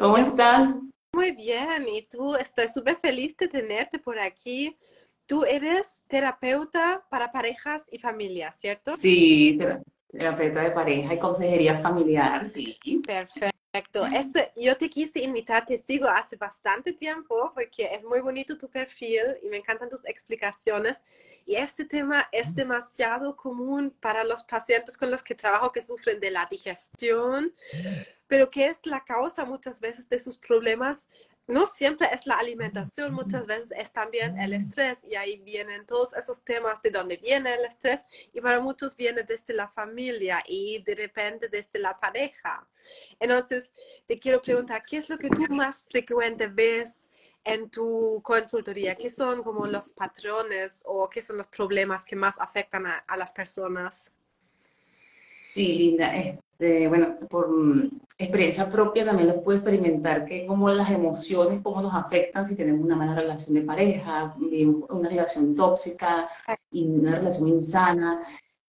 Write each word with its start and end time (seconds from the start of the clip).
¿Cómo 0.00 0.16
estás? 0.16 0.76
Muy 1.12 1.32
bien, 1.32 1.86
y 1.86 2.00
tú, 2.08 2.34
estoy 2.34 2.68
súper 2.68 2.96
feliz 2.96 3.36
de 3.36 3.48
tenerte 3.48 3.98
por 3.98 4.18
aquí. 4.18 4.74
Tú 5.26 5.44
eres 5.44 6.02
terapeuta 6.06 7.04
para 7.10 7.30
parejas 7.30 7.84
y 7.92 7.98
familias, 7.98 8.58
¿cierto? 8.58 8.96
Sí, 8.96 9.58
terapeuta 10.10 10.62
de 10.62 10.70
pareja 10.70 11.12
y 11.12 11.18
consejería 11.18 11.76
familiar, 11.76 12.48
sí. 12.48 12.78
Perfecto. 13.06 14.06
Este, 14.06 14.50
yo 14.56 14.74
te 14.78 14.88
quise 14.88 15.22
invitar, 15.22 15.66
te 15.66 15.76
sigo 15.76 16.08
hace 16.08 16.36
bastante 16.36 16.94
tiempo 16.94 17.52
porque 17.54 17.90
es 17.92 18.02
muy 18.02 18.20
bonito 18.20 18.56
tu 18.56 18.70
perfil 18.70 19.20
y 19.42 19.48
me 19.50 19.58
encantan 19.58 19.90
tus 19.90 20.06
explicaciones. 20.06 20.96
Y 21.44 21.56
este 21.56 21.84
tema 21.84 22.26
es 22.32 22.54
demasiado 22.54 23.36
común 23.36 23.94
para 24.00 24.24
los 24.24 24.44
pacientes 24.44 24.96
con 24.96 25.10
los 25.10 25.22
que 25.22 25.34
trabajo 25.34 25.70
que 25.70 25.84
sufren 25.84 26.20
de 26.20 26.30
la 26.30 26.46
digestión, 26.50 27.52
pero 28.30 28.48
que 28.48 28.68
es 28.68 28.86
la 28.86 29.02
causa 29.04 29.44
muchas 29.44 29.80
veces 29.80 30.08
de 30.08 30.22
sus 30.22 30.38
problemas. 30.38 31.08
No 31.48 31.66
siempre 31.66 32.06
es 32.12 32.26
la 32.26 32.36
alimentación, 32.36 33.12
muchas 33.12 33.44
veces 33.44 33.72
es 33.76 33.92
también 33.92 34.38
el 34.38 34.52
estrés 34.52 34.98
y 35.02 35.16
ahí 35.16 35.38
vienen 35.38 35.84
todos 35.84 36.14
esos 36.14 36.44
temas 36.44 36.80
de 36.80 36.90
dónde 36.90 37.16
viene 37.16 37.52
el 37.52 37.64
estrés 37.64 38.02
y 38.32 38.40
para 38.40 38.60
muchos 38.60 38.96
viene 38.96 39.24
desde 39.24 39.52
la 39.52 39.66
familia 39.66 40.44
y 40.46 40.80
de 40.84 40.94
repente 40.94 41.48
desde 41.48 41.80
la 41.80 41.98
pareja. 41.98 42.68
Entonces, 43.18 43.72
te 44.06 44.16
quiero 44.16 44.40
preguntar, 44.40 44.84
¿qué 44.86 44.98
es 44.98 45.08
lo 45.08 45.18
que 45.18 45.28
tú 45.28 45.46
más 45.48 45.88
frecuente 45.90 46.46
ves 46.46 47.08
en 47.42 47.68
tu 47.68 48.20
consultoría? 48.22 48.94
¿Qué 48.94 49.10
son 49.10 49.42
como 49.42 49.66
los 49.66 49.92
patrones 49.92 50.84
o 50.86 51.10
qué 51.10 51.20
son 51.20 51.38
los 51.38 51.48
problemas 51.48 52.04
que 52.04 52.14
más 52.14 52.38
afectan 52.38 52.86
a, 52.86 53.16
las 53.16 53.32
personas? 53.32 54.12
Sí, 55.52 55.72
Linda. 55.72 56.14
Este, 56.14 56.86
bueno, 56.86 57.16
por 57.28 57.48
experiencia 58.18 58.70
propia 58.70 59.04
también 59.04 59.28
lo 59.28 59.42
puedo 59.42 59.58
experimentar, 59.58 60.24
que 60.24 60.46
como 60.46 60.68
las 60.68 60.90
emociones, 60.90 61.60
cómo 61.62 61.82
nos 61.82 61.94
afectan 61.94 62.46
si 62.46 62.54
tenemos 62.54 62.82
una 62.84 62.94
mala 62.94 63.16
relación 63.16 63.54
de 63.54 63.62
pareja, 63.62 64.36
una 64.90 65.08
relación 65.08 65.56
tóxica 65.56 66.28
una 66.72 67.16
relación 67.16 67.48
insana, 67.48 68.22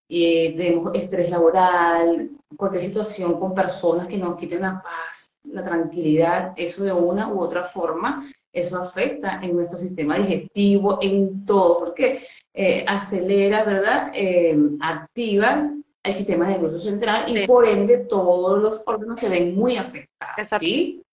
eh, 0.08 0.54
tenemos 0.56 0.92
estrés 0.94 1.30
laboral, 1.30 2.30
cualquier 2.56 2.82
situación 2.82 3.38
con 3.38 3.54
personas 3.54 4.08
que 4.08 4.18
nos 4.18 4.36
quiten 4.36 4.62
la 4.62 4.82
paz, 4.82 5.30
la 5.44 5.64
tranquilidad, 5.64 6.52
eso 6.56 6.82
de 6.82 6.92
una 6.92 7.28
u 7.32 7.40
otra 7.40 7.62
forma 7.62 8.28
eso 8.52 8.78
afecta 8.78 9.40
en 9.42 9.56
nuestro 9.56 9.78
sistema 9.78 10.18
digestivo, 10.18 10.98
en 11.00 11.44
todo, 11.46 11.78
porque 11.78 12.22
eh, 12.52 12.84
acelera, 12.86 13.64
¿verdad? 13.64 14.10
Eh, 14.12 14.58
activa 14.80 15.72
el 16.02 16.14
sistema 16.14 16.48
nervioso 16.48 16.78
central 16.78 17.24
y 17.28 17.46
por 17.46 17.66
ende 17.66 17.98
todos 17.98 18.60
los 18.60 18.82
órganos 18.86 19.20
se 19.20 19.28
ven 19.28 19.54
muy 19.54 19.76
afectados. 19.76 20.38
Esa 20.38 20.58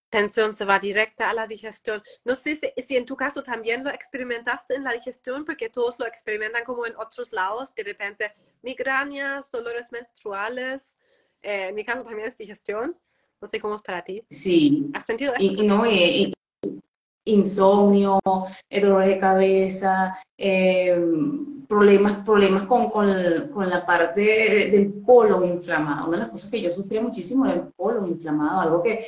tensión 0.10 0.56
se 0.56 0.66
va 0.66 0.80
directa 0.80 1.30
a 1.30 1.34
la 1.34 1.46
digestión. 1.46 2.02
No 2.26 2.36
sé 2.36 2.60
si, 2.76 2.98
en 2.98 3.06
tu 3.06 3.16
caso 3.16 3.44
también 3.44 3.84
lo 3.84 3.92
experimentaste 3.92 4.76
en 4.76 4.84
la 4.84 4.94
digestión, 4.94 5.46
porque 5.46 5.70
todos 5.70 6.00
lo 6.00 6.08
experimentan 6.08 6.64
como 6.64 6.86
en 6.86 6.96
otros 6.96 7.32
lados, 7.32 7.74
de 7.76 7.84
repente 7.84 8.34
migrañas, 8.64 9.52
dolores 9.52 9.92
menstruales. 9.92 10.98
Eh, 11.42 11.68
en 11.70 11.76
mi 11.76 11.86
caso 11.86 12.04
también 12.04 12.28
es 12.28 12.38
digestión. 12.38 12.98
No 13.42 13.48
sé 13.48 13.60
cómo 13.60 13.76
es 13.76 13.82
para 13.82 14.04
ti. 14.04 14.24
Sí. 14.30 14.90
¿Has 14.94 15.06
sentido 15.06 15.34
esto? 15.34 15.46
Y, 15.46 15.66
no, 15.66 15.86
y, 15.86 16.34
insomnio, 17.30 18.20
eh, 18.70 18.82
dolores 18.82 19.10
de 19.10 19.18
cabeza, 19.18 20.18
eh, 20.38 21.00
problemas, 21.68 22.24
problemas 22.26 22.66
con, 22.66 22.90
con, 22.90 23.70
la 23.70 23.86
parte 23.86 24.70
del 24.72 24.94
polo 25.06 25.46
inflamado. 25.46 26.08
Una 26.08 26.18
de 26.18 26.24
las 26.24 26.32
cosas 26.32 26.50
que 26.50 26.62
yo 26.62 26.72
sufría 26.72 27.02
muchísimo 27.02 27.46
era 27.46 27.56
el 27.56 27.68
polo 27.76 28.08
inflamado, 28.08 28.62
algo 28.62 28.84
que 28.84 29.06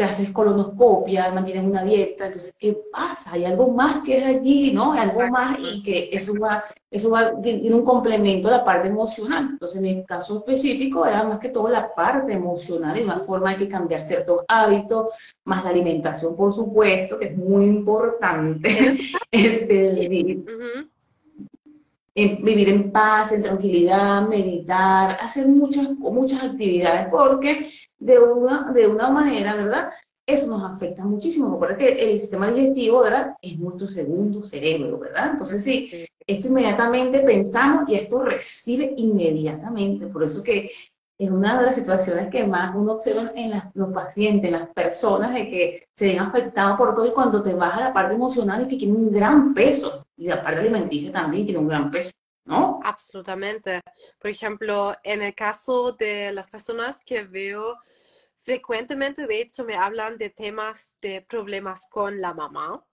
te 0.00 0.04
haces 0.04 0.30
colonoscopia, 0.30 1.30
mantienes 1.30 1.62
una 1.62 1.84
dieta, 1.84 2.24
entonces, 2.24 2.54
¿qué 2.58 2.74
pasa? 2.90 3.32
Hay 3.32 3.44
algo 3.44 3.70
más 3.70 3.98
que 4.02 4.16
es 4.16 4.24
allí, 4.24 4.72
¿no? 4.72 4.92
Hay 4.92 5.00
algo 5.00 5.28
más 5.28 5.58
y 5.60 5.82
que 5.82 6.08
eso 6.10 6.32
va, 6.40 6.64
eso 6.90 7.10
va, 7.10 7.38
tiene 7.42 7.74
un 7.74 7.84
complemento 7.84 8.48
a 8.48 8.52
la 8.52 8.64
parte 8.64 8.88
emocional. 8.88 9.48
Entonces, 9.50 9.76
en 9.76 9.82
mi 9.82 10.02
caso 10.06 10.38
específico 10.38 11.04
era 11.04 11.22
más 11.24 11.38
que 11.38 11.50
todo 11.50 11.68
la 11.68 11.94
parte 11.94 12.32
emocional 12.32 12.96
y 12.96 13.02
una 13.02 13.18
forma 13.18 13.50
hay 13.50 13.56
que 13.58 13.68
cambiar 13.68 14.02
ciertos 14.02 14.40
hábitos, 14.48 15.08
más 15.44 15.64
la 15.64 15.68
alimentación, 15.68 16.34
por 16.34 16.50
supuesto, 16.50 17.18
que 17.18 17.26
es 17.26 17.36
muy 17.36 17.66
importante. 17.66 18.70
este, 19.30 20.08
vivir, 20.08 20.46
en, 22.14 22.42
vivir 22.42 22.70
en 22.70 22.90
paz, 22.90 23.32
en 23.32 23.42
tranquilidad, 23.42 24.26
meditar, 24.26 25.18
hacer 25.20 25.46
muchas, 25.46 25.90
muchas 25.90 26.42
actividades, 26.42 27.08
porque 27.10 27.68
de 28.00 28.18
una, 28.18 28.72
de 28.72 28.86
una 28.88 29.10
manera, 29.10 29.54
¿verdad? 29.54 29.90
Eso 30.26 30.46
nos 30.46 30.70
afecta 30.70 31.04
muchísimo, 31.04 31.58
porque 31.58 31.88
el 31.88 32.20
sistema 32.20 32.50
digestivo, 32.50 33.02
¿verdad? 33.02 33.34
Es 33.42 33.58
nuestro 33.58 33.88
segundo 33.88 34.42
cerebro, 34.42 34.98
¿verdad? 34.98 35.30
Entonces, 35.32 35.62
sí, 35.62 36.06
esto 36.26 36.48
inmediatamente 36.48 37.20
pensamos 37.20 37.88
y 37.88 37.96
esto 37.96 38.22
recibe 38.22 38.94
inmediatamente. 38.96 40.06
Por 40.06 40.22
eso 40.22 40.42
que 40.42 40.70
es 41.18 41.30
una 41.30 41.58
de 41.58 41.66
las 41.66 41.74
situaciones 41.74 42.30
que 42.30 42.46
más 42.46 42.74
uno 42.74 42.92
observa 42.92 43.30
en 43.34 43.60
los 43.74 43.92
pacientes, 43.92 44.46
en 44.46 44.58
las 44.58 44.68
personas, 44.70 45.34
de 45.34 45.50
que 45.50 45.88
se 45.94 46.06
ven 46.06 46.20
afectados 46.20 46.78
por 46.78 46.94
todo 46.94 47.06
y 47.06 47.12
cuando 47.12 47.42
te 47.42 47.52
baja 47.52 47.80
la 47.80 47.92
parte 47.92 48.14
emocional 48.14 48.62
es 48.62 48.68
que 48.68 48.76
tiene 48.76 48.94
un 48.94 49.10
gran 49.10 49.52
peso 49.52 50.06
y 50.16 50.28
la 50.28 50.42
parte 50.42 50.60
alimenticia 50.60 51.12
también 51.12 51.44
tiene 51.44 51.60
un 51.60 51.68
gran 51.68 51.90
peso. 51.90 52.10
Absolutamente. 52.82 53.80
Por 54.18 54.30
ejemplo, 54.30 54.96
en 55.04 55.22
el 55.22 55.34
caso 55.34 55.92
de 55.92 56.32
las 56.32 56.48
personas 56.48 57.00
que 57.04 57.24
veo 57.24 57.78
frecuentemente, 58.38 59.26
de 59.26 59.42
hecho, 59.42 59.64
me 59.64 59.76
hablan 59.76 60.16
de 60.16 60.30
temas 60.30 60.96
de 61.00 61.20
problemas 61.22 61.86
con 61.88 62.20
la 62.20 62.34
mamá. 62.34 62.84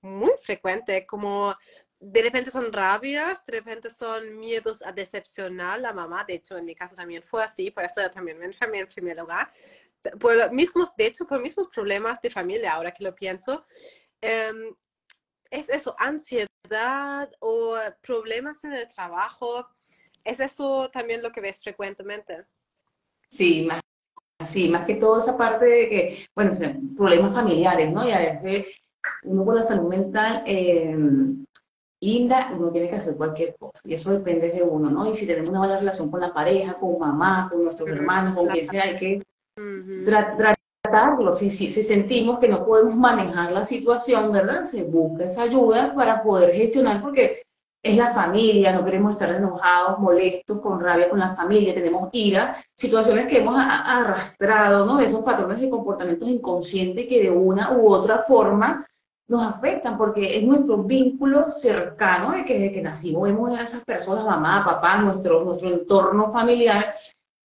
Muy 0.00 0.32
frecuente, 0.42 1.06
como 1.06 1.54
de 1.98 2.22
repente 2.22 2.50
son 2.50 2.72
rabias, 2.72 3.44
de 3.44 3.52
repente 3.52 3.90
son 3.90 4.38
miedos 4.38 4.82
a 4.84 4.92
decepcionar 4.92 5.74
a 5.74 5.78
la 5.78 5.92
mamá. 5.92 6.24
De 6.24 6.34
hecho, 6.34 6.56
en 6.56 6.64
mi 6.64 6.74
caso 6.74 6.94
también 6.96 7.22
fue 7.22 7.42
así, 7.42 7.70
por 7.70 7.84
eso 7.84 8.02
yo 8.02 8.10
también 8.10 8.38
me 8.38 8.46
enfermé 8.46 8.80
en 8.80 8.86
primer 8.86 9.18
lugar. 9.18 9.52
Por 10.20 10.52
mismos, 10.52 10.94
de 10.96 11.06
hecho, 11.06 11.26
por 11.26 11.40
mismos 11.40 11.68
problemas 11.68 12.20
de 12.20 12.30
familia, 12.30 12.74
ahora 12.74 12.92
que 12.92 13.04
lo 13.04 13.14
pienso. 13.14 13.64
Em, 14.20 14.74
es 15.50 15.68
eso, 15.68 15.94
ansiedad 15.98 16.46
o 17.40 17.76
problemas 18.02 18.64
en 18.64 18.72
el 18.72 18.86
trabajo. 18.86 19.66
¿Es 20.24 20.40
eso 20.40 20.90
también 20.90 21.22
lo 21.22 21.30
que 21.30 21.40
ves 21.40 21.60
frecuentemente? 21.60 22.44
Sí, 23.28 23.66
más, 23.66 23.80
sí, 24.44 24.68
más 24.68 24.86
que 24.86 24.96
todo 24.96 25.18
esa 25.18 25.36
parte 25.36 25.64
de 25.64 25.88
que, 25.88 26.26
bueno, 26.34 26.52
problemas 26.96 27.34
familiares, 27.34 27.92
¿no? 27.92 28.06
Y 28.06 28.12
a 28.12 28.18
veces 28.18 28.66
uno 29.22 29.44
con 29.44 29.56
la 29.56 29.62
salud 29.62 29.88
mental 29.88 30.42
eh, 30.46 30.96
linda, 32.00 32.52
uno 32.56 32.70
tiene 32.72 32.88
que 32.88 32.96
hacer 32.96 33.16
cualquier 33.16 33.56
cosa. 33.56 33.80
Y 33.84 33.94
eso 33.94 34.12
depende 34.12 34.50
de 34.50 34.62
uno, 34.62 34.90
¿no? 34.90 35.10
Y 35.10 35.14
si 35.14 35.26
tenemos 35.26 35.50
una 35.50 35.60
mala 35.60 35.78
relación 35.78 36.10
con 36.10 36.20
la 36.20 36.32
pareja, 36.32 36.74
con 36.74 36.98
mamá, 36.98 37.48
con 37.50 37.64
nuestros 37.64 37.88
hermanos, 37.88 38.34
con 38.34 38.48
quien 38.48 38.66
sea, 38.66 38.84
hay 38.84 38.96
que 38.96 39.22
tratar 40.96 41.34
si, 41.34 41.50
si, 41.50 41.70
si, 41.70 41.82
sentimos 41.82 42.38
que 42.38 42.48
no 42.48 42.64
podemos 42.64 42.94
manejar 42.94 43.52
la 43.52 43.64
situación, 43.64 44.32
¿verdad? 44.32 44.64
Se 44.64 44.84
busca 44.84 45.24
esa 45.24 45.42
ayuda 45.42 45.94
para 45.94 46.22
poder 46.22 46.54
gestionar 46.54 47.02
porque 47.02 47.42
es 47.82 47.96
la 47.96 48.12
familia, 48.12 48.72
no 48.72 48.84
queremos 48.84 49.12
estar 49.12 49.30
enojados, 49.30 49.98
molestos, 49.98 50.60
con 50.60 50.80
rabia 50.80 51.08
con 51.08 51.20
la 51.20 51.34
familia, 51.34 51.74
tenemos 51.74 52.08
ira, 52.12 52.56
situaciones 52.74 53.26
que 53.26 53.38
hemos 53.38 53.54
arrastrado, 53.58 54.84
¿no? 54.86 54.98
Esos 54.98 55.22
patrones 55.22 55.60
de 55.60 55.70
comportamientos 55.70 56.28
inconscientes 56.28 57.06
que 57.06 57.22
de 57.22 57.30
una 57.30 57.72
u 57.72 57.92
otra 57.92 58.24
forma 58.26 58.84
nos 59.28 59.42
afectan 59.42 59.98
porque 59.98 60.38
es 60.38 60.44
nuestro 60.44 60.78
vínculo 60.78 61.50
cercano 61.50 62.32
de 62.32 62.44
que 62.44 62.54
desde 62.54 62.72
que 62.72 62.82
nacimos 62.82 63.24
vemos 63.24 63.56
a 63.56 63.62
esas 63.62 63.84
personas, 63.84 64.24
mamá, 64.24 64.64
papá, 64.64 64.98
nuestro, 64.98 65.44
nuestro 65.44 65.68
entorno 65.68 66.30
familiar 66.30 66.94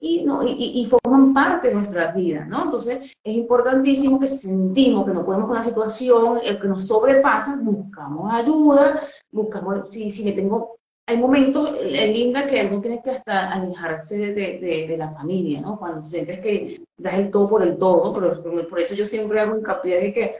y, 0.04 0.22
¿no? 0.22 0.42
y, 0.46 0.84
forman 0.84 1.32
parte 1.32 1.68
de 1.68 1.76
nuestra 1.76 2.12
vida, 2.12 2.44
¿no? 2.44 2.64
Entonces, 2.64 2.98
es 3.24 3.34
importantísimo 3.34 4.20
que 4.20 4.28
sentimos 4.28 5.06
que 5.06 5.14
no 5.14 5.24
podemos 5.24 5.46
con 5.46 5.56
la 5.56 5.62
situación, 5.62 6.40
el 6.44 6.60
que 6.60 6.68
nos 6.68 6.86
sobrepasa, 6.86 7.58
buscamos 7.62 8.30
ayuda, 8.30 9.00
buscamos, 9.32 9.88
si, 9.88 10.10
si 10.10 10.22
me 10.24 10.32
tengo, 10.32 10.76
hay 11.06 11.16
momentos, 11.16 11.72
linda 11.82 12.46
que 12.46 12.66
uno 12.66 12.82
tiene 12.82 13.00
que 13.02 13.12
hasta 13.12 13.50
alejarse 13.50 14.34
de, 14.34 14.86
de, 14.88 14.96
la 14.98 15.10
familia, 15.10 15.62
¿no? 15.62 15.78
Cuando 15.78 16.02
sientes 16.02 16.38
que 16.40 16.82
das 16.98 17.14
el 17.14 17.30
todo 17.30 17.48
por 17.48 17.62
el 17.62 17.78
todo, 17.78 18.12
pero 18.12 18.68
por 18.68 18.80
eso 18.80 18.94
yo 18.94 19.06
siempre 19.06 19.40
hago 19.40 19.56
hincapié 19.56 20.00
de 20.00 20.12
que 20.12 20.36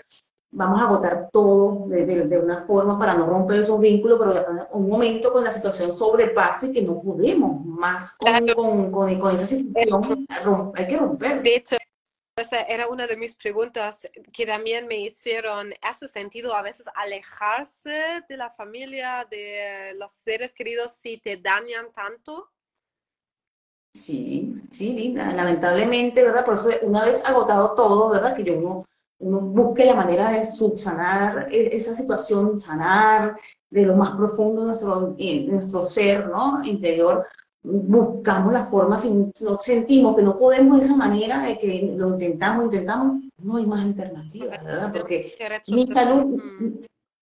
vamos 0.55 0.81
a 0.81 0.85
agotar 0.85 1.29
todo 1.33 1.87
de, 1.89 2.39
una 2.39 2.59
forma 2.61 2.99
para 2.99 3.15
no 3.15 3.27
romper 3.27 3.61
esos 3.61 3.81
vínculos, 3.81 4.19
pero 4.19 4.69
un 4.73 4.89
momento 4.89 5.33
con 5.33 5.45
la 5.45 5.51
situación 5.51 5.93
sobrepase 5.93 6.73
que 6.73 6.83
no 6.83 7.03
podemos 7.03 7.65
más 7.65 8.17
con, 8.17 8.91
con, 8.91 9.21
con, 9.21 9.35
esa 9.35 9.47
situación, 9.47 10.27
hay 10.75 10.87
que 10.87 10.97
romper. 10.97 11.43
De 11.43 11.57
hecho, 11.57 11.77
esa 12.37 12.63
era 12.63 12.89
una 12.89 13.07
de 13.07 13.17
mis 13.17 13.35
preguntas 13.35 14.09
que 14.33 14.47
también 14.47 14.87
me 14.87 14.99
hicieron. 14.99 15.73
¿Hace 15.83 16.09
sentido 16.09 16.55
a 16.55 16.63
veces 16.63 16.87
alejarse 16.95 18.25
de 18.29 18.37
la 18.37 18.51
familia, 18.51 19.27
de 19.31 19.93
los 19.97 20.13
seres 20.13 20.55
queridos, 20.55 20.93
si 20.93 21.19
te 21.19 21.37
dañan 21.37 21.93
tanto? 21.93 22.51
Sí, 23.95 24.61
sí, 24.71 24.93
Linda. 24.93 25.33
Lamentablemente, 25.33 26.25
¿verdad? 26.25 26.45
Por 26.45 26.55
eso 26.55 26.71
una 26.83 27.05
vez 27.05 27.25
agotado 27.25 27.75
todo, 27.75 28.11
¿verdad? 28.11 28.35
Que 28.35 28.43
yo 28.43 28.55
uno 28.55 28.85
uno 29.25 29.41
busque 29.41 29.87
la 29.87 29.95
manera 29.95 30.31
de 30.31 30.45
subsanar 30.45 31.49
e, 31.51 31.75
esa 31.75 31.95
situación, 31.95 32.59
sanar 32.59 33.37
de 33.71 33.87
lo 33.87 33.97
más 33.97 34.11
profundo 34.13 34.61
de 34.61 34.67
nuestro, 34.69 35.15
de 35.17 35.47
nuestro 35.49 35.85
ser, 35.85 36.29
¿no? 36.29 36.63
Interior, 36.65 37.27
buscamos 37.63 38.53
la 38.53 38.65
forma, 38.65 38.99
si 38.99 39.11
no 39.11 39.59
sentimos 39.63 40.15
que 40.15 40.23
no 40.23 40.39
podemos 40.39 40.79
de 40.79 40.85
esa 40.85 40.97
manera, 40.97 41.43
de 41.43 41.59
que 41.59 41.95
lo 41.97 42.11
intentamos, 42.11 42.67
intentamos, 42.67 43.23
no 43.39 43.57
hay 43.57 43.67
más 43.67 43.85
alternativa, 43.85 44.59
¿verdad? 44.63 44.93
Porque 44.93 45.35
mi 45.69 45.87
salud, 45.87 46.39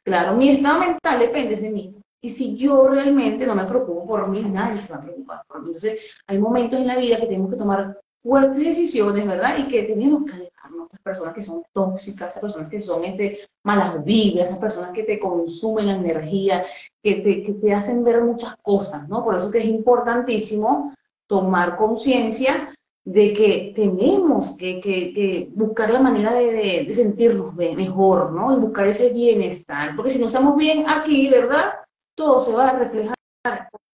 claro, 0.05 0.37
mi 0.37 0.49
estado 0.49 0.81
mental 0.81 1.21
depende 1.21 1.57
de 1.57 1.71
mí. 1.71 1.95
Y 2.21 2.31
si 2.31 2.57
yo 2.57 2.89
realmente 2.89 3.47
no 3.47 3.55
me 3.55 3.65
preocupo 3.65 4.07
por 4.07 4.29
mí, 4.29 4.43
nadie 4.43 4.81
se 4.81 4.93
va 4.93 4.99
a 4.99 5.03
preocupar 5.03 5.43
por 5.47 5.61
mí. 5.61 5.69
Entonces, 5.69 5.99
hay 6.27 6.39
momentos 6.39 6.81
en 6.81 6.87
la 6.89 6.97
vida 6.97 7.17
que 7.19 7.27
tenemos 7.27 7.51
que 7.51 7.57
tomar 7.57 7.99
fuertes 8.23 8.65
decisiones, 8.65 9.27
¿verdad? 9.27 9.57
Y 9.59 9.69
que 9.69 9.83
tenemos 9.83 10.25
que 10.25 10.52
esas 10.89 11.01
personas 11.01 11.35
que 11.35 11.43
son 11.43 11.63
tóxicas, 11.73 12.31
esas 12.31 12.43
personas 12.43 12.69
que 12.69 12.81
son 12.81 13.05
este, 13.05 13.41
malas 13.65 14.05
vibras, 14.05 14.49
esas 14.49 14.59
personas 14.59 14.93
que 14.93 15.03
te 15.03 15.19
consumen 15.19 15.87
la 15.87 15.97
energía, 15.97 16.65
que 17.03 17.17
te, 17.17 17.43
que 17.43 17.53
te 17.55 17.75
hacen 17.75 18.05
ver 18.05 18.23
muchas 18.23 18.57
cosas, 18.63 19.09
¿no? 19.09 19.25
Por 19.25 19.37
eso 19.37 19.51
que 19.51 19.59
es 19.59 19.67
importantísimo 19.67 20.95
tomar 21.27 21.77
conciencia 21.77 22.75
de 23.05 23.33
que 23.35 23.73
tenemos 23.75 24.57
que, 24.57 24.81
que, 24.81 25.13
que, 25.13 25.49
buscar 25.55 25.91
la 25.91 25.99
manera 25.99 26.33
de, 26.33 26.85
de, 26.87 26.95
sentirnos 26.95 27.55
mejor, 27.55 28.31
¿no? 28.33 28.57
Y 28.57 28.61
buscar 28.61 28.87
ese 28.87 29.13
bienestar, 29.13 29.97
porque 29.97 30.13
si 30.13 30.21
no 30.21 30.27
estamos 30.27 30.57
bien 30.57 30.89
aquí, 30.89 31.29
¿verdad? 31.29 31.75
Todo 32.15 32.39
se 32.39 32.55
va 32.55 32.69
a 32.69 32.79
reflejar 32.79 33.17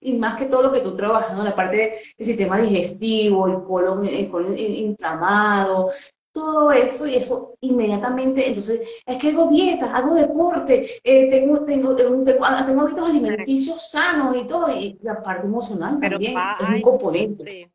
y 0.01 0.13
más 0.13 0.37
que 0.39 0.47
todo 0.47 0.63
lo 0.63 0.73
que 0.73 0.81
tú 0.81 0.95
trabajas, 0.95 1.37
¿no? 1.37 1.43
La 1.43 1.57
parte 1.57 1.77
del 2.19 2.27
sistema 2.27 2.59
digestivo, 2.59 3.47
el 3.47 3.63
colon, 3.65 4.07
el 4.07 4.31
colon 4.31 4.57
inflamado, 4.59 5.91
todo 6.39 6.71
eso 6.71 7.07
y 7.07 7.17
eso 7.17 7.57
inmediatamente, 7.61 8.47
entonces, 8.47 8.81
es 9.05 9.17
que 9.19 9.31
hago 9.31 9.49
dieta, 9.49 9.95
hago 9.95 10.15
deporte, 10.15 11.01
eh, 11.03 11.29
tengo, 11.31 11.65
tengo, 11.65 11.97
tengo, 11.97 12.23
tengo, 12.23 12.45
hábitos 12.45 13.09
alimenticios 13.09 13.91
sanos 13.91 14.37
y 14.37 14.47
todo, 14.47 14.71
y 14.71 14.99
la 15.03 15.21
parte 15.23 15.47
emocional 15.47 15.99
también 16.01 16.37
es 16.37 16.69
un 16.77 16.83
componente. 16.83 17.45
Sí. 17.45 17.73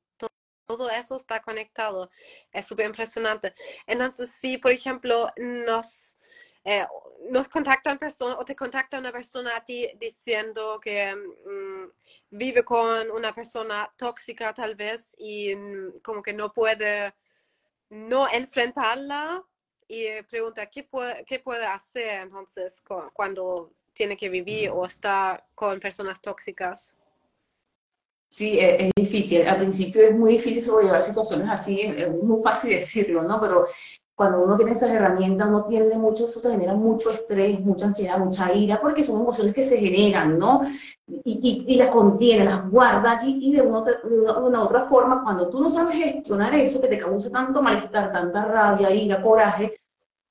Todo 0.65 0.89
eso 0.89 1.17
está 1.17 1.41
conectado, 1.41 2.09
es 2.51 2.65
súper 2.65 2.85
impresionante. 2.85 3.53
Entonces, 3.85 4.29
si, 4.31 4.57
por 4.57 4.71
ejemplo, 4.71 5.29
nos, 5.35 6.17
eh, 6.63 6.85
nos 7.29 7.49
contactan 7.49 7.99
personas 7.99 8.37
o 8.39 8.45
te 8.45 8.55
contacta 8.55 8.97
una 8.97 9.11
persona 9.11 9.57
a 9.57 9.65
ti 9.65 9.89
diciendo 9.99 10.79
que 10.81 11.13
mm, 11.13 11.91
vive 12.31 12.63
con 12.63 13.11
una 13.11 13.35
persona 13.35 13.93
tóxica 13.97 14.53
tal 14.53 14.75
vez 14.75 15.13
y 15.19 15.53
mm, 15.53 15.99
como 16.01 16.23
que 16.23 16.33
no 16.33 16.53
puede 16.53 17.13
no 17.93 18.27
enfrentarla 18.31 19.43
y 19.87 20.21
pregunta 20.23 20.65
qué 20.65 20.83
puede, 20.83 21.23
qué 21.25 21.39
puede 21.39 21.65
hacer 21.65 22.21
entonces 22.21 22.83
cuando 23.13 23.71
tiene 23.93 24.17
que 24.17 24.29
vivir 24.29 24.69
o 24.71 24.85
está 24.85 25.45
con 25.53 25.79
personas 25.79 26.21
tóxicas. 26.21 26.95
Sí, 28.29 28.59
es, 28.59 28.87
es, 28.87 28.91
difícil. 28.95 29.47
Al 29.47 29.57
principio 29.57 30.01
es 30.07 30.15
muy 30.15 30.33
difícil 30.33 30.63
sobrellevar 30.63 31.03
situaciones 31.03 31.47
así, 31.51 31.81
es 31.81 32.09
muy 32.09 32.41
fácil 32.41 32.71
decirlo, 32.79 33.21
¿no? 33.21 33.39
Pero 33.39 33.67
cuando 34.15 34.43
uno 34.43 34.55
tiene 34.55 34.73
esas 34.73 34.91
herramientas, 34.91 35.47
uno 35.47 35.65
tiende 35.65 35.97
mucho, 35.97 36.25
eso 36.25 36.39
te 36.39 36.51
genera 36.51 36.75
mucho 36.75 37.11
estrés, 37.11 37.59
mucha 37.59 37.87
ansiedad, 37.87 38.19
mucha 38.19 38.53
ira, 38.53 38.79
porque 38.79 39.03
son 39.03 39.21
emociones 39.21 39.53
que 39.53 39.63
se 39.63 39.77
generan, 39.77 40.37
¿no? 40.37 40.61
Y, 41.07 41.65
y, 41.67 41.73
y 41.73 41.77
las 41.77 41.89
contiene, 41.89 42.45
las 42.45 42.69
guarda 42.69 43.13
aquí, 43.13 43.39
y 43.41 43.53
de 43.53 43.61
una, 43.61 43.81
de 43.81 44.57
otra 44.57 44.85
forma, 44.85 45.23
cuando 45.23 45.49
tú 45.49 45.59
no 45.59 45.69
sabes 45.69 45.97
gestionar 45.97 46.53
eso, 46.53 46.79
que 46.79 46.87
te 46.87 46.99
causa 46.99 47.31
tanto 47.31 47.61
malestar, 47.61 48.11
tanta 48.11 48.45
rabia, 48.45 48.93
ira, 48.93 49.21
coraje, 49.21 49.79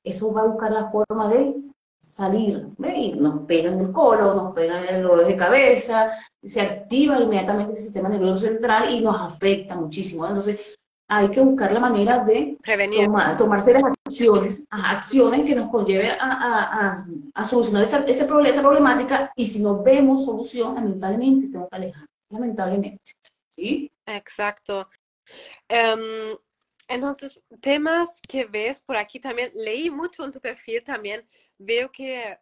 eso 0.04 0.32
va 0.32 0.42
a 0.42 0.46
buscar 0.46 0.70
la 0.70 0.90
forma 0.90 1.28
de 1.28 1.54
salir, 2.00 2.68
¿ve? 2.78 2.96
y 2.96 3.12
nos 3.14 3.46
pegan 3.46 3.78
el 3.80 3.92
colon, 3.92 4.36
nos 4.36 4.54
pegan 4.54 4.84
el 4.88 5.02
dolor 5.02 5.26
de 5.26 5.36
cabeza, 5.36 6.10
se 6.42 6.60
activa 6.60 7.20
inmediatamente 7.20 7.74
el 7.74 7.78
sistema 7.78 8.08
nervioso 8.08 8.46
central 8.46 8.92
y 8.92 9.00
nos 9.00 9.20
afecta 9.20 9.76
muchísimo. 9.76 10.26
Entonces, 10.26 10.58
hay 11.14 11.30
que 11.30 11.40
buscar 11.42 11.70
la 11.72 11.80
manera 11.80 12.24
de 12.24 12.56
Prevenir. 12.62 13.04
Tomar, 13.04 13.36
tomar 13.36 13.60
acciones, 13.60 14.66
acciones 14.70 15.44
que 15.44 15.54
nos 15.54 15.70
conlleve 15.70 16.10
a, 16.10 17.04
a, 17.34 17.44
solucionar 17.44 17.82
esa, 17.82 18.02
ese 18.04 18.24
problema, 18.24 18.48
esa 18.48 18.62
problemática 18.62 19.30
y 19.36 19.44
si 19.44 19.62
no 19.62 19.82
vemos 19.82 20.24
solución, 20.24 20.74
lamentablemente 20.74 21.48
tengo 21.48 21.68
que 21.68 21.76
alejar, 21.76 22.06
lamentablemente. 22.30 22.98
¿sí? 23.50 23.92
Exacto. 24.06 24.88
Um, 25.68 26.38
entonces, 26.88 27.38
temas 27.60 28.18
que 28.26 28.46
ves 28.46 28.80
por 28.80 28.96
aquí 28.96 29.20
también, 29.20 29.52
leí 29.54 29.90
mucho 29.90 30.24
en 30.24 30.32
tu 30.32 30.40
perfil 30.40 30.82
también, 30.82 31.28
veo 31.58 31.92
que 31.92 32.38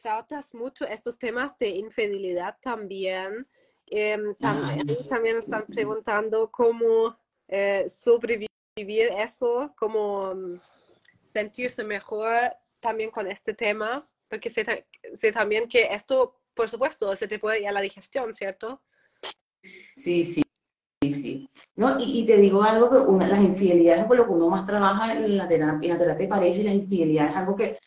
tratas 0.00 0.54
mucho 0.54 0.86
estos 0.86 1.18
temas 1.18 1.58
de 1.58 1.70
infidelidad 1.70 2.56
también. 2.62 3.48
Um, 3.90 4.34
también, 4.36 4.90
ah, 4.90 5.04
también 5.08 5.38
están 5.38 5.64
preguntando 5.66 6.50
cómo 6.50 7.16
eh, 7.48 7.88
sobrevivir 7.88 8.48
eso, 9.18 9.72
como 9.76 10.34
mm, 10.34 10.60
sentirse 11.28 11.84
mejor 11.84 12.52
también 12.80 13.10
con 13.10 13.26
este 13.26 13.54
tema, 13.54 14.08
porque 14.28 14.50
sé, 14.50 14.86
sé, 15.16 15.32
también 15.32 15.68
que 15.68 15.88
esto, 15.92 16.40
por 16.54 16.68
supuesto, 16.68 17.14
se 17.16 17.28
te 17.28 17.38
puede 17.38 17.60
ir 17.60 17.68
a 17.68 17.72
la 17.72 17.80
digestión, 17.80 18.34
¿cierto? 18.34 18.82
Sí, 19.94 20.24
sí, 20.24 20.42
sí, 21.02 21.10
sí. 21.12 21.50
¿No? 21.76 21.96
Y, 22.00 22.26
te 22.26 22.36
digo 22.36 22.62
algo, 22.62 22.90
que 22.90 23.26
las 23.26 23.40
infidelidades 23.40 24.02
es 24.02 24.06
por 24.06 24.16
lo 24.16 24.24
que 24.26 24.32
uno 24.32 24.48
más 24.48 24.66
trabaja 24.66 25.14
en 25.14 25.36
la 25.36 25.48
terapia, 25.48 25.86
en 25.86 25.92
la 25.92 25.98
terapia 25.98 26.26
de 26.26 26.30
pareja, 26.30 26.60
y 26.60 26.62
la 26.64 26.74
infidelidad 26.74 27.30
es 27.30 27.36
algo 27.36 27.56
que, 27.56 27.78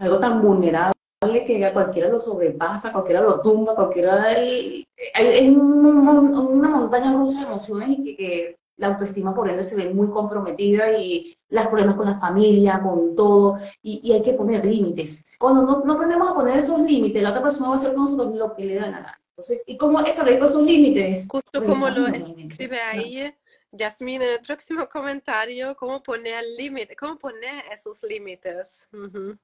algo 0.00 0.18
tan 0.18 0.42
vulnerable 0.42 0.92
que 1.20 1.64
a 1.64 1.72
cualquiera 1.72 2.08
lo 2.08 2.20
sobrepasa, 2.20 2.92
cualquiera 2.92 3.20
lo 3.20 3.40
tumba, 3.40 3.74
cualquiera... 3.74 4.32
es 4.32 5.48
una 5.48 6.68
montaña 6.68 7.12
rusa 7.12 7.40
de 7.40 7.46
emociones 7.46 7.88
y 7.90 8.16
que 8.16 8.57
la 8.78 8.88
autoestima 8.88 9.34
por 9.34 9.48
ende 9.48 9.62
se 9.62 9.76
ve 9.76 9.92
muy 9.92 10.08
comprometida 10.08 10.92
y 10.92 11.36
los 11.50 11.66
problemas 11.66 11.96
con 11.96 12.06
la 12.06 12.18
familia, 12.18 12.80
con 12.82 13.14
todo, 13.14 13.58
y, 13.82 14.12
hay 14.12 14.22
que 14.22 14.32
poner 14.32 14.64
límites. 14.64 15.36
Cuando 15.38 15.62
no, 15.62 15.84
no, 15.84 15.92
aprendemos 15.92 16.30
a 16.30 16.34
poner 16.34 16.58
esos 16.58 16.80
límites, 16.80 17.22
la 17.22 17.30
otra 17.30 17.42
persona 17.42 17.68
va 17.68 17.74
a 17.74 17.76
hacer 17.76 17.90
con 17.90 18.02
nosotros 18.02 18.34
lo 18.34 18.54
que 18.54 18.64
le 18.64 18.74
da 18.76 18.86
la 18.86 19.00
gana. 19.00 19.20
Entonces, 19.30 19.62
¿y 19.66 19.76
cómo 19.76 20.00
establecer 20.00 20.42
esos 20.42 20.62
límites? 20.62 21.28
Justo 21.30 21.64
como 21.64 21.88
lo 21.90 22.06
escribe 22.08 22.78
ahí, 22.80 23.32
Yasmin, 23.72 24.22
en 24.22 24.28
el 24.28 24.40
próximo 24.40 24.88
comentario, 24.88 25.76
¿cómo 25.76 26.02
poner 26.02 26.42
límite? 26.56 26.96
¿Cómo 26.96 27.18
poner 27.18 27.64
esos 27.72 28.02
límites? 28.02 28.88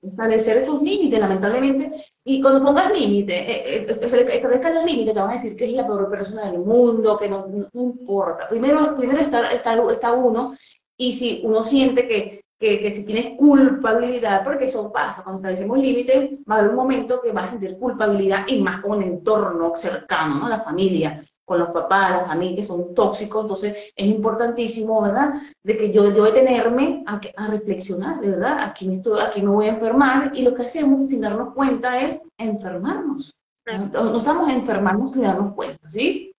Establecer 0.01 0.57
esos 0.57 0.83
límites, 0.83 1.21
lamentablemente. 1.21 1.91
Y 2.25 2.41
cuando 2.41 2.65
pongas 2.65 2.99
límites, 2.99 3.37
eh, 3.37 3.87
eh, 3.87 3.87
establezcas 3.89 4.75
los 4.75 4.85
límites, 4.85 5.15
te 5.15 5.21
van 5.21 5.31
a 5.31 5.35
decir 5.35 5.57
que 5.57 5.67
es 5.67 5.73
la 5.73 5.87
peor 5.87 6.11
persona 6.11 6.51
del 6.51 6.61
mundo, 6.61 7.19
que 7.19 7.29
no, 7.29 7.47
no 7.47 7.83
importa. 7.83 8.49
Primero, 8.49 8.97
primero 8.97 9.21
está, 9.21 9.53
está, 9.53 9.77
está 9.91 10.13
uno, 10.13 10.57
y 10.97 11.13
si 11.13 11.43
uno 11.45 11.63
siente 11.63 12.09
que 12.09 12.45
que, 12.59 12.91
si 12.91 13.05
tienes 13.05 13.37
culpabilidad, 13.37 14.43
porque 14.45 14.65
eso 14.65 14.93
pasa, 14.93 15.23
cuando 15.23 15.41
establecemos 15.41 15.79
límites, 15.79 16.41
va 16.51 16.57
a 16.57 16.59
haber 16.61 16.71
un 16.71 16.77
momento 16.77 17.21
que 17.21 17.33
vas 17.33 17.49
a 17.49 17.51
sentir 17.53 17.79
culpabilidad 17.79 18.47
y 18.47 18.61
más 18.61 18.81
con 18.81 19.03
el 19.03 19.09
entorno 19.09 19.77
cercano, 19.77 20.37
¿no? 20.37 20.49
La 20.49 20.61
familia, 20.61 21.23
con 21.45 21.59
los 21.59 21.71
papás, 21.71 22.11
la 22.11 22.27
familia 22.27 22.57
que 22.57 22.65
son 22.65 22.95
tóxicos, 22.95 23.43
entonces 23.43 23.93
es 23.95 24.07
importantísimo, 24.07 25.03
¿verdad? 25.03 25.35
De 25.63 25.77
que 25.77 25.93
yo, 25.93 26.13
yo 26.15 26.25
detenerme 26.25 27.05
a, 27.07 27.21
a 27.37 27.47
reflexionar, 27.49 28.21
de 28.21 28.31
verdad, 28.31 28.59
aquí 28.61 28.89
me, 28.89 28.95
estoy, 28.95 29.21
aquí 29.21 29.43
me 29.43 29.51
voy 29.51 29.67
a 29.67 29.71
enfermar 29.71 30.33
y 30.35 30.43
lo 30.43 30.55
que 30.55 30.63
hacemos 30.63 31.09
sin 31.09 31.21
darnos 31.21 31.55
cuenta 31.55 32.01
es 32.01 32.23
enfermarnos. 32.39 33.33
No, 33.67 34.05
no 34.05 34.19
estamos 34.19 34.51
enfermando 34.51 35.07
sin 35.07 35.23
darnos 35.23 35.55
cuenta, 35.55 35.89
¿sí? 35.89 36.33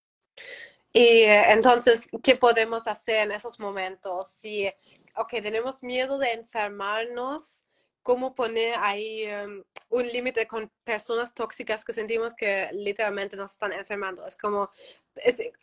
Y 0.93 1.00
eh, 1.24 1.51
entonces, 1.51 2.07
¿qué 2.24 2.35
podemos 2.35 2.88
hacer 2.88 3.25
en 3.25 3.31
esos 3.31 3.59
momentos? 3.59 4.27
Si 4.29 4.69
ok, 5.17 5.29
tenemos 5.41 5.83
miedo 5.83 6.17
de 6.17 6.31
enfermarnos, 6.33 7.64
¿cómo 8.05 8.35
poner 8.35 8.75
ahí 8.77 9.25
um, 9.25 9.63
un 9.89 10.07
límite 10.07 10.45
con 10.45 10.71
personas 10.83 11.33
tóxicas 11.33 11.83
que 11.83 11.91
sentimos 11.91 12.35
que 12.35 12.69
literalmente 12.71 13.35
nos 13.35 13.53
están 13.53 13.74
enfermando? 13.74 14.24
Es 14.27 14.35
como, 14.35 14.69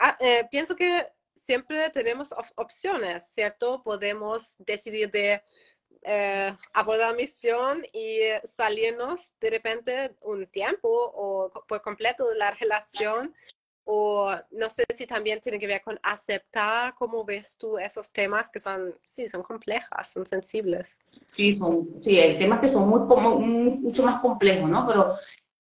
ah, 0.01 0.17
eh, 0.19 0.49
pienso 0.51 0.75
que 0.75 1.07
siempre 1.37 1.89
tenemos 1.91 2.35
opciones, 2.57 3.29
¿cierto? 3.29 3.85
Podemos 3.85 4.57
decidir 4.59 5.13
de 5.13 5.41
eh, 6.03 6.53
abordar 6.73 7.15
misión 7.15 7.85
y 7.93 8.19
salirnos 8.43 9.35
de 9.41 9.51
repente 9.51 10.17
un 10.21 10.49
tiempo 10.49 10.89
o 10.89 11.49
por 11.69 11.81
completo 11.81 12.29
de 12.29 12.39
la 12.39 12.51
relación 12.51 13.37
o 13.85 14.33
no 14.51 14.71
sé 14.71 14.85
si 14.95 15.07
también 15.07 15.41
tiene 15.41 15.59
que 15.59 15.67
ver 15.67 15.83
con 15.83 15.99
aceptar 16.03 16.95
cómo 16.95 17.25
ves 17.25 17.57
tú 17.57 17.79
esos 17.79 18.11
temas 18.11 18.51
que 18.51 18.59
son, 18.59 18.95
sí, 19.05 19.29
son 19.29 19.43
complejas, 19.43 20.13
son 20.13 20.25
sensibles. 20.27 20.99
Sí, 21.31 21.53
son, 21.53 21.97
sí, 21.97 22.19
hay 22.19 22.39
temas 22.39 22.61
que 22.61 22.69
son 22.69 22.89
muy, 22.89 23.01
mucho 23.01 24.05
más 24.05 24.21
complejos, 24.21 24.69
¿no? 24.69 24.87
Pero 24.87 25.13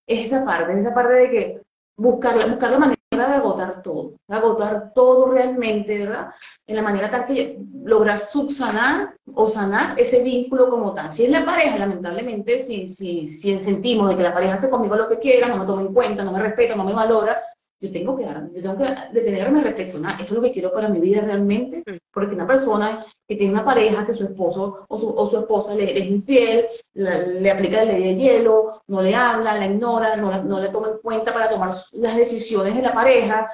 es 0.06 0.26
esa 0.26 0.44
parte, 0.44 0.72
es 0.72 0.78
esa 0.80 0.94
parte 0.94 1.14
de 1.14 1.30
que 1.30 1.62
buscar, 1.96 2.48
buscar 2.48 2.70
la 2.70 2.78
manera 2.78 2.96
de 3.12 3.34
agotar 3.34 3.82
todo, 3.82 4.14
de 4.26 4.36
agotar 4.36 4.92
todo 4.94 5.30
realmente, 5.30 5.98
¿verdad? 5.98 6.30
En 6.66 6.76
la 6.76 6.82
manera 6.82 7.10
tal 7.10 7.26
que 7.26 7.58
logras 7.84 8.30
subsanar 8.30 9.14
o 9.34 9.48
sanar 9.48 9.98
ese 9.98 10.22
vínculo 10.22 10.70
como 10.70 10.94
tal. 10.94 11.12
Si 11.12 11.24
es 11.24 11.30
la 11.30 11.44
pareja, 11.44 11.78
lamentablemente, 11.78 12.60
si, 12.60 12.88
si, 12.88 13.26
si 13.26 13.58
sentimos 13.58 14.08
de 14.08 14.16
que 14.16 14.22
la 14.22 14.34
pareja 14.34 14.54
hace 14.54 14.70
conmigo 14.70 14.96
lo 14.96 15.08
que 15.08 15.18
quiera, 15.18 15.48
no 15.48 15.56
me 15.56 15.66
toma 15.66 15.82
en 15.82 15.92
cuenta, 15.92 16.24
no 16.24 16.32
me 16.32 16.40
respeta, 16.40 16.74
no 16.74 16.84
me 16.84 16.94
valora, 16.94 17.42
yo 17.82 17.90
tengo 17.90 18.16
que, 18.16 18.22
yo 18.22 18.62
tengo 18.62 18.78
que 18.78 18.94
detenerme 19.12 19.58
a 19.58 19.64
reflexionar, 19.64 20.12
¿esto 20.20 20.34
es 20.34 20.36
lo 20.36 20.42
que 20.42 20.52
quiero 20.52 20.72
para 20.72 20.88
mi 20.88 21.00
vida 21.00 21.22
realmente? 21.22 21.82
Mm. 21.84 21.96
Porque 22.12 22.34
una 22.34 22.46
persona 22.46 23.04
que 23.26 23.34
tiene 23.34 23.52
una 23.52 23.64
pareja, 23.64 24.06
que 24.06 24.14
su 24.14 24.24
esposo 24.24 24.86
o 24.88 24.98
su, 24.98 25.08
o 25.08 25.28
su 25.28 25.38
esposa 25.38 25.74
le, 25.74 25.98
es 25.98 26.06
infiel, 26.06 26.66
le 26.94 27.50
aplica 27.50 27.84
la 27.84 27.92
ley 27.92 28.02
de 28.02 28.16
hielo, 28.16 28.82
no 28.86 29.02
le 29.02 29.16
habla, 29.16 29.58
la 29.58 29.66
ignora, 29.66 30.14
no, 30.14 30.44
no 30.44 30.60
le 30.60 30.68
toma 30.68 30.90
en 30.90 30.98
cuenta 30.98 31.34
para 31.34 31.50
tomar 31.50 31.70
las 31.94 32.16
decisiones 32.16 32.76
de 32.76 32.82
la 32.82 32.94
pareja, 32.94 33.50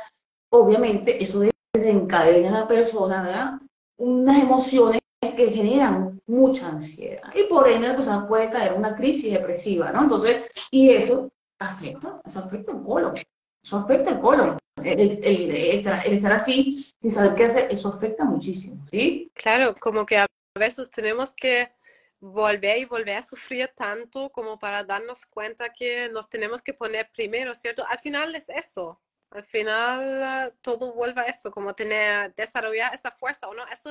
obviamente 0.51 1.23
eso 1.23 1.43
desencadena 1.73 2.51
a 2.51 2.61
la 2.61 2.69
persona, 2.69 3.23
¿verdad? 3.23 3.53
Unas 3.97 4.43
emociones 4.43 5.01
que 5.23 5.51
generan 5.51 6.21
mucha 6.27 6.69
ansiedad 6.69 7.33
y 7.35 7.45
por 7.49 7.67
ende 7.67 7.89
la 7.89 7.97
persona 7.97 8.29
puede 8.29 8.51
caer 8.51 8.73
en 8.73 8.79
una 8.79 8.95
crisis 8.95 9.33
depresiva, 9.33 9.91
¿no? 9.91 10.03
Entonces, 10.03 10.43
y 10.71 10.91
eso 10.91 11.31
afecta, 11.59 12.21
eso 12.27 12.41
afecta 12.41 12.73
el 12.73 12.83
colon. 12.83 13.15
Eso 13.63 13.77
afecta 13.79 14.11
el 14.11 14.21
colon. 14.21 14.59
El, 14.83 15.25
estar, 15.55 16.33
así, 16.33 16.95
sin 17.01 17.11
saber 17.11 17.35
qué 17.35 17.45
hacer, 17.45 17.69
eso 17.71 17.89
afecta 17.89 18.25
muchísimo, 18.25 18.87
¿sí? 18.91 19.31
Claro, 19.35 19.75
como 19.75 20.07
que 20.07 20.19
a 20.19 20.27
veces 20.55 20.91
tenemos 20.91 21.35
que 21.35 21.71
volver 22.21 22.79
y 22.79 22.85
volver 22.85 23.17
a 23.17 23.23
sufrir 23.23 23.71
tanto 23.77 24.31
como 24.31 24.59
para 24.59 24.85
darnos 24.85 25.27
cuenta 25.27 25.73
que 25.73 26.09
nos 26.11 26.29
tenemos 26.29 26.63
que 26.63 26.75
poner 26.75 27.11
primero, 27.13 27.55
¿cierto? 27.55 27.85
Al 27.87 27.99
final 27.99 28.35
es 28.35 28.49
eso. 28.49 29.01
Al 29.31 29.45
final 29.45 30.55
todo 30.63 30.95
vuelve 30.95 31.21
a 31.21 31.25
eso, 31.25 31.51
como 31.51 31.75
tener, 31.75 32.35
desarrollar 32.35 32.95
esa 32.95 33.11
fuerza, 33.11 33.49
¿o 33.49 33.55
no? 33.55 33.67
Eso, 33.67 33.91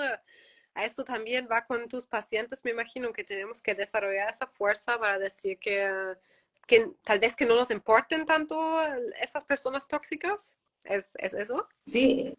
a 0.73 0.85
eso 0.85 1.03
también 1.03 1.47
va 1.51 1.63
con 1.65 1.87
tus 1.87 2.05
pacientes, 2.05 2.63
me 2.65 2.71
imagino 2.71 3.13
que 3.13 3.23
tenemos 3.23 3.61
que 3.61 3.75
desarrollar 3.75 4.29
esa 4.29 4.47
fuerza 4.47 4.99
para 4.99 5.19
decir 5.19 5.59
que 5.59 6.15
que 6.67 6.91
tal 7.03 7.19
vez 7.19 7.35
que 7.35 7.45
no 7.45 7.55
nos 7.55 7.71
importen 7.71 8.25
tanto 8.25 8.55
esas 9.21 9.43
personas 9.45 9.87
tóxicas? 9.87 10.59
¿Es, 10.83 11.15
es 11.19 11.33
eso? 11.33 11.67
Sí, 11.85 12.37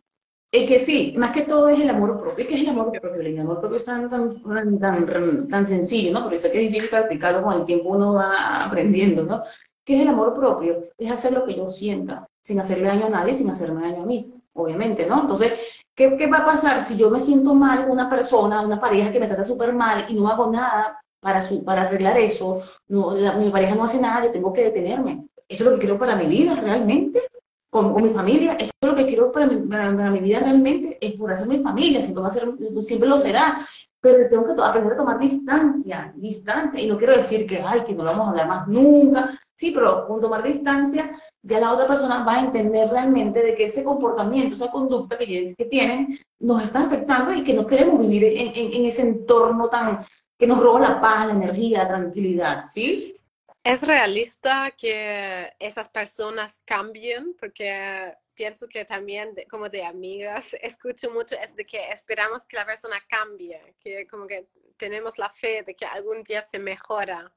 es 0.50 0.68
que 0.68 0.78
sí, 0.78 1.14
más 1.18 1.32
que 1.32 1.42
todo 1.42 1.68
es 1.68 1.78
el 1.80 1.90
amor 1.90 2.18
propio. 2.18 2.46
¿Qué 2.46 2.54
es 2.54 2.60
el 2.60 2.68
amor 2.68 2.90
propio? 2.92 3.20
El 3.20 3.38
amor 3.38 3.60
propio 3.60 3.76
es 3.76 3.84
tan, 3.84 4.08
tan, 4.08 4.78
tan, 4.78 5.48
tan 5.48 5.66
sencillo, 5.66 6.12
¿no? 6.12 6.22
Porque 6.22 6.36
eso 6.36 6.50
que 6.50 6.64
es 6.64 6.72
difícil 6.72 6.88
practicarlo 6.88 7.42
con 7.42 7.54
el 7.54 7.64
tiempo 7.64 7.90
uno 7.90 8.14
va 8.14 8.64
aprendiendo, 8.64 9.24
¿no? 9.24 9.42
¿Qué 9.84 9.96
es 9.96 10.02
el 10.02 10.08
amor 10.08 10.34
propio? 10.34 10.84
Es 10.96 11.10
hacer 11.10 11.32
lo 11.32 11.44
que 11.44 11.54
yo 11.54 11.68
sienta, 11.68 12.26
sin 12.42 12.60
hacerle 12.60 12.88
daño 12.88 13.06
a 13.06 13.10
nadie, 13.10 13.34
sin 13.34 13.50
hacerme 13.50 13.82
daño 13.82 14.02
a 14.02 14.06
mí, 14.06 14.32
obviamente, 14.54 15.06
¿no? 15.06 15.22
Entonces, 15.22 15.52
¿qué, 15.94 16.16
qué 16.16 16.26
va 16.26 16.38
a 16.38 16.44
pasar 16.46 16.82
si 16.82 16.96
yo 16.96 17.10
me 17.10 17.20
siento 17.20 17.54
mal 17.54 17.82
con 17.82 17.90
una 17.90 18.08
persona, 18.08 18.62
una 18.62 18.80
pareja 18.80 19.12
que 19.12 19.20
me 19.20 19.26
trata 19.26 19.44
súper 19.44 19.74
mal 19.74 20.06
y 20.08 20.14
no 20.14 20.28
hago 20.28 20.50
nada 20.50 20.98
para, 21.20 21.42
su, 21.42 21.64
para 21.64 21.82
arreglar 21.82 22.18
eso, 22.18 22.62
mi 22.88 23.50
pareja 23.50 23.74
no 23.74 23.84
hace 23.84 24.00
nada, 24.00 24.26
yo 24.26 24.30
tengo 24.30 24.52
que 24.52 24.64
detenerme. 24.64 25.26
Esto 25.48 25.64
es 25.64 25.70
lo 25.70 25.76
que 25.76 25.80
quiero 25.80 25.98
para 25.98 26.16
mi 26.16 26.26
vida 26.26 26.54
realmente, 26.54 27.20
con, 27.70 27.92
con 27.92 28.02
mi 28.02 28.10
familia, 28.10 28.52
esto 28.54 28.72
es 28.80 28.88
lo 28.88 28.94
que 28.94 29.06
quiero 29.06 29.30
para 29.30 29.46
mi, 29.46 29.56
para, 29.66 30.10
mi 30.10 30.20
vida 30.20 30.40
realmente, 30.40 30.96
es 31.00 31.14
por 31.14 31.32
hacer 31.32 31.48
mi 31.48 31.58
familia, 31.58 32.00
siempre, 32.00 32.22
va 32.22 32.28
a 32.28 32.32
ser, 32.32 32.48
siempre 32.80 33.08
lo 33.08 33.18
será, 33.18 33.66
pero 34.00 34.28
tengo 34.30 34.46
que 34.46 34.62
aprender 34.62 34.94
a 34.94 34.96
tomar 34.96 35.18
distancia, 35.18 36.12
distancia, 36.16 36.80
y 36.80 36.86
no 36.86 36.96
quiero 36.96 37.16
decir 37.16 37.46
que, 37.46 37.60
ay, 37.60 37.82
que 37.84 37.94
no 37.94 38.04
lo 38.04 38.10
vamos 38.10 38.26
a 38.26 38.30
hablar 38.30 38.48
más 38.48 38.68
nunca, 38.68 39.38
sí, 39.56 39.72
pero 39.72 40.06
con 40.06 40.20
tomar 40.20 40.42
distancia, 40.42 41.10
ya 41.42 41.60
la 41.60 41.72
otra 41.72 41.86
persona 41.86 42.24
va 42.24 42.36
a 42.36 42.44
entender 42.44 42.88
realmente 42.88 43.42
de 43.42 43.54
que 43.54 43.64
ese 43.64 43.84
comportamiento, 43.84 44.54
esa 44.54 44.70
conducta 44.70 45.18
que, 45.18 45.54
tienen, 45.68 46.18
nos 46.40 46.62
está 46.62 46.82
afectando 46.82 47.32
y 47.34 47.44
que 47.44 47.54
no 47.54 47.66
queremos 47.66 48.00
vivir 48.00 48.24
en, 48.24 48.72
en 48.72 48.86
ese 48.86 49.02
entorno 49.02 49.68
tan, 49.68 50.04
que 50.38 50.46
nos 50.46 50.62
roba 50.62 50.80
la 50.80 51.00
paz, 51.00 51.26
la 51.26 51.32
energía, 51.34 51.82
la 51.82 51.88
tranquilidad, 51.88 52.64
¿sí? 52.64 53.18
¿Es 53.64 53.86
realista 53.86 54.70
que 54.70 55.52
esas 55.58 55.88
personas 55.88 56.60
cambien? 56.64 57.34
Porque 57.38 58.14
pienso 58.34 58.68
que 58.68 58.84
también 58.84 59.34
como 59.50 59.68
de 59.68 59.84
amigas 59.84 60.54
escucho 60.62 61.10
mucho 61.10 61.34
es 61.42 61.56
de 61.56 61.66
que 61.66 61.90
esperamos 61.90 62.46
que 62.46 62.56
la 62.56 62.64
persona 62.64 62.96
cambie, 63.08 63.74
que 63.80 64.06
como 64.06 64.26
que 64.26 64.48
tenemos 64.76 65.18
la 65.18 65.28
fe 65.28 65.64
de 65.64 65.74
que 65.74 65.84
algún 65.84 66.22
día 66.22 66.40
se 66.42 66.58
mejora. 66.58 67.32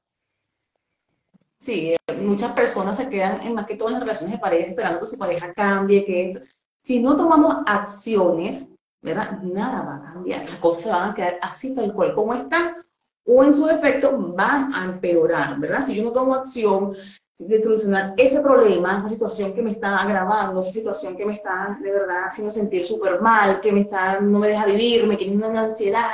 Sí, 1.58 1.96
muchas 2.18 2.52
personas 2.52 2.96
se 2.96 3.08
quedan 3.08 3.40
en 3.42 3.54
más 3.54 3.66
que 3.66 3.76
todo 3.76 3.88
en 3.88 3.94
las 3.94 4.02
relaciones 4.02 4.36
de 4.36 4.40
pareja 4.40 4.68
esperando 4.68 5.00
que 5.00 5.06
su 5.06 5.18
pareja 5.18 5.52
cambie, 5.52 6.04
que 6.04 6.30
es, 6.30 6.56
si 6.82 7.00
no 7.00 7.16
tomamos 7.16 7.62
acciones, 7.66 8.70
¿verdad? 9.00 9.38
Nada 9.42 9.82
va 9.82 9.96
a 9.96 10.12
cambiar, 10.12 10.40
las 10.40 10.54
cosas 10.56 10.82
se 10.82 10.90
van 10.90 11.10
a 11.10 11.14
quedar 11.14 11.38
así 11.42 11.74
tal 11.74 11.92
cual 11.92 12.14
como 12.14 12.34
están 12.34 12.81
o 13.26 13.44
en 13.44 13.52
su 13.52 13.66
defecto 13.66 14.16
van 14.34 14.74
a 14.74 14.84
empeorar, 14.84 15.58
¿verdad? 15.58 15.82
Si 15.82 15.94
yo 15.94 16.04
no 16.04 16.12
tomo 16.12 16.34
acción 16.34 16.94
de 17.38 17.62
solucionar 17.62 18.14
ese 18.16 18.40
problema, 18.40 18.98
esa 18.98 19.08
situación 19.08 19.52
que 19.52 19.62
me 19.62 19.70
está 19.70 20.00
agravando, 20.00 20.60
esa 20.60 20.70
situación 20.70 21.16
que 21.16 21.26
me 21.26 21.34
está 21.34 21.78
de 21.80 21.90
verdad 21.90 22.24
haciendo 22.26 22.52
sentir 22.52 22.84
súper 22.84 23.20
mal, 23.20 23.60
que 23.60 23.72
me 23.72 23.80
está, 23.80 24.20
no 24.20 24.38
me 24.38 24.48
deja 24.48 24.66
vivir, 24.66 25.06
me 25.06 25.16
tiene 25.16 25.44
una 25.44 25.62
ansiedad. 25.62 26.10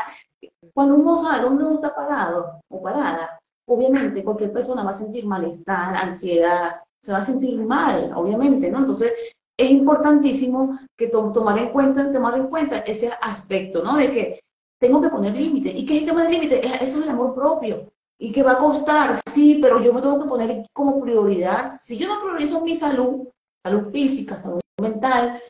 Cuando 0.73 0.95
uno 0.95 1.17
sabe 1.17 1.43
dónde 1.43 1.65
uno 1.65 1.75
está 1.75 1.95
parado 1.95 2.61
o 2.69 2.83
parada, 2.83 3.39
obviamente 3.69 4.25
cualquier 4.25 4.53
persona 4.53 4.85
va 4.85 4.91
a 4.91 4.95
sentir 4.95 5.27
malestar, 5.27 5.97
ansiedad, 5.97 6.77
se 7.03 7.13
va 7.13 7.19
a 7.19 7.23
sentir 7.23 7.59
mal, 7.61 8.13
obviamente, 8.15 8.71
¿no? 8.71 8.79
Entonces, 8.79 9.13
es 9.59 9.71
importantísimo 9.71 10.79
que 10.97 11.09
tomar 11.09 11.59
en 11.59 11.71
cuenta, 11.71 12.11
tomar 12.13 12.39
en 12.39 12.47
cuenta 12.47 12.79
ese 12.79 13.11
aspecto, 13.21 13.83
¿no? 13.83 13.97
De 13.97 14.13
que 14.13 14.41
tengo 14.79 15.01
que 15.01 15.09
poner 15.09 15.35
límite. 15.35 15.71
¿Y 15.71 15.85
qué 15.85 15.97
es 15.97 16.03
el 16.03 16.09
tema 16.09 16.23
del 16.23 16.33
límite? 16.33 16.67
Eso 16.83 16.99
es 16.99 17.05
el 17.05 17.11
amor 17.11 17.35
propio. 17.35 17.91
¿Y 18.19 18.33
qué 18.33 18.43
va 18.43 18.53
a 18.53 18.59
costar? 18.59 19.19
Sí, 19.29 19.59
pero 19.63 19.81
yo 19.81 19.93
me 19.93 20.01
tengo 20.01 20.21
que 20.21 20.29
poner 20.29 20.67
como 20.73 21.01
prioridad. 21.01 21.73
Si 21.81 21.97
yo 21.97 22.09
no 22.09 22.21
priorizo 22.21 22.65
mi 22.65 22.75
salud, 22.75 23.29
salud 23.65 23.91
física, 23.91 24.41
salud 24.41 24.61
mental, 24.81 25.41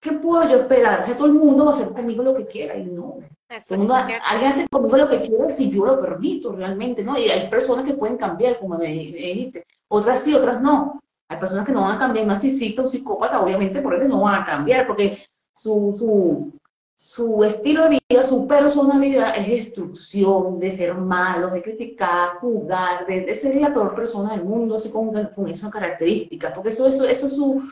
¿qué 0.00 0.12
puedo 0.12 0.48
yo 0.48 0.56
esperar? 0.56 1.00
O 1.00 1.04
sea, 1.04 1.14
todo 1.14 1.26
el 1.26 1.34
mundo 1.34 1.66
va 1.66 1.72
a 1.72 1.74
hacer 1.74 1.92
conmigo 1.92 2.22
lo 2.22 2.34
que 2.34 2.46
quiera 2.46 2.76
y 2.76 2.84
no. 2.84 3.18
alguien 3.48 4.50
hace 4.50 4.66
conmigo 4.68 4.96
lo 4.96 5.08
que 5.08 5.22
quiera 5.22 5.50
si 5.50 5.70
yo 5.70 5.84
lo 5.84 6.00
permito 6.00 6.52
realmente, 6.52 7.04
¿no? 7.04 7.18
Y 7.18 7.28
hay 7.28 7.50
personas 7.50 7.84
que 7.84 7.94
pueden 7.94 8.16
cambiar, 8.16 8.58
como 8.58 8.78
me, 8.78 8.86
dijiste. 8.86 9.66
Otras 9.88 10.22
sí, 10.22 10.34
otras 10.34 10.62
no. 10.62 11.00
Hay 11.28 11.38
personas 11.38 11.66
que 11.66 11.72
no 11.72 11.82
van 11.82 11.96
a 11.96 11.98
cambiar, 11.98 12.24
un 12.24 12.28
narcisista, 12.28 12.82
un 12.82 12.88
psicópata, 12.88 13.40
obviamente 13.40 13.82
por 13.82 13.94
eso 13.94 14.08
no 14.08 14.22
van 14.22 14.42
a 14.42 14.44
cambiar, 14.44 14.86
porque 14.86 15.18
su, 15.54 15.94
su, 15.96 16.52
su 17.00 17.42
estilo 17.44 17.84
de 17.84 17.98
vida, 18.10 18.22
su 18.22 18.46
personalidad 18.46 19.32
es 19.38 19.48
destrucción, 19.48 20.60
de 20.60 20.70
ser 20.70 20.94
malo, 20.94 21.48
de 21.48 21.62
criticar, 21.62 22.36
jugar, 22.40 23.06
de, 23.06 23.34
ser 23.34 23.56
la 23.56 23.72
peor 23.72 23.94
persona 23.94 24.32
del 24.32 24.44
mundo, 24.44 24.74
así 24.74 24.90
con, 24.90 25.10
con 25.34 25.48
esa 25.48 25.70
característica, 25.70 26.52
porque 26.52 26.68
eso, 26.68 26.86
eso, 26.86 27.06
es 27.06 27.20
su, 27.20 27.62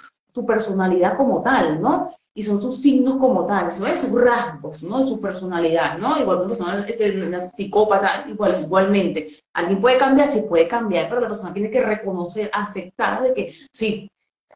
personalidad 0.47 1.17
como 1.19 1.43
tal, 1.43 1.83
¿no? 1.83 2.11
Y 2.33 2.43
son 2.43 2.59
sus 2.63 2.81
signos 2.81 3.19
como 3.19 3.45
tal, 3.45 3.67
eso 3.67 3.87
es 3.87 3.99
sus 3.99 4.19
rasgos, 4.19 4.83
¿no? 4.83 5.05
Su 5.05 5.21
personalidad, 5.21 5.99
¿no? 5.99 6.19
Igual 6.19 6.39
una 6.39 6.49
persona 6.49 6.87
este, 6.89 7.41
psicópata, 7.55 8.25
igual, 8.29 8.63
igualmente. 8.63 9.29
Alguien 9.53 9.81
puede 9.81 9.99
cambiar, 9.99 10.29
sí 10.29 10.45
puede 10.49 10.69
cambiar, 10.69 11.09
pero 11.11 11.21
la 11.21 11.29
persona 11.29 11.53
tiene 11.53 11.71
que 11.71 11.83
reconocer, 11.83 12.51
aceptar 12.55 13.25
de 13.25 13.35
que 13.35 13.55
sí, 13.73 14.09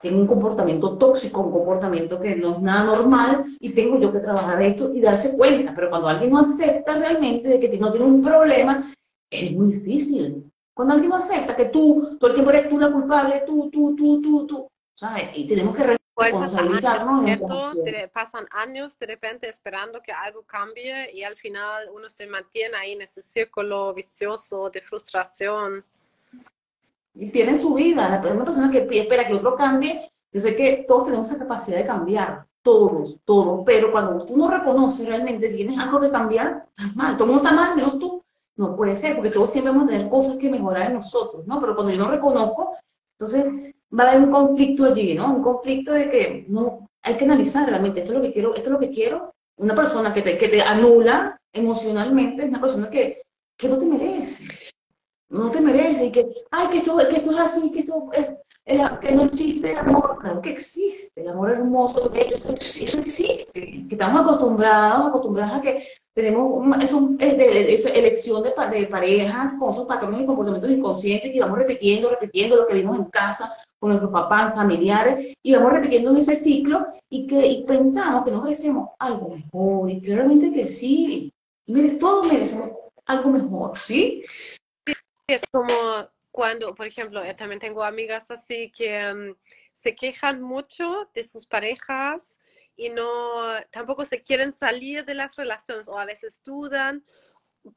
tiene 0.02 0.18
un 0.18 0.26
comportamiento 0.26 0.99
tóxico, 0.99 1.42
un 1.42 1.52
comportamiento 1.52 2.21
que 2.21 2.35
no 2.35 2.56
es 2.56 2.61
nada 2.61 2.85
normal 2.97 3.44
y 3.61 3.71
tengo 3.71 4.00
yo 4.00 4.12
que 4.12 4.18
trabajar 4.18 4.61
esto 4.61 4.92
y 4.92 5.00
darse 5.00 5.37
cuenta. 5.37 5.73
Pero 5.75 5.90
cuando 5.90 6.09
alguien 6.09 6.32
no 6.32 6.40
acepta 6.40 6.99
realmente 6.99 7.49
de 7.49 7.61
que 7.61 7.78
no 7.78 7.92
tiene 7.92 8.06
un 8.06 8.21
problema, 8.21 8.85
es 9.30 9.52
muy 9.52 9.73
difícil. 9.73 10.50
Cuando 10.75 10.94
alguien 10.94 11.11
no 11.11 11.16
acepta 11.16 11.54
que 11.54 11.66
tú, 11.66 12.16
todo 12.18 12.30
el 12.30 12.35
tiempo 12.35 12.50
eres 12.50 12.68
tú 12.68 12.78
la 12.78 12.90
culpable, 12.90 13.44
tú, 13.47 13.71
tú, 13.71 13.94
tú, 13.94 14.21
tú, 14.21 14.47
tú, 14.47 14.68
¿sabes? 14.97 15.30
Y 15.35 15.47
tenemos 15.47 15.76
que 15.76 15.97
responsabilizarnos. 16.16 17.78
pasan 18.12 18.47
años 18.50 18.99
de 18.99 19.06
repente 19.06 19.49
esperando 19.49 20.02
que 20.02 20.11
algo 20.11 20.42
cambie 20.42 21.14
y 21.14 21.23
al 21.23 21.37
final 21.37 21.88
uno 21.94 22.11
se 22.11 22.26
mantiene 22.26 22.76
ahí 22.76 22.92
en 22.92 23.02
ese 23.02 23.23
círculo 23.23 23.94
vicioso 23.94 24.68
de 24.68 24.80
frustración 24.80 25.85
y 27.14 27.31
tienen 27.31 27.59
su 27.59 27.75
vida. 27.75 28.09
La 28.09 28.21
primera 28.21 28.45
persona 28.45 28.71
que 28.71 28.87
espera 28.90 29.26
que 29.26 29.35
otro 29.35 29.57
cambie, 29.57 30.11
yo 30.33 30.40
sé 30.40 30.57
que 30.57 30.85
todos 30.88 31.04
tenemos 31.04 31.31
esa 31.31 31.38
capacidad 31.38 31.78
de 31.78 31.87
cambiar, 31.87 32.47
todos, 32.62 33.19
todos, 33.25 33.62
pero 33.66 33.90
cuando 33.90 34.25
tú 34.25 34.37
no 34.37 34.49
reconoces 34.49 35.07
realmente 35.07 35.50
que 35.50 35.57
tienes 35.57 35.78
algo 35.78 36.00
que 36.00 36.11
cambiar, 36.11 36.66
estás 36.69 36.95
mal. 36.95 37.16
Todo 37.16 37.25
el 37.25 37.35
mundo 37.35 37.49
está 37.49 37.57
mal, 37.57 37.76
menos 37.76 37.99
tú. 37.99 38.23
No 38.57 38.76
puede 38.76 38.97
ser, 38.97 39.16
porque 39.16 39.31
todos 39.31 39.50
siempre 39.50 39.73
vamos 39.73 39.88
a 39.88 39.92
tener 39.92 40.09
cosas 40.09 40.37
que 40.37 40.50
mejorar 40.50 40.88
en 40.88 40.95
nosotros, 40.95 41.47
¿no? 41.47 41.61
Pero 41.61 41.75
cuando 41.75 41.92
yo 41.92 41.99
no 41.99 42.11
reconozco, 42.11 42.76
entonces 43.19 43.75
va 43.99 44.04
a 44.04 44.11
haber 44.11 44.23
un 44.23 44.31
conflicto 44.31 44.85
allí, 44.85 45.14
¿no? 45.14 45.35
Un 45.35 45.42
conflicto 45.42 45.92
de 45.92 46.11
que 46.11 46.45
no, 46.49 46.88
hay 47.02 47.16
que 47.16 47.25
analizar 47.25 47.69
realmente, 47.69 48.00
esto 48.00 48.12
es 48.12 48.19
lo 48.19 48.23
que 48.23 48.33
quiero, 48.33 48.54
esto 48.54 48.69
es 48.69 48.73
lo 48.73 48.78
que 48.78 48.90
quiero. 48.90 49.33
Una 49.57 49.75
persona 49.75 50.14
que 50.14 50.23
te, 50.23 50.38
que 50.38 50.49
te 50.49 50.62
anula 50.62 51.40
emocionalmente 51.52 52.42
es 52.42 52.49
una 52.49 52.61
persona 52.61 52.90
que, 52.90 53.23
que 53.57 53.69
no 53.69 53.78
te 53.78 53.87
merece. 53.87 54.72
No 55.32 55.50
te 55.50 55.60
mereces, 55.60 56.08
y 56.08 56.12
que, 56.12 56.28
ay, 56.50 56.68
que 56.68 56.78
esto, 56.78 56.96
que 57.08 57.16
esto 57.16 57.32
es 57.32 57.38
así, 57.38 57.72
que 57.72 57.80
esto 57.80 58.10
es, 58.12 58.28
que 59.00 59.12
no 59.12 59.22
existe 59.24 59.72
el 59.72 59.78
amor, 59.78 60.18
claro 60.20 60.40
que 60.42 60.50
existe, 60.50 61.20
el 61.20 61.28
amor 61.28 61.50
hermoso, 61.50 62.12
eso, 62.14 62.54
eso 62.54 62.98
existe, 63.00 63.86
que 63.88 63.94
estamos 63.94 64.22
acostumbrados, 64.22 65.08
acostumbrados 65.08 65.56
a 65.56 65.62
que 65.62 65.84
tenemos 66.14 66.62
esa 66.80 67.88
elección 67.90 68.42
de, 68.42 68.50
de, 68.50 68.86
parejas 68.86 69.56
con 69.58 69.70
esos 69.70 69.86
patrones 69.86 70.20
y 70.20 70.26
comportamientos 70.26 70.70
inconscientes 70.70 71.32
que 71.32 71.40
vamos 71.40 71.58
repitiendo, 71.58 72.10
repitiendo 72.10 72.56
lo 72.56 72.66
que 72.66 72.74
vimos 72.74 72.98
en 72.98 73.06
casa 73.06 73.52
con 73.80 73.88
nuestros 73.88 74.12
papás, 74.12 74.54
familiares, 74.54 75.34
y 75.42 75.54
vamos 75.54 75.72
repitiendo 75.72 76.10
en 76.10 76.18
ese 76.18 76.36
ciclo 76.36 76.86
y 77.08 77.26
que 77.26 77.46
y 77.46 77.64
pensamos 77.64 78.24
que 78.24 78.30
nos 78.30 78.44
merecemos 78.44 78.90
algo 78.98 79.30
mejor, 79.30 79.90
y 79.90 80.00
claramente 80.02 80.52
que 80.52 80.68
sí, 80.68 81.32
todos 81.98 82.30
merecemos 82.30 82.70
algo 83.06 83.30
mejor, 83.30 83.76
¿sí? 83.76 84.22
Es 85.26 85.43
como 85.50 85.69
cuando, 86.31 86.75
por 86.75 86.87
ejemplo, 86.87 87.25
yo 87.25 87.37
también 87.37 87.61
tengo 87.61 87.85
amigas 87.85 88.31
así 88.31 88.71
que 88.73 89.12
mm, 89.12 89.37
se 89.73 89.95
quejan 89.95 90.43
mucho 90.43 91.11
de 91.14 91.25
sus 91.25 91.47
parejas 91.47 92.38
y 92.76 92.88
no, 92.88 93.45
tampoco 93.71 94.05
se 94.05 94.23
quieren 94.23 94.52
salir 94.52 95.05
de 95.05 95.14
las 95.14 95.37
relaciones 95.37 95.88
o 95.88 95.99
a 95.99 96.07
veces 96.07 96.43
dudan, 96.43 97.05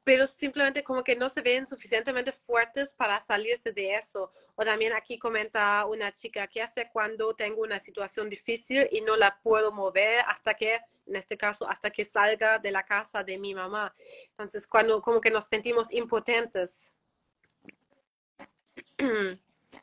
pero 0.04 0.26
simplemente 0.26 0.82
como 0.82 1.04
que 1.04 1.14
no 1.14 1.28
se 1.28 1.42
ven 1.42 1.66
suficientemente 1.66 2.32
fuertes 2.32 2.94
para 2.94 3.20
salirse 3.20 3.72
de 3.72 3.94
eso. 3.94 4.32
O 4.56 4.64
también 4.64 4.94
aquí 4.94 5.18
comenta 5.18 5.84
una 5.86 6.10
chica, 6.12 6.46
¿qué 6.48 6.62
hace 6.62 6.88
cuando 6.92 7.36
tengo 7.36 7.62
una 7.62 7.78
situación 7.78 8.28
difícil 8.28 8.88
y 8.90 9.02
no 9.02 9.16
la 9.16 9.38
puedo 9.42 9.70
mover 9.70 10.20
hasta 10.26 10.54
que, 10.54 10.80
en 11.06 11.16
este 11.16 11.36
caso, 11.36 11.68
hasta 11.68 11.90
que 11.90 12.04
salga 12.04 12.58
de 12.58 12.70
la 12.72 12.84
casa 12.84 13.22
de 13.22 13.38
mi 13.38 13.54
mamá? 13.54 13.94
Entonces, 14.30 14.66
cuando 14.66 15.00
como 15.02 15.20
que 15.20 15.30
nos 15.30 15.44
sentimos 15.44 15.92
impotentes. 15.92 16.92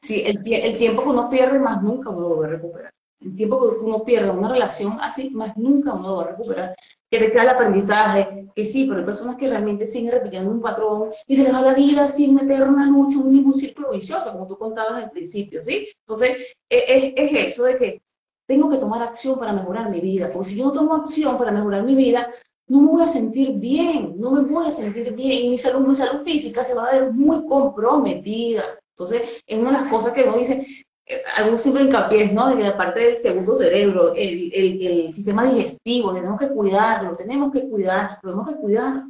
Sí, 0.02 0.22
el, 0.26 0.42
el 0.52 0.78
tiempo 0.78 1.04
que 1.04 1.10
uno 1.10 1.30
pierde 1.30 1.60
más 1.60 1.82
nunca 1.82 2.10
uno 2.10 2.30
lo 2.30 2.44
a 2.44 2.48
recuperar. 2.48 2.94
El 3.22 3.36
tiempo 3.36 3.62
que 3.62 3.86
uno 3.86 4.04
pierde 4.04 4.30
una 4.32 4.50
relación 4.50 4.98
así, 5.00 5.30
más 5.30 5.56
nunca 5.56 5.94
uno 5.94 6.10
lo 6.10 6.16
va 6.18 6.24
a 6.24 6.28
recuperar. 6.32 6.76
Que 7.10 7.20
te 7.20 7.32
queda 7.32 7.44
el 7.44 7.50
aprendizaje, 7.50 8.48
que 8.54 8.66
sí, 8.66 8.86
pero 8.86 9.00
hay 9.00 9.06
personas 9.06 9.38
que 9.38 9.48
realmente 9.48 9.88
siguen 9.88 10.12
repitiendo 10.12 10.52
un 10.52 10.62
patrón 10.62 11.12
y 11.28 11.36
se 11.36 11.44
les 11.44 11.54
va 11.54 11.62
la 11.62 11.74
vida 11.74 12.10
sin 12.10 12.36
meter 12.36 12.64
una 12.68 12.86
lucha, 12.86 13.20
un 13.20 13.32
mismo 13.32 13.54
círculo 13.54 13.92
vicioso, 13.92 14.32
como 14.34 14.48
tú 14.48 14.58
contabas 14.58 15.04
al 15.04 15.12
principio, 15.12 15.64
¿sí? 15.64 15.88
Entonces, 16.00 16.38
e, 16.70 16.86
es, 16.88 17.14
es 17.16 17.48
eso 17.48 17.64
de 17.64 17.78
que 17.78 18.02
tengo 18.46 18.70
que 18.70 18.78
tomar 18.78 19.02
acción 19.04 19.40
para 19.40 19.54
mejorar 19.54 19.90
mi 19.90 20.02
vida, 20.02 20.30
porque 20.32 20.50
si 20.50 20.56
yo 20.58 20.66
no 20.66 20.74
tomo 20.74 20.96
acción 20.96 21.38
para 21.38 21.52
mejorar 21.52 21.84
mi 21.84 21.96
vida, 21.96 22.30
no 22.68 22.82
me 22.82 22.88
voy 22.90 23.04
a 23.04 23.08
sentir 23.08 23.54
bien, 23.54 24.16
no 24.20 24.32
me 24.32 24.42
voy 24.42 24.68
a 24.68 24.72
sentir 24.72 25.14
bien 25.14 25.46
y 25.46 25.50
mi 25.50 25.58
salud, 25.58 25.88
mi 25.88 25.96
salud 25.96 26.22
física 26.24 26.64
se 26.64 26.74
va 26.74 26.88
a 26.88 26.94
ver 26.94 27.14
muy 27.14 27.46
comprometida. 27.46 28.64
Entonces, 28.98 29.44
es 29.46 29.60
una 29.60 29.72
de 29.72 29.80
las 29.80 29.90
cosas 29.90 30.14
que 30.14 30.24
uno 30.24 30.38
dice, 30.38 30.66
eh, 31.06 31.22
algo 31.36 31.58
siempre 31.58 31.84
hincapié, 31.84 32.32
¿no? 32.32 32.56
De 32.56 32.64
la 32.64 32.78
parte 32.78 33.00
del 33.02 33.18
segundo 33.18 33.56
cerebro, 33.56 34.14
el, 34.16 34.52
el, 34.54 35.14
sistema 35.14 35.46
digestivo, 35.46 36.14
tenemos 36.14 36.40
que 36.40 36.50
cuidarlo, 36.50 37.12
tenemos 37.14 37.52
que 37.52 37.68
cuidar, 37.68 38.20
tenemos 38.22 38.48
que 38.48 38.56
cuidar. 38.56 39.04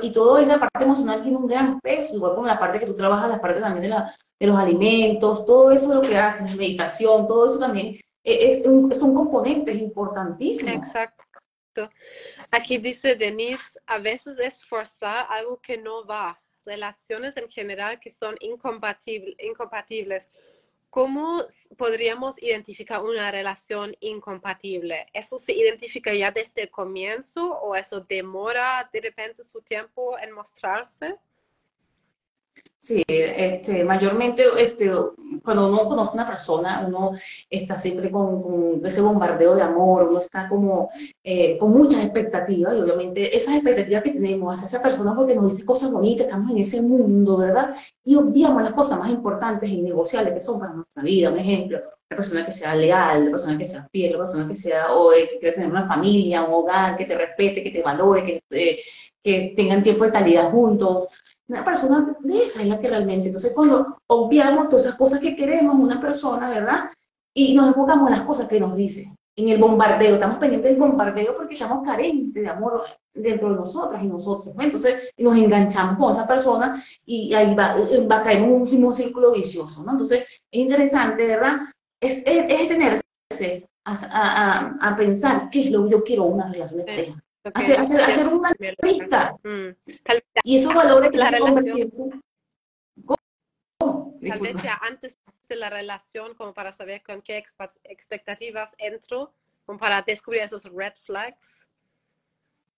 Y 0.00 0.12
todo 0.12 0.38
en 0.38 0.46
la 0.46 0.60
parte 0.60 0.84
emocional 0.84 1.22
tiene 1.22 1.38
un 1.38 1.48
gran 1.48 1.80
peso, 1.80 2.14
igual 2.14 2.36
con 2.36 2.46
la 2.46 2.58
parte 2.58 2.78
que 2.78 2.86
tú 2.86 2.94
trabajas, 2.94 3.28
la 3.28 3.40
parte 3.40 3.60
también 3.60 3.82
de, 3.82 3.88
la, 3.88 4.14
de 4.38 4.46
los 4.46 4.56
alimentos, 4.56 5.44
todo 5.44 5.72
eso 5.72 5.92
lo 5.92 6.02
que 6.02 6.16
haces, 6.16 6.54
meditación, 6.54 7.26
todo 7.26 7.46
eso 7.46 7.58
también 7.58 7.98
e, 8.22 8.50
es, 8.50 8.64
un, 8.64 8.94
son 8.94 9.12
componentes 9.14 9.76
importantísimos. 9.76 10.72
Exacto. 10.72 11.24
Aquí 12.52 12.78
dice 12.78 13.16
Denise, 13.16 13.80
a 13.86 13.98
veces 13.98 14.38
es 14.38 14.64
forzar 14.64 15.26
algo 15.28 15.58
que 15.60 15.76
no 15.76 16.06
va, 16.06 16.40
relaciones 16.66 17.36
en 17.36 17.48
general 17.48 18.00
que 18.00 18.10
son 18.10 18.36
incompatibles, 18.40 20.28
¿Cómo 20.90 21.44
podríamos 21.76 22.42
identificar 22.42 23.02
una 23.02 23.30
relación 23.30 23.94
incompatible? 24.00 25.06
¿Eso 25.12 25.38
se 25.38 25.52
identifica 25.52 26.14
ya 26.14 26.30
desde 26.30 26.62
el 26.62 26.70
comienzo 26.70 27.52
o 27.60 27.74
eso 27.74 28.00
demora 28.00 28.88
de 28.90 29.00
repente 29.02 29.44
su 29.44 29.60
tiempo 29.60 30.18
en 30.18 30.32
mostrarse? 30.32 31.18
Sí, 32.86 33.02
este, 33.08 33.82
mayormente 33.82 34.44
este, 34.58 34.92
cuando 35.42 35.68
uno 35.68 35.88
conoce 35.88 36.12
a 36.12 36.22
una 36.22 36.26
persona, 36.30 36.84
uno 36.86 37.14
está 37.50 37.76
siempre 37.80 38.12
con, 38.12 38.80
ese 38.84 39.00
bombardeo 39.00 39.56
de 39.56 39.62
amor, 39.62 40.04
uno 40.08 40.20
está 40.20 40.48
como 40.48 40.90
eh, 41.24 41.58
con 41.58 41.72
muchas 41.72 42.04
expectativas 42.04 42.76
y 42.76 42.80
obviamente 42.80 43.36
esas 43.36 43.56
expectativas 43.56 44.04
que 44.04 44.12
tenemos 44.12 44.54
hacia 44.54 44.68
esa 44.68 44.82
persona 44.82 45.16
porque 45.16 45.34
nos 45.34 45.54
dice 45.54 45.66
cosas 45.66 45.90
bonitas, 45.90 46.26
estamos 46.26 46.52
en 46.52 46.58
ese 46.58 46.80
mundo, 46.80 47.36
¿verdad? 47.38 47.74
Y 48.04 48.14
obviamos 48.14 48.62
las 48.62 48.72
cosas 48.72 49.00
más 49.00 49.10
importantes 49.10 49.68
e 49.68 49.72
innegociables 49.72 50.34
que 50.34 50.40
son 50.40 50.60
para 50.60 50.72
nuestra 50.72 51.02
vida. 51.02 51.30
Un 51.30 51.38
ejemplo, 51.38 51.80
la 52.08 52.16
persona 52.16 52.46
que 52.46 52.52
sea 52.52 52.76
leal, 52.76 53.24
la 53.24 53.30
persona 53.32 53.58
que 53.58 53.64
sea 53.64 53.88
fiel, 53.90 54.12
la 54.12 54.18
persona 54.18 54.46
que 54.46 54.54
sea, 54.54 54.92
o 54.92 55.12
eh, 55.12 55.28
que 55.28 55.40
quiera 55.40 55.56
tener 55.56 55.70
una 55.70 55.88
familia, 55.88 56.44
un 56.44 56.54
hogar, 56.54 56.96
que 56.96 57.06
te 57.06 57.18
respete, 57.18 57.64
que 57.64 57.72
te 57.72 57.82
valore, 57.82 58.24
que, 58.24 58.42
eh, 58.50 58.78
que 59.24 59.54
tengan 59.56 59.82
tiempo 59.82 60.04
de 60.04 60.12
calidad 60.12 60.52
juntos 60.52 61.08
una 61.48 61.64
persona 61.64 62.16
de 62.20 62.38
esa 62.38 62.62
es 62.62 62.68
la 62.68 62.80
que 62.80 62.88
realmente, 62.88 63.28
entonces 63.28 63.52
cuando 63.54 63.98
obviamos 64.08 64.68
todas 64.68 64.86
esas 64.86 64.96
cosas 64.96 65.20
que 65.20 65.36
queremos 65.36 65.76
una 65.76 66.00
persona, 66.00 66.50
¿verdad? 66.50 66.90
Y 67.34 67.54
nos 67.54 67.68
enfocamos 67.68 68.08
en 68.08 68.16
las 68.16 68.26
cosas 68.26 68.48
que 68.48 68.58
nos 68.58 68.76
dice, 68.76 69.14
en 69.36 69.50
el 69.50 69.60
bombardeo, 69.60 70.14
estamos 70.14 70.38
pendientes 70.38 70.70
del 70.70 70.80
bombardeo 70.80 71.36
porque 71.36 71.54
estamos 71.54 71.84
carentes 71.84 72.42
de 72.42 72.48
amor 72.48 72.82
dentro 73.14 73.50
de 73.50 73.56
nosotras 73.56 74.02
y 74.02 74.06
nosotros, 74.06 74.54
Entonces 74.58 75.10
nos 75.18 75.36
enganchamos 75.36 75.98
con 75.98 76.10
esa 76.10 76.26
persona 76.26 76.82
y 77.04 77.34
ahí 77.34 77.54
va, 77.54 77.76
va 78.10 78.16
a 78.18 78.22
caer 78.22 78.42
un 78.42 78.62
mismo 78.62 78.92
círculo 78.92 79.32
vicioso, 79.32 79.82
¿no? 79.84 79.92
Entonces 79.92 80.20
es 80.50 80.60
interesante, 80.60 81.26
¿verdad? 81.26 81.56
Es, 82.00 82.26
es, 82.26 82.48
detenerse 82.48 83.68
a, 83.84 83.94
a, 84.10 84.90
a, 84.90 84.96
pensar 84.96 85.48
qué 85.50 85.64
es 85.64 85.70
lo 85.70 85.84
que 85.84 85.90
yo 85.90 86.04
quiero 86.04 86.24
una 86.24 86.50
relación 86.50 86.80
de 86.80 86.86
pareja. 86.86 87.25
Hacer, 87.54 87.80
hacer, 88.00 88.28
una 88.28 88.50
lista. 88.82 89.36
Mm. 89.44 89.76
Y 90.42 90.56
esos 90.56 90.74
valores 90.74 91.10
que 91.10 91.18
la 91.18 91.30
relación. 91.30 92.22
Tal 93.78 94.40
vez 94.40 94.56
ya 94.62 94.78
antes 94.82 95.18
de 95.48 95.56
la 95.56 95.70
relación, 95.70 96.34
como 96.34 96.52
para 96.52 96.72
saber 96.72 97.02
con 97.02 97.22
qué 97.22 97.42
expectativas 97.84 98.74
entro, 98.78 99.32
como 99.64 99.78
para 99.78 100.02
descubrir 100.02 100.42
esos 100.42 100.64
red 100.64 100.92
flags. 101.04 101.68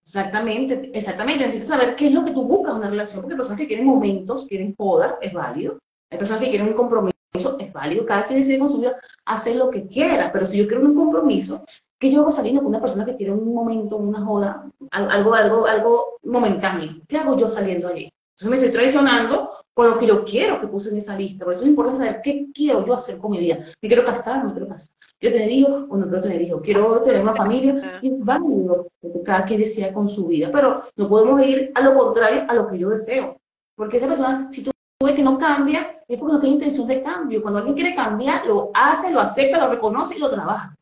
Exactamente, 0.02 0.90
exactamente. 0.94 1.46
Necesitas 1.46 1.68
saber 1.68 1.96
qué 1.96 2.06
es 2.06 2.12
lo 2.12 2.24
que 2.24 2.32
tú 2.32 2.42
buscas 2.44 2.72
en 2.72 2.78
una 2.78 2.90
relación, 2.90 3.20
porque 3.20 3.34
hay 3.34 3.38
personas 3.38 3.60
que 3.60 3.66
quieren 3.66 3.86
momentos, 3.86 4.46
quieren 4.46 4.74
poda, 4.74 5.18
es 5.20 5.32
válido. 5.32 5.78
Hay 6.10 6.18
personas 6.18 6.42
que 6.42 6.50
quieren 6.50 6.68
un 6.68 6.74
compromiso, 6.74 7.12
es 7.58 7.72
válido. 7.72 8.06
Cada 8.06 8.26
quien 8.26 8.40
decide 8.40 8.58
con 8.58 8.70
su 8.70 8.80
vida 8.80 8.96
hacer 9.26 9.56
lo 9.56 9.70
que 9.70 9.86
quiera, 9.86 10.32
pero 10.32 10.46
si 10.46 10.58
yo 10.58 10.66
quiero 10.66 10.84
un 10.84 10.94
compromiso, 10.94 11.62
¿Qué 11.98 12.12
yo 12.12 12.20
hago 12.20 12.30
saliendo 12.30 12.60
con 12.60 12.68
una 12.68 12.80
persona 12.80 13.04
que 13.04 13.16
quiere 13.16 13.32
un 13.32 13.52
momento, 13.52 13.96
una 13.96 14.24
joda, 14.24 14.70
algo, 14.90 15.34
algo, 15.34 15.66
algo 15.66 16.18
momentáneo? 16.22 17.00
¿Qué 17.08 17.16
hago 17.16 17.36
yo 17.36 17.48
saliendo 17.48 17.88
allí? 17.88 18.08
Entonces 18.38 18.50
me 18.50 18.56
estoy 18.56 18.70
traicionando 18.70 19.50
con 19.74 19.90
lo 19.90 19.98
que 19.98 20.06
yo 20.06 20.24
quiero 20.24 20.60
que 20.60 20.68
puse 20.68 20.90
en 20.90 20.98
esa 20.98 21.16
lista. 21.16 21.44
Por 21.44 21.54
eso 21.54 21.62
es 21.62 21.68
importante 21.68 21.98
saber 21.98 22.20
qué 22.22 22.46
quiero 22.54 22.86
yo 22.86 22.94
hacer 22.94 23.18
con 23.18 23.32
mi 23.32 23.40
vida. 23.40 23.58
¿Me 23.82 23.88
quiero 23.88 24.04
casar? 24.04 24.44
¿No 24.44 24.52
quiero 24.52 24.68
casar? 24.68 24.94
¿Quiero 25.18 25.36
tener 25.36 25.50
hijos 25.50 25.86
o 25.88 25.96
no 25.96 26.04
quiero 26.06 26.20
tener 26.20 26.42
hijos? 26.42 26.60
¿Quiero 26.62 27.02
tener 27.02 27.22
una 27.22 27.34
familia? 27.34 27.98
Y 28.00 28.10
válido, 28.10 28.86
que 29.00 29.22
cada 29.24 29.44
quien 29.44 29.60
desea 29.60 29.92
con 29.92 30.08
su 30.08 30.28
vida. 30.28 30.50
Pero 30.52 30.84
no 30.94 31.08
podemos 31.08 31.44
ir 31.44 31.72
a 31.74 31.80
lo 31.80 31.98
contrario 31.98 32.44
a 32.48 32.54
lo 32.54 32.68
que 32.68 32.78
yo 32.78 32.90
deseo. 32.90 33.36
Porque 33.74 33.96
esa 33.96 34.06
persona, 34.06 34.48
si 34.52 34.62
tú 34.62 34.70
ves 35.02 35.14
que 35.16 35.22
no 35.22 35.36
cambia, 35.36 36.00
es 36.06 36.18
porque 36.18 36.34
no 36.34 36.40
tiene 36.40 36.54
intención 36.54 36.86
de 36.86 37.02
cambio. 37.02 37.42
Cuando 37.42 37.58
alguien 37.58 37.74
quiere 37.74 37.96
cambiar, 37.96 38.46
lo 38.46 38.70
hace, 38.72 39.10
lo 39.10 39.20
acepta, 39.20 39.64
lo 39.64 39.72
reconoce 39.72 40.16
y 40.16 40.20
lo 40.20 40.30
trabaja. 40.30 40.76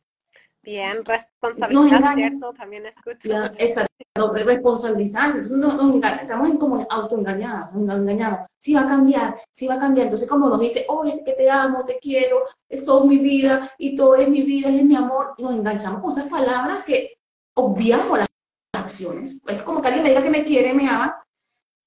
Bien, 0.67 1.05
responsabilidad, 1.05 2.13
¿cierto? 2.13 2.51
También 2.51 2.85
escucho. 2.87 3.29
exacto, 3.57 4.33
responsabilizarse. 4.33 5.39
estamos 5.39 6.49
en 6.49 6.57
como 6.57 6.85
autoengañados, 6.89 7.73
nos 7.73 7.97
engañamos. 7.97 8.41
Sí 8.59 8.73
va 8.73 8.81
a 8.81 8.87
cambiar, 8.89 9.39
sí 9.49 9.65
va 9.65 9.75
a 9.75 9.79
cambiar. 9.79 10.07
Entonces, 10.07 10.27
como 10.27 10.49
nos 10.49 10.59
dice, 10.59 10.85
oye, 10.89 11.23
que 11.23 11.31
te 11.35 11.49
amo, 11.49 11.85
te 11.85 11.97
quiero, 11.99 12.43
eso 12.67 12.99
es 12.99 13.05
mi 13.05 13.17
vida, 13.17 13.71
y 13.77 13.95
todo 13.95 14.15
es 14.15 14.27
mi 14.27 14.41
vida, 14.41 14.67
es 14.67 14.83
mi 14.83 14.97
amor, 14.97 15.35
y 15.37 15.43
nos 15.43 15.53
enganchamos 15.55 16.01
con 16.01 16.11
esas 16.11 16.29
palabras 16.29 16.83
que 16.83 17.17
obviamos 17.55 18.19
las 18.19 18.27
acciones. 18.73 19.39
Es 19.47 19.63
como 19.63 19.81
que 19.81 19.87
alguien 19.87 20.03
me 20.03 20.09
diga 20.09 20.21
que 20.21 20.29
me 20.29 20.43
quiere, 20.43 20.73
me 20.73 20.89
ama, 20.89 21.23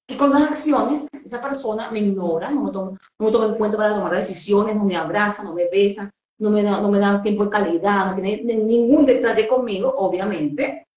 y 0.07 0.15
con 0.15 0.31
las 0.31 0.49
acciones, 0.49 1.07
esa 1.23 1.39
persona 1.39 1.91
me 1.91 1.99
ignora, 1.99 2.49
no 2.49 2.63
me 2.63 2.71
toma, 2.71 2.97
no 3.19 3.25
me 3.27 3.31
toma 3.31 3.45
en 3.45 3.55
cuenta 3.59 3.77
para 3.77 3.93
tomar 3.93 4.15
decisiones, 4.15 4.75
no 4.75 4.85
me 4.85 4.97
abraza, 4.97 5.43
no 5.43 5.53
me 5.53 5.69
besa, 5.69 6.09
no 6.41 6.49
me, 6.49 6.63
da, 6.63 6.81
no 6.81 6.89
me 6.89 6.99
dan 6.99 7.21
tiempo 7.21 7.45
de 7.45 7.51
calidad, 7.51 8.07
no 8.07 8.15
tiene 8.15 8.41
ningún 8.43 9.05
detalle 9.05 9.47
conmigo, 9.47 9.93
obviamente, 9.95 10.87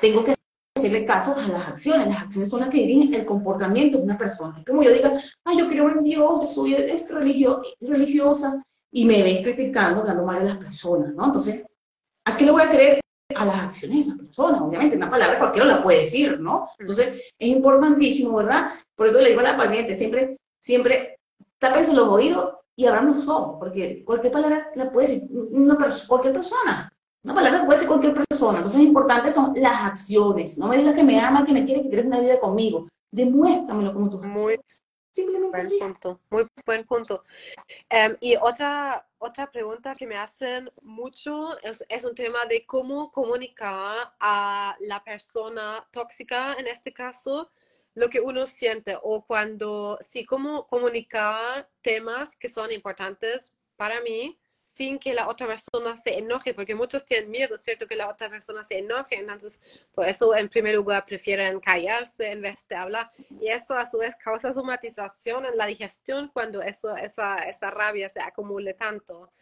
tengo 0.00 0.24
que 0.24 0.34
hacerle 0.76 1.04
caso 1.04 1.34
a 1.36 1.46
las 1.48 1.68
acciones. 1.68 2.06
Las 2.06 2.22
acciones 2.22 2.48
son 2.48 2.60
las 2.60 2.68
que 2.70 2.78
dirigen 2.78 3.14
el 3.14 3.26
comportamiento 3.26 3.98
de 3.98 4.04
una 4.04 4.16
persona. 4.16 4.62
como 4.66 4.82
yo 4.82 4.92
diga, 4.92 5.12
ay, 5.44 5.58
yo 5.58 5.68
creo 5.68 5.90
en 5.90 6.04
Dios, 6.04 6.40
yo 6.40 6.46
soy 6.46 6.74
religio, 6.74 7.62
religiosa, 7.80 8.64
y 8.92 9.04
me 9.04 9.22
ves 9.22 9.42
criticando, 9.42 10.00
hablando 10.00 10.24
mal 10.24 10.38
de 10.38 10.46
las 10.46 10.56
personas, 10.56 11.14
¿no? 11.14 11.26
Entonces, 11.26 11.64
¿a 12.24 12.36
qué 12.36 12.44
le 12.44 12.52
voy 12.52 12.62
a 12.62 12.70
creer? 12.70 13.00
A 13.34 13.44
las 13.44 13.60
acciones 13.60 14.06
de 14.06 14.12
esa 14.12 14.22
persona, 14.22 14.64
obviamente, 14.64 14.96
una 14.96 15.10
palabra 15.10 15.38
cualquiera 15.38 15.66
la 15.66 15.82
puede 15.82 16.00
decir, 16.00 16.40
¿no? 16.40 16.68
Entonces, 16.78 17.22
es 17.38 17.48
importantísimo, 17.48 18.36
¿verdad? 18.36 18.72
Por 18.96 19.06
eso 19.06 19.20
le 19.20 19.28
digo 19.30 19.40
a 19.40 19.44
la 19.44 19.56
paciente, 19.56 19.94
siempre 19.94 20.36
siempre 20.60 21.18
tápense 21.58 21.92
los 21.92 22.08
oídos 22.08 22.49
y 22.76 22.86
abran 22.86 23.06
los 23.08 23.28
ojos, 23.28 23.56
porque 23.58 24.04
cualquier 24.04 24.32
palabra 24.32 24.70
la 24.74 24.90
puede 24.90 25.08
decir 25.08 25.28
una 25.32 25.76
cualquier 26.08 26.34
persona. 26.34 26.92
Una 27.22 27.34
palabra 27.34 27.66
puede 27.66 27.78
ser 27.78 27.88
cualquier 27.88 28.14
persona. 28.14 28.58
Entonces, 28.58 28.80
lo 28.80 28.86
importante 28.86 29.30
son 29.30 29.52
las 29.56 29.84
acciones. 29.84 30.56
No 30.56 30.68
me 30.68 30.78
digas 30.78 30.94
que 30.94 31.02
me 31.02 31.20
ama, 31.20 31.44
que 31.44 31.52
me 31.52 31.64
quiere, 31.66 31.82
que 31.82 31.88
quieres 31.88 32.06
una 32.06 32.20
vida 32.20 32.40
conmigo. 32.40 32.88
Demuéstramelo 33.12 33.92
como 33.92 34.08
tú 34.08 34.22
Muy 34.22 34.58
Simplemente 35.12 35.50
buen 35.50 35.78
punto, 35.78 36.20
muy 36.30 36.46
buen 36.64 36.84
punto. 36.84 37.24
Em, 37.88 38.16
y 38.20 38.36
otra, 38.36 39.08
otra 39.18 39.50
pregunta 39.50 39.92
que 39.94 40.06
me 40.06 40.16
hacen 40.16 40.70
mucho 40.82 41.58
es, 41.62 41.84
es, 41.88 42.04
un 42.04 42.14
tema 42.14 42.44
de 42.48 42.64
cómo 42.64 43.10
comunicar 43.10 44.14
a 44.20 44.76
la 44.80 45.02
persona 45.02 45.84
tóxica, 45.90 46.54
en 46.54 46.68
este 46.68 46.92
caso, 46.92 47.50
lo 47.94 48.08
que 48.08 48.20
uno 48.20 48.46
siente 48.46 48.96
o 49.02 49.24
cuando, 49.24 49.98
sí, 50.00 50.24
cómo 50.24 50.66
comunicar 50.66 51.68
temas 51.82 52.36
que 52.36 52.48
son 52.48 52.72
importantes 52.72 53.52
para 53.76 54.00
mí 54.00 54.38
sin 54.64 54.98
que 54.98 55.12
la 55.12 55.28
otra 55.28 55.46
persona 55.46 55.96
se 55.96 56.18
enoje, 56.18 56.54
porque 56.54 56.74
muchos 56.74 57.04
tienen 57.04 57.30
miedo, 57.30 57.58
¿cierto? 57.58 57.86
Que 57.86 57.96
la 57.96 58.08
otra 58.08 58.30
persona 58.30 58.62
se 58.64 58.78
enoje, 58.78 59.16
entonces 59.16 59.60
por 59.92 60.06
eso 60.06 60.34
en 60.34 60.48
primer 60.48 60.76
lugar 60.76 61.04
prefieren 61.04 61.60
callarse 61.60 62.30
en 62.30 62.40
vez 62.40 62.66
de 62.68 62.76
hablar. 62.76 63.10
Y 63.40 63.48
eso 63.48 63.74
a 63.74 63.90
su 63.90 63.98
vez 63.98 64.14
causa 64.16 64.54
somatización 64.54 65.44
en 65.44 65.56
la 65.56 65.66
digestión 65.66 66.30
cuando 66.32 66.62
eso, 66.62 66.96
esa, 66.96 67.38
esa 67.40 67.70
rabia 67.70 68.08
se 68.08 68.20
acumule 68.20 68.74
tanto. 68.74 69.32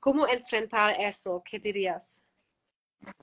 ¿Cómo 0.00 0.28
enfrentar 0.28 1.00
eso? 1.00 1.42
¿Qué 1.44 1.58
dirías? 1.58 2.22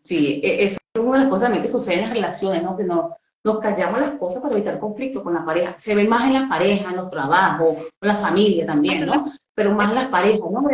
Sí, 0.04 0.41
e, 0.43 0.63
es 0.63 0.78
una 0.99 1.19
de 1.19 1.23
las 1.25 1.30
cosas 1.30 1.62
que 1.62 1.67
sucede 1.67 1.95
en 1.95 2.01
las 2.01 2.13
relaciones, 2.13 2.63
¿no? 2.63 2.75
Que 2.75 2.84
no, 2.84 3.15
nos 3.45 3.60
callamos 3.60 4.01
las 4.01 4.15
cosas 4.15 4.41
para 4.41 4.55
evitar 4.55 4.79
conflicto 4.79 5.23
con 5.23 5.36
la 5.36 5.45
pareja. 5.45 5.77
Se 5.77 5.93
ve 5.93 6.08
más 6.08 6.25
en 6.25 6.34
la 6.34 6.49
pareja, 6.49 6.89
en 6.89 6.97
los 6.97 7.10
trabajos, 7.10 7.77
en 8.01 8.08
la 8.08 8.15
familia 8.15 8.65
también, 8.65 9.05
¿no? 9.05 9.23
Pero 9.53 9.71
más 9.71 9.89
en 9.89 9.95
las 9.95 10.08
parejas, 10.08 10.51
¿no? 10.51 10.67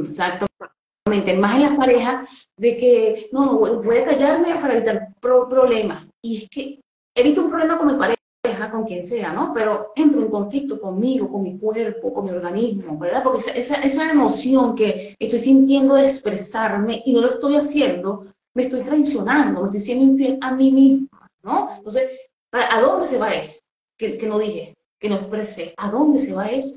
Exactamente, 0.00 1.36
más 1.36 1.56
en 1.56 1.62
las 1.62 1.76
parejas, 1.76 2.48
de 2.56 2.76
que 2.78 3.28
no, 3.30 3.58
voy 3.58 3.98
a 3.98 4.06
callarme 4.06 4.54
para 4.54 4.74
evitar 4.74 5.08
problemas. 5.20 6.06
Y 6.22 6.38
es 6.38 6.48
que 6.48 6.80
evito 7.14 7.42
un 7.42 7.50
problema 7.50 7.76
con 7.76 7.88
mi 7.88 7.94
pareja, 7.94 8.70
con 8.70 8.84
quien 8.84 9.04
sea, 9.04 9.34
¿no? 9.34 9.52
Pero 9.52 9.92
entro 9.94 10.22
en 10.22 10.30
conflicto 10.30 10.80
conmigo, 10.80 11.30
con 11.30 11.42
mi 11.42 11.58
cuerpo, 11.58 12.14
con 12.14 12.24
mi 12.24 12.30
organismo, 12.30 12.96
¿verdad? 12.96 13.22
Porque 13.22 13.40
esa, 13.54 13.74
esa 13.82 14.10
emoción 14.10 14.74
que 14.74 15.14
estoy 15.18 15.40
sintiendo 15.40 15.94
de 15.96 16.06
expresarme 16.06 17.02
y 17.04 17.12
no 17.12 17.20
lo 17.20 17.28
estoy 17.28 17.56
haciendo, 17.56 18.24
me 18.54 18.62
estoy 18.64 18.80
traicionando, 18.80 19.60
me 19.60 19.66
estoy 19.66 19.80
siendo 19.80 20.04
infiel 20.04 20.38
a 20.40 20.54
mí 20.54 20.72
mismo, 20.72 21.08
¿no? 21.42 21.74
Entonces, 21.76 22.20
¿a 22.52 22.80
dónde 22.80 23.06
se 23.06 23.18
va 23.18 23.34
eso? 23.34 23.60
Que, 23.98 24.18
que 24.18 24.26
no 24.26 24.38
dije, 24.38 24.74
que 24.98 25.08
no 25.08 25.16
expresé. 25.16 25.74
¿A 25.76 25.90
dónde 25.90 26.18
se 26.18 26.34
va 26.34 26.50
eso? 26.50 26.76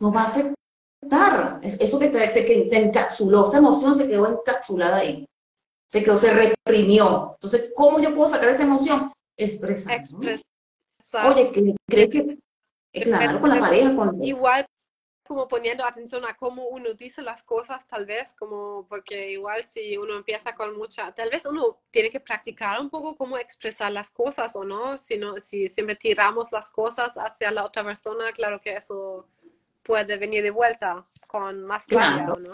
Nos 0.00 0.14
va 0.14 0.22
a 0.22 0.28
afectar 0.28 1.60
eso 1.62 1.98
que, 1.98 2.10
se, 2.30 2.46
que 2.46 2.68
se 2.68 2.78
encapsuló, 2.78 3.44
esa 3.44 3.58
emoción 3.58 3.94
se 3.94 4.08
quedó 4.08 4.28
encapsulada 4.28 4.98
ahí. 4.98 5.26
Se 5.88 6.02
quedó, 6.02 6.16
se 6.16 6.32
reprimió. 6.32 7.32
Entonces, 7.34 7.72
¿cómo 7.76 8.00
yo 8.00 8.14
puedo 8.14 8.28
sacar 8.28 8.48
esa 8.48 8.62
emoción? 8.62 9.12
Expresar. 9.36 10.02
Oye, 11.26 11.52
cree 11.86 12.08
que, 12.08 12.38
claro, 13.02 13.40
con 13.40 13.50
la 13.50 13.60
pareja, 13.60 13.94
con... 13.94 14.24
Igual 14.24 14.64
como 15.32 15.48
poniendo 15.48 15.82
atención 15.84 16.26
a 16.26 16.34
cómo 16.34 16.68
uno 16.68 16.92
dice 16.92 17.22
las 17.22 17.42
cosas, 17.42 17.88
tal 17.88 18.04
vez, 18.04 18.34
como 18.38 18.86
porque 18.86 19.30
igual 19.30 19.64
si 19.64 19.96
uno 19.96 20.16
empieza 20.16 20.54
con 20.54 20.76
mucha, 20.76 21.10
tal 21.12 21.30
vez 21.30 21.46
uno 21.46 21.78
tiene 21.90 22.10
que 22.10 22.20
practicar 22.20 22.78
un 22.78 22.90
poco 22.90 23.16
cómo 23.16 23.38
expresar 23.38 23.90
las 23.90 24.10
cosas 24.10 24.54
o 24.54 24.64
no, 24.64 24.98
si, 24.98 25.16
no, 25.16 25.40
si 25.40 25.68
siempre 25.70 25.96
tiramos 25.96 26.52
las 26.52 26.68
cosas 26.68 27.14
hacia 27.16 27.50
la 27.50 27.64
otra 27.64 27.82
persona, 27.82 28.30
claro 28.32 28.60
que 28.60 28.76
eso 28.76 29.26
puede 29.82 30.18
venir 30.18 30.42
de 30.42 30.50
vuelta 30.50 31.06
con 31.26 31.64
más 31.64 31.86
claro. 31.86 32.36
¿no? 32.36 32.52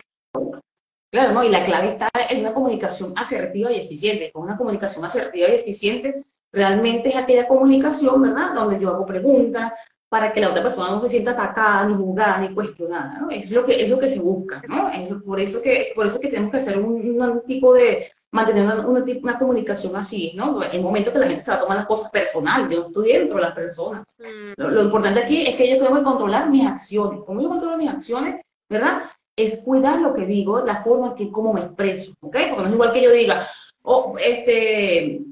Claro, 1.11 1.33
¿no? 1.33 1.43
Y 1.43 1.49
la 1.49 1.65
clave 1.65 1.89
está 1.89 2.09
en 2.31 2.41
una 2.41 2.55
comunicación 2.55 3.13
asertiva 3.17 3.73
y 3.73 3.81
eficiente. 3.81 4.31
Con 4.31 4.45
una 4.45 4.57
comunicación 4.57 5.05
asertiva 5.05 5.49
y 5.49 5.55
eficiente, 5.57 6.23
realmente 6.53 7.09
es 7.09 7.17
aquella 7.17 7.49
comunicación, 7.49 8.23
¿verdad? 8.23 8.55
Donde 8.55 8.79
yo 8.79 8.91
hago 8.91 9.05
preguntas 9.05 9.73
para 10.09 10.33
que 10.33 10.41
la 10.41 10.51
otra 10.51 10.63
persona 10.63 10.91
no 10.91 11.01
se 11.01 11.09
sienta 11.09 11.33
atacada, 11.33 11.87
ni 11.87 11.95
juzgada, 11.95 12.39
ni 12.39 12.55
cuestionada, 12.55 13.19
¿no? 13.21 13.31
Es 13.31 13.51
lo 13.51 13.65
que, 13.65 13.83
es 13.83 13.91
lo 13.91 13.99
que 13.99 14.09
se 14.09 14.21
busca, 14.21 14.63
¿no? 14.67 14.89
Es 14.89 15.13
por, 15.23 15.39
eso 15.39 15.61
que, 15.61 15.93
por 15.95 16.07
eso 16.07 16.19
que 16.19 16.29
tenemos 16.29 16.51
que 16.51 16.57
hacer 16.59 16.79
un 16.79 17.43
tipo 17.47 17.75
de, 17.75 18.09
mantener 18.31 18.65
una, 18.65 19.05
una, 19.23 19.39
comunicación 19.39 19.97
así, 19.97 20.33
¿no? 20.35 20.63
En 20.63 20.83
momentos 20.83 21.13
que 21.13 21.19
la 21.19 21.29
gente 21.29 21.43
se 21.43 21.51
va 21.51 21.57
a 21.57 21.61
tomar 21.61 21.77
las 21.79 21.87
cosas 21.87 22.11
personal, 22.11 22.69
yo 22.69 22.83
estoy 22.83 23.13
dentro 23.13 23.37
de 23.37 23.43
las 23.43 23.55
personas. 23.55 24.17
Mm. 24.19 24.61
Lo, 24.61 24.83
importante 24.83 25.21
aquí 25.21 25.47
es 25.47 25.57
que 25.57 25.69
yo 25.69 25.79
tengo 25.79 25.97
que 25.97 26.03
controlar 26.03 26.51
mis 26.51 26.67
acciones. 26.67 27.21
¿Cómo 27.27 27.41
yo 27.41 27.49
controlo 27.49 27.79
mis 27.79 27.91
acciones? 27.91 28.45
¿Verdad? 28.69 29.03
Es 29.35 29.63
cuidar 29.65 30.01
lo 30.01 30.15
que 30.15 30.27
digo, 30.27 30.65
la 30.65 30.83
forma 30.83 31.15
que 31.15 31.31
cómo 31.31 31.53
me 31.53 31.61
expreso, 31.63 32.13
¿ok? 32.21 32.37
Porque 32.51 32.63
no 32.63 32.67
es 32.67 32.75
igual 32.75 32.93
que 32.93 33.03
yo 33.03 33.13
diga, 33.13 33.47
oh, 33.83 34.17
este, 34.19 35.23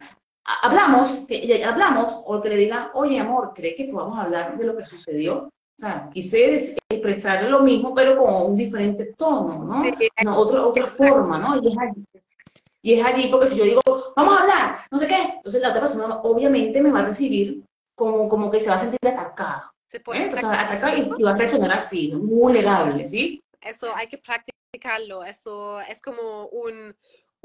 hablamos, 0.63 1.27
que 1.29 1.65
hablamos, 1.65 2.23
o 2.25 2.41
que 2.41 2.49
le 2.49 2.57
diga, 2.57 2.91
oye, 2.95 3.19
amor, 3.19 3.53
¿cree 3.55 3.75
que 3.75 3.85
podamos 3.87 4.19
hablar 4.19 4.57
de 4.57 4.65
lo 4.65 4.77
que 4.77 4.85
sucedió? 4.85 5.49
O 5.79 5.81
sea, 5.81 6.09
quise 6.13 6.57
expresar 6.89 7.45
lo 7.45 7.61
mismo, 7.61 7.95
pero 7.95 8.17
con 8.17 8.53
un 8.53 8.57
diferente 8.57 9.13
tono, 9.17 9.65
¿no? 9.65 10.39
otra, 10.39 10.67
otra 10.67 10.87
forma, 10.87 11.39
¿no? 11.39 11.61
Y 11.63 11.69
es 11.69 11.77
y 12.87 12.93
es 12.95 13.05
allí 13.05 13.27
porque 13.33 13.49
si 13.49 13.59
yo 13.59 13.65
digo, 13.65 13.83
vamos 14.15 14.39
a 14.39 14.43
hablar, 14.43 14.77
no 14.93 14.99
sé 14.99 15.09
qué, 15.09 15.21
entonces 15.37 15.61
la 15.61 15.71
otra 15.71 15.81
persona 15.81 16.21
obviamente 16.23 16.81
me 16.81 16.93
va 16.93 17.01
a 17.01 17.07
recibir 17.07 17.65
como, 17.97 18.29
como 18.29 18.49
que 18.49 18.61
se 18.61 18.69
va 18.69 18.77
a 18.77 18.79
sentir 18.79 19.01
atacada. 19.03 19.73
Se 19.89 19.99
puede 19.99 20.21
¿eh? 20.21 20.25
Entonces, 20.25 20.49
atacar 20.49 20.97
y, 20.97 21.23
va 21.23 21.33
a 21.33 21.37
reaccionar 21.37 21.73
así, 21.73 22.13
muy 22.15 22.39
vulnerable, 22.39 23.09
¿sí? 23.09 23.43
Eso 23.61 23.93
hay 23.93 24.07
que 24.07 24.19
practicarlo, 24.19 25.25
eso 25.25 25.81
es 25.81 26.01
como 26.01 26.47
un, 26.47 26.95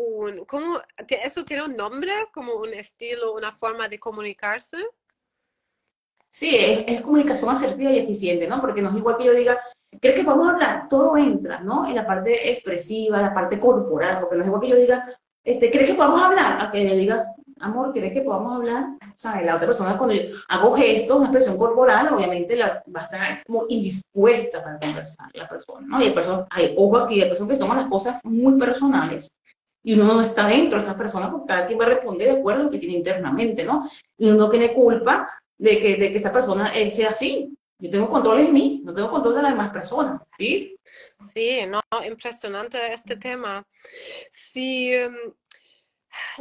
un 0.01 0.45
¿cómo, 0.45 0.81
¿eso 1.23 1.45
tiene 1.45 1.63
un 1.63 1.75
nombre, 1.75 2.11
como 2.33 2.55
un 2.55 2.73
estilo, 2.73 3.33
una 3.33 3.51
forma 3.51 3.87
de 3.87 3.99
comunicarse? 3.99 4.77
Sí, 6.29 6.55
es, 6.55 6.83
es, 6.87 7.01
comunicación 7.01 7.49
asertiva 7.49 7.91
y 7.91 7.99
eficiente, 7.99 8.47
¿no? 8.47 8.61
Porque 8.61 8.81
no 8.81 8.89
es 8.89 8.95
igual 8.95 9.17
que 9.17 9.25
yo 9.25 9.33
diga, 9.33 9.59
¿crees 9.99 10.15
que 10.15 10.23
podemos 10.23 10.49
hablar? 10.49 10.87
Todo 10.89 11.17
entra, 11.17 11.59
¿no? 11.59 11.87
En 11.87 11.95
la 11.95 12.07
parte 12.07 12.49
expresiva, 12.49 13.21
la 13.21 13.33
parte 13.33 13.59
corporal, 13.59 14.19
porque 14.21 14.37
no 14.37 14.43
es 14.43 14.47
igual 14.47 14.61
que 14.61 14.69
yo 14.69 14.75
diga, 14.77 15.05
este, 15.43 15.69
¿crees 15.71 15.89
que 15.89 15.95
podamos 15.95 16.21
hablar? 16.21 16.61
A 16.61 16.71
que 16.71 16.83
le 16.83 16.95
diga, 16.95 17.25
amor, 17.59 17.91
¿crees 17.91 18.13
que 18.13 18.21
podamos 18.21 18.55
hablar? 18.55 18.85
¿Sabes? 19.15 19.45
La 19.45 19.55
otra 19.55 19.67
persona, 19.67 19.97
cuando 19.97 20.15
yo 20.15 20.35
hago 20.49 20.73
gestos, 20.73 21.17
una 21.17 21.25
expresión 21.25 21.57
corporal, 21.57 22.13
obviamente 22.13 22.55
la, 22.55 22.83
va 22.95 23.01
a 23.01 23.03
estar 23.05 23.43
como 23.45 23.65
indispuesta 23.69 24.63
para 24.63 24.79
conversar 24.79 25.29
la 25.33 25.47
persona, 25.49 25.87
¿no? 25.87 26.01
Y 26.01 26.05
hay 26.05 26.11
personas, 26.11 26.47
hay, 26.49 26.73
ojo 26.77 26.97
aquí, 26.97 27.21
hay 27.21 27.29
personas 27.29 27.53
que 27.53 27.59
toman 27.59 27.77
las 27.77 27.87
cosas 27.87 28.23
muy 28.23 28.57
personales 28.57 29.31
y 29.83 29.93
uno 29.93 30.13
no 30.13 30.21
está 30.21 30.47
dentro 30.47 30.77
de 30.77 30.83
esas 30.83 30.95
personas 30.95 31.31
porque 31.31 31.47
cada 31.47 31.67
quien 31.67 31.79
va 31.79 31.85
a 31.85 31.89
responder 31.89 32.27
de 32.27 32.39
acuerdo 32.39 32.61
a 32.61 32.63
lo 32.65 32.71
que 32.71 32.77
tiene 32.77 32.95
internamente, 32.95 33.63
¿no? 33.63 33.89
Y 34.17 34.27
uno 34.27 34.37
no 34.37 34.49
tiene 34.49 34.73
culpa 34.73 35.29
de 35.57 35.79
que, 35.79 35.95
de 35.95 36.11
que 36.11 36.17
esa 36.17 36.31
persona 36.31 36.73
eh, 36.73 36.91
sea 36.91 37.09
así. 37.09 37.55
Yo 37.79 37.89
tengo 37.89 38.09
control 38.09 38.41
en 38.41 38.53
mí, 38.53 38.81
no 38.85 38.93
tengo 38.93 39.09
control 39.09 39.35
de 39.35 39.41
las 39.41 39.51
demás 39.53 39.71
personas, 39.71 40.21
¿sí? 40.37 40.77
Sí, 41.19 41.61
no, 41.65 41.81
impresionante 42.07 42.93
este 42.93 43.15
tema. 43.15 43.67
Si 44.29 44.93
em, 44.93 45.15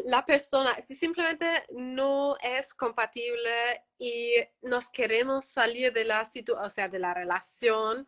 la 0.04 0.24
persona, 0.26 0.76
si 0.84 0.94
simplemente 0.94 1.64
no 1.70 2.36
es 2.42 2.74
compatible 2.74 3.84
y 3.98 4.34
nos 4.60 4.90
queremos 4.90 5.46
salir 5.46 5.94
de 5.94 6.04
la 6.04 6.26
situación, 6.26 6.66
o 6.66 6.68
sea, 6.68 6.88
de 6.90 6.98
la 6.98 7.14
relación, 7.14 8.06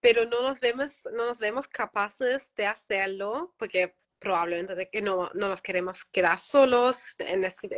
pero 0.00 0.26
no 0.26 0.42
nos 0.42 0.60
vemos, 0.60 1.08
no 1.14 1.24
nos 1.26 1.38
vemos 1.38 1.68
capaces 1.68 2.54
de 2.56 2.66
hacerlo, 2.66 3.54
porque 3.56 3.94
probablemente 4.18 4.74
de 4.74 4.88
que 4.88 5.02
no, 5.02 5.30
no 5.34 5.48
nos 5.48 5.62
queremos 5.62 6.04
quedar 6.04 6.38
solos, 6.38 7.16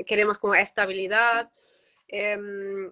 queremos 0.06 0.38
como 0.38 0.54
estabilidad. 0.54 1.50
Em, 2.08 2.90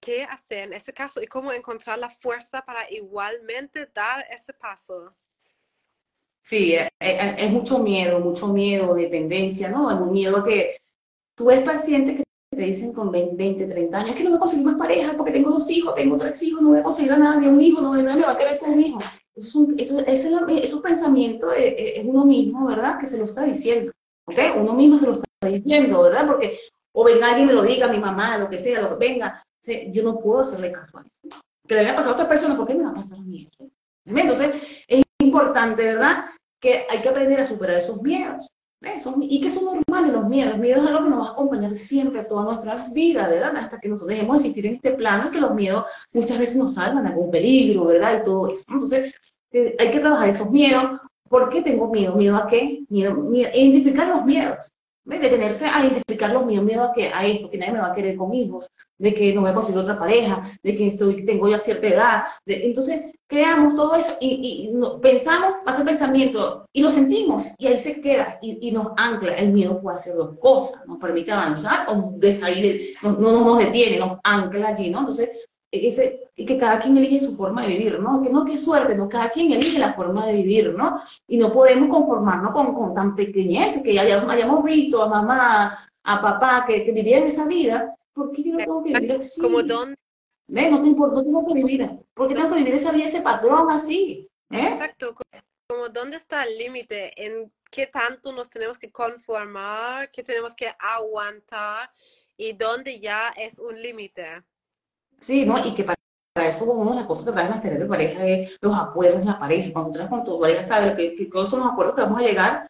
qué 0.00 0.22
hacer 0.22 0.64
en 0.64 0.72
ese 0.74 0.92
caso 0.92 1.22
y 1.22 1.26
cómo 1.26 1.52
encontrar 1.52 1.98
la 1.98 2.10
fuerza 2.10 2.62
para 2.62 2.90
igualmente 2.90 3.88
dar 3.92 4.24
ese 4.30 4.52
paso. 4.52 5.14
Sí, 6.42 6.74
es, 6.74 6.88
es 7.00 7.50
mucho 7.50 7.80
miedo, 7.80 8.20
mucho 8.20 8.48
miedo, 8.48 8.94
dependencia, 8.94 9.70
¿no? 9.70 9.90
Es 9.90 9.98
un 9.98 10.12
miedo 10.12 10.42
que 10.44 10.78
tú 11.34 11.46
ves 11.46 11.62
pacientes 11.62 12.16
que 12.16 12.24
te 12.56 12.62
dicen 12.62 12.92
con 12.92 13.10
20, 13.12 13.66
30 13.66 13.98
años, 13.98 14.10
es 14.10 14.16
que 14.16 14.24
no 14.24 14.30
me 14.30 14.38
conseguir 14.38 14.64
más 14.64 14.78
pareja 14.78 15.14
porque 15.16 15.32
tengo 15.32 15.50
dos 15.50 15.70
hijos, 15.70 15.94
tengo 15.94 16.16
tres 16.16 16.42
hijos, 16.42 16.62
no 16.62 16.70
voy 16.70 16.78
a 16.78 16.82
conseguir 16.82 17.12
a 17.12 17.18
nadie, 17.18 17.48
un 17.48 17.60
hijo, 17.60 17.80
no 17.80 17.94
nadie 17.94 18.20
me 18.20 18.26
va 18.26 18.32
a 18.32 18.38
querer 18.38 18.58
con 18.58 18.70
un 18.70 18.80
hijo. 18.80 18.98
Es 19.38 19.54
eso, 19.78 20.46
esos 20.46 20.80
pensamientos 20.82 21.52
es, 21.56 21.74
es, 21.76 22.04
uno 22.04 22.24
mismo, 22.24 22.66
¿verdad? 22.66 22.98
Que 22.98 23.06
se 23.06 23.18
lo 23.18 23.24
está 23.24 23.44
diciendo, 23.44 23.92
¿ok? 24.26 24.38
Uno 24.56 24.74
mismo 24.74 24.98
se 24.98 25.06
lo 25.06 25.12
está 25.12 25.48
diciendo, 25.48 26.02
¿verdad? 26.02 26.26
Porque 26.26 26.58
o 26.92 27.04
venga 27.04 27.28
alguien 27.28 27.46
me 27.46 27.52
lo 27.52 27.62
diga, 27.62 27.88
mi 27.88 27.98
mamá, 27.98 28.38
lo 28.38 28.48
que 28.48 28.58
sea, 28.58 28.80
lo 28.80 28.90
que 28.90 29.06
venga, 29.06 29.42
yo 29.92 30.02
no 30.02 30.18
puedo 30.18 30.40
hacerle 30.40 30.72
caso 30.72 30.98
a 30.98 31.02
eso. 31.02 31.40
Que 31.66 31.74
le 31.74 31.80
haya 31.80 31.94
pasado 31.94 32.12
a 32.12 32.14
otra 32.14 32.28
persona, 32.28 32.56
¿por 32.56 32.66
qué 32.66 32.74
me 32.74 32.84
va 32.84 32.90
a 32.90 32.94
pasar 32.94 33.18
a 33.18 33.22
mí 33.22 33.48
eso? 33.48 33.70
Entonces, 34.04 34.84
es 34.88 35.04
importante, 35.20 35.84
¿verdad? 35.84 36.24
Que 36.60 36.86
hay 36.88 37.02
que 37.02 37.08
aprender 37.08 37.40
a 37.40 37.44
superar 37.44 37.76
esos 37.76 38.00
miedos. 38.02 38.48
Y 39.20 39.40
que 39.40 39.50
son 39.50 39.64
normales 39.64 40.12
los 40.12 40.28
miedos. 40.28 40.52
Los 40.52 40.60
miedos 40.60 40.82
es 40.82 40.88
algo 40.88 41.04
que 41.04 41.10
nos 41.10 41.20
va 41.20 41.28
a 41.28 41.32
acompañar 41.32 41.74
siempre 41.74 42.24
toda 42.24 42.44
nuestra 42.44 42.76
vida, 42.92 43.28
¿verdad? 43.28 43.56
Hasta 43.56 43.78
que 43.78 43.88
nosotros 43.88 44.16
dejemos 44.16 44.36
de 44.36 44.48
existir 44.48 44.66
en 44.66 44.74
este 44.76 44.92
plano, 44.92 45.30
que 45.30 45.40
los 45.40 45.54
miedos 45.54 45.84
muchas 46.12 46.38
veces 46.38 46.56
nos 46.56 46.74
salvan 46.74 47.04
de 47.04 47.10
algún 47.10 47.30
peligro, 47.30 47.86
¿verdad? 47.86 48.20
Y 48.20 48.24
todo 48.24 48.52
eso. 48.52 48.64
Entonces, 48.68 49.14
eh, 49.52 49.76
hay 49.78 49.90
que 49.90 50.00
trabajar 50.00 50.28
esos 50.28 50.50
miedos. 50.50 51.00
¿Por 51.28 51.50
qué 51.50 51.62
tengo 51.62 51.88
miedo? 51.90 52.14
¿Miedo 52.16 52.36
a 52.36 52.46
qué? 52.46 52.84
Miedo, 52.88 53.14
miedo 53.14 53.50
identificar 53.54 54.08
los 54.08 54.24
miedos. 54.24 54.72
Detenerse 55.08 55.66
a 55.66 55.84
identificar 55.84 56.30
los 56.30 56.44
miedos, 56.44 56.64
miedo 56.64 56.84
a, 56.84 56.92
que, 56.92 57.08
a 57.08 57.26
esto, 57.26 57.50
que 57.50 57.58
nadie 57.58 57.72
me 57.72 57.80
va 57.80 57.92
a 57.92 57.94
querer 57.94 58.16
con 58.16 58.32
hijos, 58.34 58.70
de 58.98 59.14
que 59.14 59.32
no 59.32 59.40
voy 59.40 59.50
a 59.50 59.54
conseguir 59.54 59.80
otra 59.80 59.98
pareja, 59.98 60.52
de 60.62 60.76
que 60.76 60.86
estoy, 60.86 61.24
tengo 61.24 61.48
ya 61.48 61.58
cierta 61.58 61.86
edad. 61.86 62.24
entonces, 62.46 63.02
creamos 63.26 63.74
todo 63.74 63.94
eso 63.94 64.12
y, 64.20 64.70
pensamos, 65.00 65.56
pasa 65.64 65.80
el 65.80 65.86
pensamiento 65.86 66.66
y 66.72 66.82
lo 66.82 66.90
sentimos 66.90 67.52
y 67.58 67.66
ahí 67.66 67.78
se 67.78 68.00
queda 68.00 68.38
y, 68.42 68.70
nos 68.70 68.88
ancla. 68.96 69.34
El 69.34 69.52
miedo 69.52 69.80
puede 69.80 69.96
hacer 69.96 70.14
dos 70.14 70.38
cosas, 70.38 70.86
nos 70.86 70.98
permite 70.98 71.32
avanzar 71.32 71.86
o 71.88 72.12
deja 72.16 72.46
ahí, 72.46 72.94
no, 73.02 73.12
no, 73.12 73.44
nos 73.44 73.58
detiene, 73.58 73.98
nos 73.98 74.18
ancla 74.24 74.68
allí, 74.68 74.90
¿no? 74.90 75.00
Entonces, 75.00 75.30
ese, 75.70 76.30
que 76.34 76.58
cada 76.58 76.78
quien 76.80 76.96
elige 76.96 77.20
su 77.20 77.36
forma 77.36 77.62
de 77.62 77.68
vivir, 77.68 78.00
¿no? 78.00 78.22
Que 78.22 78.30
no, 78.30 78.44
qué 78.44 78.56
suerte, 78.58 78.94
¿no? 78.94 79.08
Cada 79.08 79.30
quien 79.30 79.52
elige 79.52 79.78
la 79.78 79.92
forma 79.92 80.26
de 80.26 80.32
vivir, 80.34 80.74
¿no? 80.74 81.00
Y 81.26 81.36
no 81.36 81.52
podemos 81.52 81.90
conformarnos 81.90 82.52
con, 82.52 82.74
con 82.74 82.94
tan 82.94 83.14
pequeñez, 83.14 83.82
que 83.82 83.94
ya 83.94 84.02
hayamos, 84.02 84.64
visto 84.64 85.02
a 85.02 85.08
mamá, 85.08 85.90
a 86.04 86.22
papá 86.22 86.64
que, 86.66 86.84
que 86.84 86.92
vivían 86.92 87.24
esa 87.24 87.46
vida, 87.46 87.94
¿por 88.12 88.32
qué 88.32 88.42
yo 88.42 88.52
no 88.52 88.58
tengo 88.58 88.82
que 88.82 88.92
vivir 88.94 89.12
así? 89.12 89.40
Como 89.40 89.62
dónde? 89.62 89.96
¿Ves? 90.48 90.70
No 90.70 90.80
te 90.80 90.88
importa, 90.88 91.16
no 91.16 91.24
tengo 91.24 91.46
que 91.46 91.54
vivir. 91.54 91.90
¿Por 92.14 92.28
qué 92.28 92.34
tengo 92.34 92.50
que 92.50 92.56
vivir 92.56 92.74
esa 92.74 92.92
vida, 92.92 93.06
ese 93.06 93.20
patrón 93.20 93.70
así? 93.70 94.26
¿Eh? 94.50 94.68
Exacto. 94.68 95.14
Como 95.68 95.90
dónde 95.90 96.16
está 96.16 96.44
el 96.44 96.56
límite, 96.56 97.12
en 97.22 97.52
qué 97.70 97.86
tanto 97.86 98.32
nos 98.32 98.48
tenemos 98.48 98.78
que 98.78 98.90
conformar, 98.90 100.10
qué 100.10 100.22
tenemos 100.22 100.54
que 100.54 100.72
aguantar 100.78 101.90
y 102.38 102.54
dónde 102.54 102.98
ya 102.98 103.28
es 103.36 103.58
un 103.58 103.80
límite. 103.80 104.42
Sí, 105.20 105.44
¿no? 105.46 105.58
Y 105.64 105.74
que 105.74 105.84
para, 105.84 105.98
eso 106.48 106.70
una 106.72 106.92
de 106.92 106.96
las 106.98 107.06
cosas 107.06 107.26
que 107.26 107.32
trae 107.32 107.48
las 107.48 107.60
tener 107.60 107.80
de 107.80 107.86
pareja 107.86 108.24
es 108.24 108.56
los 108.60 108.76
acuerdos 108.76 109.20
en 109.20 109.26
la 109.26 109.38
pareja. 109.38 109.72
Cuando 109.72 109.92
tú 109.92 110.08
con 110.08 110.24
tu 110.24 110.40
pareja, 110.40 110.62
sabes 110.62 110.94
que, 110.94 111.28
todos 111.32 111.50
son 111.50 111.60
los 111.60 111.72
acuerdos 111.72 111.96
que 111.96 112.02
vamos 112.02 112.20
a 112.20 112.24
llegar, 112.24 112.68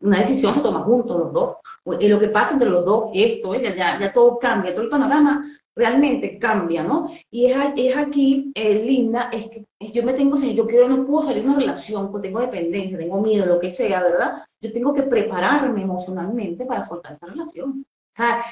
una 0.00 0.18
decisión 0.18 0.54
se 0.54 0.60
toma 0.60 0.82
juntos 0.82 1.18
los 1.18 1.32
dos. 1.32 1.56
Y 2.00 2.08
lo 2.08 2.18
que 2.18 2.28
pasa 2.28 2.54
entre 2.54 2.70
los 2.70 2.84
dos, 2.84 3.10
esto, 3.14 3.54
ya, 3.54 3.98
ya 3.98 4.12
todo 4.12 4.38
cambia, 4.38 4.72
todo 4.72 4.84
el 4.84 4.90
panorama 4.90 5.44
realmente 5.74 6.38
cambia, 6.38 6.82
¿no? 6.82 7.08
Y 7.30 7.46
es, 7.46 7.56
es 7.76 7.96
aquí, 7.96 8.52
eh, 8.54 8.84
linda, 8.84 9.30
es 9.32 9.48
que 9.48 9.66
yo 9.92 10.02
me 10.02 10.12
tengo, 10.12 10.36
si 10.36 10.54
yo 10.54 10.66
quiero, 10.66 10.88
no 10.88 11.06
puedo 11.06 11.26
salir 11.26 11.42
de 11.42 11.48
una 11.48 11.58
relación, 11.58 12.10
pues 12.10 12.22
tengo 12.22 12.40
dependencia, 12.40 12.98
tengo 12.98 13.20
miedo, 13.20 13.46
lo 13.46 13.58
que 13.58 13.72
sea, 13.72 14.02
¿verdad? 14.02 14.44
Yo 14.60 14.72
tengo 14.72 14.92
que 14.92 15.02
prepararme 15.02 15.82
emocionalmente 15.82 16.66
para 16.66 16.82
soltar 16.82 17.12
esa 17.12 17.26
relación. 17.26 17.84
O 17.84 18.16
sea, 18.16 18.44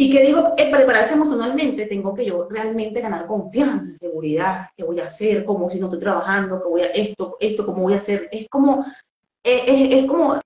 y 0.00 0.10
que 0.10 0.22
digo, 0.22 0.54
eh, 0.56 0.70
prepararse 0.70 1.12
emocionalmente, 1.12 1.84
tengo 1.84 2.14
que 2.14 2.24
yo 2.24 2.48
realmente 2.48 3.02
ganar 3.02 3.26
confianza, 3.26 3.94
seguridad, 3.98 4.68
qué 4.74 4.82
voy 4.82 4.98
a 4.98 5.04
hacer, 5.04 5.44
cómo 5.44 5.70
si 5.70 5.78
no 5.78 5.88
estoy 5.88 6.00
trabajando, 6.00 6.62
qué 6.62 6.68
voy 6.70 6.80
a 6.80 6.86
esto, 6.86 7.36
esto, 7.38 7.66
cómo 7.66 7.82
voy 7.82 7.92
a 7.92 7.98
hacer. 7.98 8.26
Es 8.32 8.48
como, 8.48 8.82
eh, 9.44 9.62
es, 9.66 10.02
es, 10.02 10.06
como, 10.06 10.36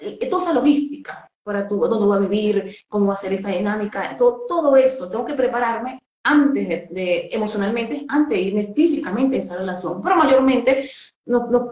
eh, 0.00 0.28
toda 0.30 0.44
esa 0.44 0.54
logística 0.54 1.28
para 1.44 1.68
tú, 1.68 1.76
dónde 1.80 2.06
voy 2.06 2.16
a 2.16 2.20
vivir, 2.20 2.74
cómo 2.88 3.08
va 3.08 3.12
a 3.12 3.18
ser 3.18 3.34
esa 3.34 3.50
dinámica, 3.50 4.16
todo, 4.16 4.46
todo 4.48 4.76
eso, 4.76 5.10
tengo 5.10 5.26
que 5.26 5.34
prepararme 5.34 6.00
antes 6.22 6.66
de, 6.66 7.28
emocionalmente, 7.32 8.06
antes 8.08 8.30
de 8.30 8.40
irme 8.40 8.72
físicamente 8.72 9.36
a 9.36 9.40
esa 9.40 9.58
relación. 9.58 10.00
Pero 10.00 10.16
mayormente 10.16 10.88
no, 11.26 11.70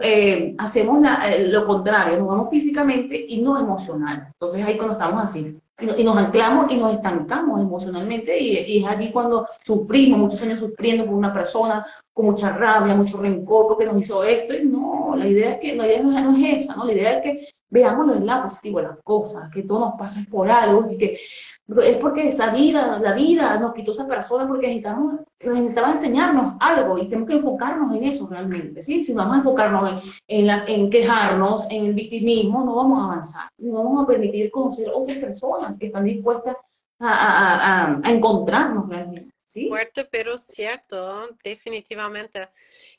hacemos 0.59 1.03
lo 1.48 1.66
contrario, 1.66 2.18
nos 2.18 2.29
vamos 2.29 2.50
físicamente 2.50 3.24
y 3.29 3.40
no 3.40 3.59
emocional. 3.59 4.29
Entonces 4.31 4.62
ahí 4.62 4.76
cuando 4.76 4.92
estamos 4.92 5.24
así, 5.24 5.57
y, 5.80 6.04
nos 6.04 6.16
anclamos 6.16 6.70
y 6.70 6.76
nos 6.76 6.94
estancamos 6.94 7.60
emocionalmente 7.60 8.38
y, 8.38 8.78
es 8.78 8.86
allí 8.86 9.10
cuando 9.10 9.46
sufrimos, 9.64 10.18
muchos 10.18 10.42
años 10.42 10.60
sufriendo 10.60 11.06
por 11.06 11.14
una 11.14 11.32
persona, 11.32 11.86
con 12.12 12.26
mucha 12.26 12.52
rabia, 12.52 12.94
mucho 12.94 13.18
rencor 13.18 13.68
porque 13.68 13.86
nos 13.86 14.00
hizo 14.00 14.22
esto. 14.24 14.54
Y 14.54 14.64
no, 14.64 15.14
la 15.16 15.26
idea 15.26 15.52
es 15.52 15.60
que 15.60 15.76
la 15.76 15.86
idea 15.86 16.02
no 16.02 16.36
es 16.36 16.64
esa, 16.64 16.76
¿no? 16.76 16.84
La 16.84 16.92
idea 16.92 17.18
es 17.18 17.22
que 17.22 17.48
veamos 17.70 18.16
el 18.16 18.26
lado 18.26 18.42
positivo 18.42 18.80
de 18.80 18.88
las 18.88 18.98
cosas, 19.02 19.50
que 19.52 19.62
todo 19.62 19.80
nos 19.80 19.94
pasa 19.98 20.20
por 20.30 20.50
algo 20.50 20.90
y 20.90 20.98
que 20.98 21.18
es 21.83 21.98
porque 21.98 22.28
esa 22.28 22.52
vida, 22.52 22.98
la 22.98 23.14
vida 23.14 23.59
nos 23.59 23.72
quitó 23.74 23.92
esa 23.92 24.06
persona 24.06 24.46
porque 24.48 24.66
necesitamos, 24.66 25.20
necesitaba 25.40 25.92
enseñarnos 25.92 26.54
algo 26.59 26.98
y 26.98 27.09
tenemos 27.09 27.28
que 27.28 27.37
enfocarnos 27.37 27.94
en 27.94 28.04
eso 28.04 28.28
realmente, 28.28 28.83
¿sí? 28.83 29.04
Si 29.04 29.12
vamos 29.12 29.35
a 29.35 29.38
enfocarnos 29.38 30.02
en, 30.26 30.50
en, 30.50 30.90
quejarnos, 30.90 31.66
en 31.70 31.87
el 31.87 31.94
victimismo, 31.94 32.64
no 32.64 32.74
vamos 32.74 33.00
a 33.00 33.04
avanzar, 33.04 33.48
no 33.59 33.85
vamos 33.85 34.04
a 34.04 34.06
permitir 34.06 34.50
conocer 34.50 34.90
otras 34.92 35.18
personas 35.18 35.78
que 35.78 35.87
están 35.87 36.04
dispuestas 36.04 36.56
a, 36.98 38.00
a, 38.02 38.11
encontrarnos 38.11 38.88
realmente, 38.88 39.33
¿sí? 39.46 39.68
Fuerte, 39.68 40.04
pero 40.04 40.37
cierto, 40.38 41.28
definitivamente. 41.44 42.48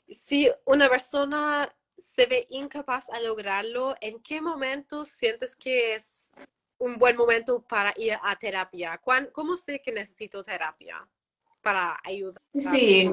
Si 0.08 0.50
una 0.64 0.88
persona 0.88 1.68
se 1.98 2.26
ve 2.26 2.46
incapaz 2.50 3.10
a 3.10 3.20
lograrlo, 3.20 3.94
¿en 4.00 4.20
qué 4.20 4.40
momento 4.40 5.04
sientes 5.04 5.56
que 5.56 5.94
es 5.94 6.21
un 6.82 6.98
buen 6.98 7.16
momento 7.16 7.62
para 7.62 7.94
ir 7.96 8.14
a 8.22 8.36
terapia? 8.36 9.00
¿Cómo 9.32 9.56
sé 9.56 9.80
que 9.80 9.92
necesito 9.92 10.42
terapia 10.42 11.06
para 11.62 11.98
ayudar? 12.04 12.42
Sí, 12.58 13.10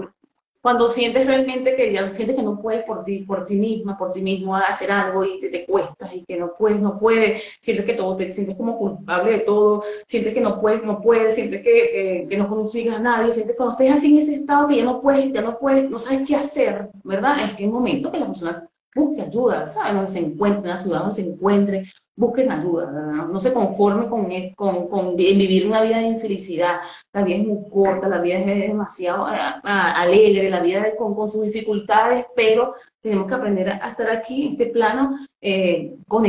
cuando 0.61 0.89
sientes 0.89 1.25
realmente 1.25 1.75
que 1.75 1.93
ya 1.93 2.09
sientes 2.09 2.35
que 2.35 2.43
no 2.43 2.59
puedes 2.61 2.83
por 2.83 3.03
ti, 3.03 3.19
por 3.19 3.45
ti 3.45 3.55
misma, 3.55 3.97
por 3.97 4.11
ti 4.11 4.21
mismo 4.21 4.55
hacer 4.55 4.91
algo 4.91 5.23
y 5.23 5.39
te, 5.39 5.49
te 5.49 5.65
cuesta 5.65 6.13
y 6.13 6.25
que 6.25 6.35
no 6.35 6.53
puedes, 6.57 6.81
no 6.81 6.97
puedes, 6.99 7.57
sientes 7.61 7.85
que 7.85 7.93
todo, 7.93 8.17
te 8.17 8.31
sientes 8.31 8.57
como 8.57 8.77
culpable 8.77 9.31
de 9.31 9.39
todo, 9.39 9.83
sientes 10.07 10.33
que 10.33 10.41
no 10.41 10.59
puedes, 10.59 10.83
no 10.83 10.99
puedes, 11.01 11.35
sientes 11.35 11.61
que, 11.61 12.25
que, 12.27 12.37
no 12.37 12.49
consigas 12.49 12.97
a 12.97 12.99
nadie, 12.99 13.31
sientes 13.31 13.53
que 13.53 13.57
cuando 13.57 13.71
estés 13.71 13.91
así 13.91 14.11
en 14.11 14.23
ese 14.23 14.33
estado 14.33 14.67
que 14.67 14.77
ya 14.77 14.83
no 14.83 15.01
puedes, 15.01 15.31
ya 15.31 15.41
no 15.41 15.57
puedes, 15.59 15.89
no 15.89 15.97
sabes 15.97 16.27
qué 16.27 16.35
hacer, 16.35 16.89
¿verdad? 17.03 17.37
Es 17.41 17.55
que 17.55 17.65
es 17.65 17.71
momento 17.71 18.11
que 18.11 18.19
la 18.19 18.27
persona 18.27 18.68
busque 18.95 19.21
ayuda, 19.21 19.69
¿sabes? 19.69 19.93
Donde 19.93 20.11
se 20.11 20.19
encuentre, 20.19 20.63
en 20.63 20.75
la 20.75 20.81
ciudad 20.81 20.99
donde 20.99 21.15
se 21.15 21.21
encuentre, 21.21 21.85
busquen 22.15 22.51
ayuda, 22.51 22.91
no 23.31 23.39
se 23.39 23.53
conforme 23.53 24.09
con, 24.09 24.29
con, 24.55 24.89
con, 24.89 25.15
vivir 25.15 25.67
una 25.67 25.81
vida 25.81 25.99
de 25.99 26.07
infelicidad. 26.07 26.81
La 27.13 27.23
vida 27.23 27.37
es 27.37 27.47
muy 27.47 27.69
corta, 27.69 28.09
la 28.09 28.19
vida 28.19 28.39
es 28.39 28.45
demasiado 28.45 29.29
eh, 29.29 29.39
alegre, 29.63 30.49
la 30.49 30.59
vida 30.59 30.81
es 30.81 30.95
con, 30.95 31.15
con, 31.15 31.29
sus 31.29 31.45
dificultades, 31.45 32.25
pero 32.35 32.73
tenemos 33.01 33.25
que 33.27 33.35
aprender 33.35 33.69
a 33.69 33.87
estar 33.87 34.09
aquí, 34.09 34.47
en 34.47 34.49
este 34.49 34.65
plano, 34.65 35.17
eh, 35.39 35.95
con, 36.07 36.23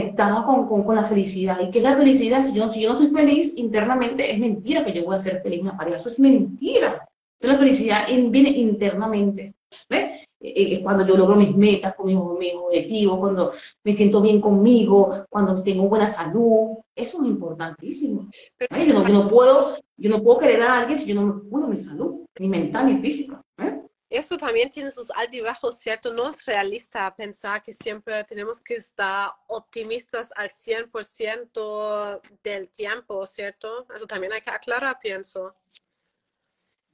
la 0.94 1.04
felicidad. 1.04 1.58
¿Y 1.60 1.70
qué 1.70 1.78
es 1.78 1.84
la 1.84 1.96
felicidad? 1.96 2.44
Si 2.44 2.54
yo, 2.54 2.68
si 2.68 2.82
yo 2.82 2.90
no 2.90 2.94
soy 2.94 3.08
feliz 3.08 3.54
internamente, 3.56 4.30
es 4.30 4.38
mentira 4.38 4.84
que 4.84 4.92
yo 4.92 5.04
voy 5.04 5.16
a 5.16 5.20
ser 5.20 5.42
feliz 5.42 5.58
en 5.58 5.66
una 5.66 5.76
pareja. 5.76 5.96
Eso 5.96 6.08
es 6.08 6.20
mentira. 6.20 7.08
Esa 7.36 7.52
la 7.52 7.58
felicidad 7.58 8.06
viene 8.28 8.50
internamente. 8.50 9.54
¿Ves? 9.88 10.09
Eh, 10.40 10.74
es 10.74 10.80
cuando 10.80 11.06
yo 11.06 11.16
logro 11.16 11.36
mis 11.36 11.54
metas, 11.54 11.94
con 11.94 12.06
mis, 12.06 12.16
objetivos, 12.16 13.18
cuando 13.18 13.52
me 13.84 13.92
siento 13.92 14.20
bien 14.20 14.40
conmigo, 14.40 15.26
cuando 15.28 15.62
tengo 15.62 15.88
buena 15.88 16.08
salud. 16.08 16.78
Eso 16.94 17.22
es 17.22 17.28
importantísimo. 17.28 18.28
Yo, 18.58 19.08
no, 19.08 19.28
puedo, 19.28 19.76
yo 19.96 20.10
no 20.10 20.22
puedo 20.22 20.38
querer 20.38 20.62
a 20.62 20.80
alguien 20.80 20.98
si 20.98 21.12
yo 21.12 21.20
no 21.20 21.26
me 21.26 21.48
cuido 21.48 21.68
mi 21.68 21.76
salud, 21.76 22.26
ni 22.38 22.48
mental 22.48 22.86
ni 22.86 22.98
física. 22.98 23.42
¿eh? 23.58 23.82
Eso 24.10 24.36
también 24.36 24.70
tiene 24.70 24.90
sus 24.90 25.08
altibajos, 25.10 25.78
¿cierto? 25.78 26.12
No 26.12 26.30
es 26.30 26.44
realista 26.44 27.14
pensar 27.14 27.62
que 27.62 27.72
siempre 27.72 28.24
tenemos 28.24 28.60
que 28.60 28.74
estar 28.74 29.30
optimistas 29.46 30.32
al 30.34 30.50
100% 30.50 32.20
del 32.42 32.68
tiempo, 32.70 33.24
¿cierto? 33.26 33.86
Eso 33.94 34.06
también 34.08 34.32
hay 34.32 34.40
que 34.40 34.50
aclarar, 34.50 34.98
pienso. 35.00 35.54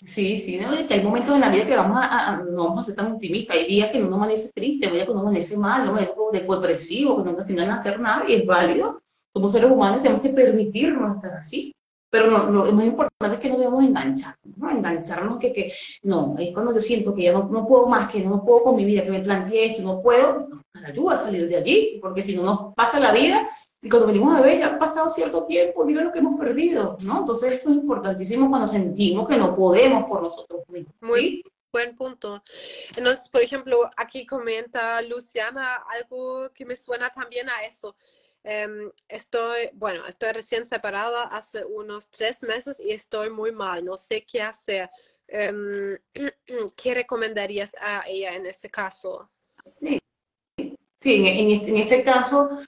Sí, 0.05 0.37
sí, 0.37 0.59
¿no? 0.59 0.71
que 0.87 0.95
hay 0.95 1.03
momentos 1.03 1.35
en 1.35 1.41
la 1.41 1.49
vida 1.49 1.67
que 1.67 1.77
vamos 1.77 1.99
a, 2.03 2.43
no 2.45 2.65
vamos 2.65 2.83
a 2.83 2.85
ser 2.85 2.97
tan 2.97 3.13
optimistas. 3.13 3.57
Hay 3.57 3.67
días 3.67 3.91
que 3.91 4.03
uno 4.03 4.17
amanece 4.17 4.53
triste, 4.53 4.87
hay 4.87 4.93
días 4.93 5.07
que 5.07 5.13
uno 5.13 5.23
amanece 5.23 5.57
mal, 5.57 5.87
¿no? 5.87 5.95
depresivo, 6.33 7.25
que 7.25 7.33
no 7.33 7.43
sin 7.43 7.61
hacer 7.61 7.99
nada 7.99 8.25
y 8.29 8.35
es 8.35 8.47
válido. 8.47 9.03
Como 9.33 9.49
seres 9.49 9.71
humanos 9.71 10.03
tenemos 10.03 10.23
que 10.23 10.31
permitirnos 10.31 11.17
estar 11.17 11.33
así. 11.33 11.75
Pero 12.17 12.31
no, 12.31 12.51
lo 12.51 12.73
más 12.73 12.87
importante 12.87 13.35
es 13.35 13.41
que 13.43 13.51
no 13.51 13.59
debemos 13.59 13.85
engancharnos, 13.85 14.57
¿no? 14.57 14.71
Engancharnos 14.71 15.39
que, 15.39 15.53
que 15.53 15.71
no, 16.05 16.35
es 16.39 16.51
cuando 16.55 16.75
yo 16.75 16.81
siento 16.81 17.15
que 17.15 17.25
ya 17.25 17.33
no, 17.33 17.45
no 17.45 17.67
puedo 17.67 17.87
más, 17.89 18.11
que 18.11 18.23
no 18.23 18.43
puedo 18.43 18.63
con 18.63 18.77
mi 18.77 18.87
vida, 18.87 19.05
que 19.05 19.11
me 19.11 19.21
planteé 19.21 19.67
esto, 19.67 19.83
no 19.83 20.01
puedo, 20.01 20.49
nos 20.49 20.85
ayuda 20.85 21.17
a 21.17 21.19
salir 21.19 21.47
de 21.47 21.57
allí, 21.57 21.99
porque 22.01 22.23
si 22.23 22.35
no 22.35 22.43
nos 22.43 22.75
pasa 22.75 22.99
la 22.99 23.13
vida 23.13 23.47
y 23.83 23.91
cuando 23.91 24.07
venimos 24.07 24.35
a 24.35 24.41
ver, 24.41 24.59
ya 24.59 24.69
ha 24.69 24.79
pasado 24.79 25.11
cierto 25.11 25.45
tiempo, 25.45 25.85
mira 25.85 26.03
lo 26.03 26.11
que 26.11 26.21
hemos 26.21 26.41
perdido, 26.41 26.97
¿no? 27.05 27.19
Entonces, 27.19 27.53
eso 27.53 27.69
es 27.69 27.77
importantísimo 27.77 28.49
cuando 28.49 28.67
sentimos 28.67 29.29
que 29.29 29.37
no 29.37 29.55
podemos 29.55 30.09
por 30.09 30.23
nosotros 30.23 30.63
mismos. 30.69 30.95
Muy 31.03 31.45
buen 31.71 31.95
punto. 31.97 32.43
Entonces, 32.97 33.29
por 33.29 33.43
ejemplo, 33.43 33.91
aquí 33.99 34.25
comenta 34.25 35.03
Luciana 35.03 35.85
algo 36.01 36.51
que 36.55 36.65
me 36.65 36.77
suena 36.77 37.11
también 37.11 37.51
a 37.51 37.67
eso. 37.67 37.95
Em, 38.49 38.93
estoy, 39.09 39.71
bueno, 39.73 40.07
estoy 40.07 40.31
recién 40.31 40.69
separada 40.69 41.25
hace 41.25 41.65
unos 41.65 42.09
tres 42.11 42.45
meses 42.45 42.79
y 42.79 42.93
estoy 42.93 43.29
muy 43.29 43.51
mal, 43.51 43.85
no 43.85 43.97
sé 43.97 44.25
qué 44.25 44.41
hacer. 44.41 44.89
Em, 45.27 45.99
¿Qué 46.77 46.95
recomendarías 46.95 47.75
a 47.81 48.05
ella 48.07 48.37
en 48.37 48.47
este 48.47 48.71
caso? 48.71 49.29
Sí, 49.65 49.99
sí 51.01 51.27
en, 51.27 51.51
este, 51.51 51.71
en 51.71 51.77
este 51.79 52.05
caso, 52.05 52.61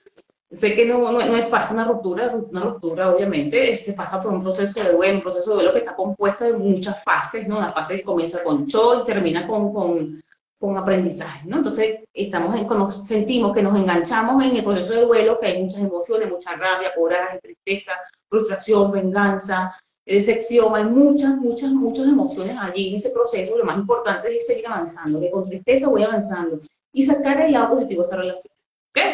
Sé 0.51 0.75
que 0.75 0.87
no, 0.87 1.13
no, 1.13 1.37
es 1.37 1.49
fácil 1.49 1.77
una 1.77 1.85
ruptura, 1.85 2.35
una 2.35 2.63
ruptura 2.63 3.15
obviamente 3.15 3.77
se 3.77 3.93
pasa 3.93 4.23
por 4.23 4.33
un 4.33 4.43
proceso 4.43 4.83
de 4.83 4.95
duelo, 4.95 5.17
un 5.17 5.23
proceso 5.23 5.51
de 5.51 5.57
duelo 5.57 5.73
que 5.75 5.81
está 5.81 5.95
compuesto 5.95 6.45
de 6.45 6.55
muchas 6.55 7.05
fases, 7.05 7.47
¿no? 7.47 7.59
Una 7.59 7.71
fase 7.71 7.97
que 7.97 8.03
comienza 8.03 8.43
con 8.43 8.67
shock 8.67 9.03
y 9.03 9.05
termina 9.05 9.47
con, 9.47 9.75
con, 9.75 10.23
con 10.59 10.77
aprendizaje, 10.77 11.47
¿no? 11.47 11.59
Entonces, 11.59 12.01
estamos 12.13 12.57
en, 12.57 12.67
cuando 12.67 12.91
sentimos 12.91 13.55
que 13.55 13.63
nos 13.63 13.77
enganchamos 13.77 14.43
en 14.45 14.57
el 14.57 14.65
proceso 14.65 14.95
de 14.95 15.03
duelo, 15.03 15.39
que 15.39 15.47
hay 15.47 15.63
muchas 15.63 15.81
emociones, 15.81 16.31
mucha 16.31 16.57
rabia, 16.57 16.93
coraje, 16.95 17.39
tristeza, 17.41 17.93
frustración, 18.29 18.91
venganza, 18.91 19.75
decepción, 20.05 20.75
hay 20.75 20.85
muchas, 20.85 21.37
muchas, 21.37 21.71
muchas 21.71 22.07
emociones 22.07 22.57
allí 22.59 22.89
en 22.89 22.97
ese 22.97 23.11
proceso, 23.11 23.57
lo 23.57 23.65
más 23.65 23.77
importante 23.77 24.37
es 24.37 24.47
seguir 24.47 24.67
avanzando, 24.67 25.21
que 25.21 25.31
con 25.31 25.45
tristeza 25.45 25.87
voy 25.87 26.03
avanzando 26.03 26.61
y 26.93 27.05
sacar 27.05 27.41
el 27.41 27.53
lado 27.53 27.75
positivo 27.75 28.03
de 28.03 28.07
esa 28.07 28.17
relación 28.17 28.59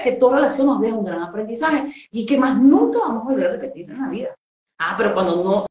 que 0.03 0.13
toda 0.13 0.37
relación 0.37 0.67
nos 0.67 0.81
deja 0.81 0.97
un 0.97 1.05
gran 1.05 1.23
aprendizaje 1.23 1.93
y 2.11 2.27
que 2.27 2.39
más 2.39 2.61
nunca 2.61 3.01
vamos 3.01 3.23
a 3.23 3.31
volver 3.31 3.47
a 3.47 3.53
repetir 3.53 3.91
en 3.91 4.01
la 4.01 4.09
vida. 4.09 4.35
Ah, 4.79 4.95
pero 4.97 5.15
cuando 5.15 5.41
uno, 5.41 5.67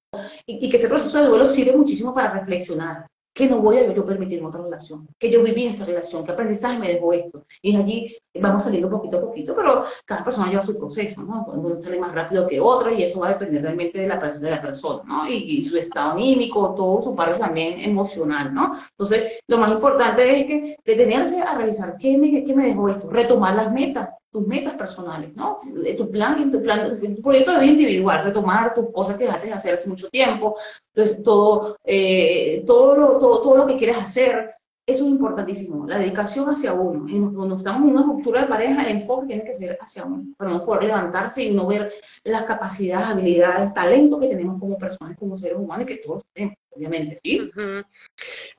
y, 0.46 0.66
y 0.66 0.70
que 0.70 0.78
ese 0.78 0.88
proceso 0.88 1.20
de 1.20 1.28
duelo 1.28 1.48
sirve 1.48 1.76
muchísimo 1.76 2.14
para 2.14 2.32
reflexionar, 2.32 3.06
que 3.34 3.50
no 3.50 3.60
voy 3.60 3.78
a 3.78 3.92
yo 3.92 4.06
permitirme 4.06 4.48
otra 4.48 4.62
relación, 4.62 5.08
que 5.18 5.32
yo 5.32 5.44
viví 5.44 5.66
en 5.66 5.74
esta 5.74 5.86
relación, 5.86 6.24
que 6.24 6.32
aprendizaje 6.32 6.78
me 6.78 6.94
dejó 6.94 7.14
esto. 7.14 7.46
Y 7.62 7.76
allí 7.76 8.16
vamos 8.40 8.64
saliendo 8.64 8.90
poquito 8.90 9.18
a 9.18 9.22
poquito, 9.22 9.56
pero 9.56 9.86
cada 10.06 10.24
persona 10.24 10.50
lleva 10.50 10.64
su 10.64 10.78
proceso, 10.78 11.22
¿no? 11.22 11.46
Uno 11.48 11.80
sale 11.80 12.00
más 12.00 12.14
rápido 12.14 12.48
que 12.48 12.60
otra 12.60 12.92
y 12.92 13.04
eso 13.04 13.20
va 13.20 13.30
a 13.30 13.34
depender 13.34 13.64
realmente 13.64 14.00
de 14.00 14.08
la, 14.08 14.18
de 14.18 14.52
la 14.52 14.62
persona, 14.62 15.04
¿no? 15.06 15.28
Y, 15.28 15.64
su 15.64 15.78
estado 15.78 16.12
anímico, 16.12 16.76
todo 16.76 17.02
su 17.02 17.16
parte 17.16 17.40
también 17.40 17.80
emocional, 17.80 18.54
¿no? 18.54 18.74
Entonces, 18.92 19.40
lo 19.48 19.58
más 19.58 19.72
importante 19.72 20.40
es 20.40 20.46
que 20.46 20.78
detenerse 20.86 21.42
a 21.42 21.58
revisar 21.58 21.98
qué 21.98 22.18
me, 22.18 22.44
qué 22.44 22.54
me 22.56 22.68
dejó 22.68 22.90
esto, 22.90 23.10
retomar 23.10 23.56
las 23.56 23.72
metas, 23.72 24.10
tus 24.34 24.48
metas 24.48 24.74
personales, 24.74 25.34
¿no? 25.36 25.62
Tu 25.96 26.10
plan, 26.10 26.52
tu 26.52 26.62
plan, 26.62 27.00
tu 27.00 27.22
proyecto 27.22 27.54
de 27.54 27.60
vida 27.60 27.72
individual, 27.72 28.24
retomar 28.24 28.74
tus 28.74 28.92
cosas 28.92 29.16
que 29.16 29.26
dejaste 29.26 29.48
de 29.48 29.54
hacer 29.54 29.76
hace 29.76 29.88
mucho 29.88 30.10
tiempo, 30.10 30.58
entonces 30.94 31.22
todo, 31.24 31.78
eh, 31.86 32.64
todo, 32.66 32.98
lo, 32.98 33.20
todo, 33.20 33.42
todo 33.42 33.58
lo 33.58 33.68
que 33.68 33.78
quieres 33.78 33.96
hacer, 33.96 34.56
eso 34.88 35.06
es 35.06 35.12
importantísimo, 35.12 35.88
la 35.88 36.00
dedicación 36.00 36.50
hacia 36.50 36.74
uno. 36.74 37.06
Cuando 37.34 37.56
estamos 37.56 37.84
en 37.84 37.96
una 37.96 38.06
ruptura 38.06 38.42
de 38.42 38.48
pareja, 38.48 38.82
el 38.82 38.98
enfoque 38.98 39.28
tiene 39.28 39.44
que 39.46 39.54
ser 39.54 39.78
hacia 39.80 40.04
uno, 40.04 40.26
para 40.36 40.50
no 40.50 40.66
poder 40.66 40.86
levantarse 40.86 41.44
y 41.44 41.52
no 41.52 41.68
ver 41.68 41.94
las 42.24 42.46
capacidades, 42.46 43.10
habilidades, 43.10 43.74
talento 43.74 44.20
que 44.20 44.28
tenemos 44.28 44.60
como 44.60 44.80
personas, 44.80 45.16
como 45.18 45.38
seres 45.38 45.60
humanos, 45.60 45.84
y 45.84 45.94
que 45.94 46.02
todos 46.02 46.24
tenemos, 46.34 46.58
obviamente, 46.72 47.20
¿sí? 47.24 47.52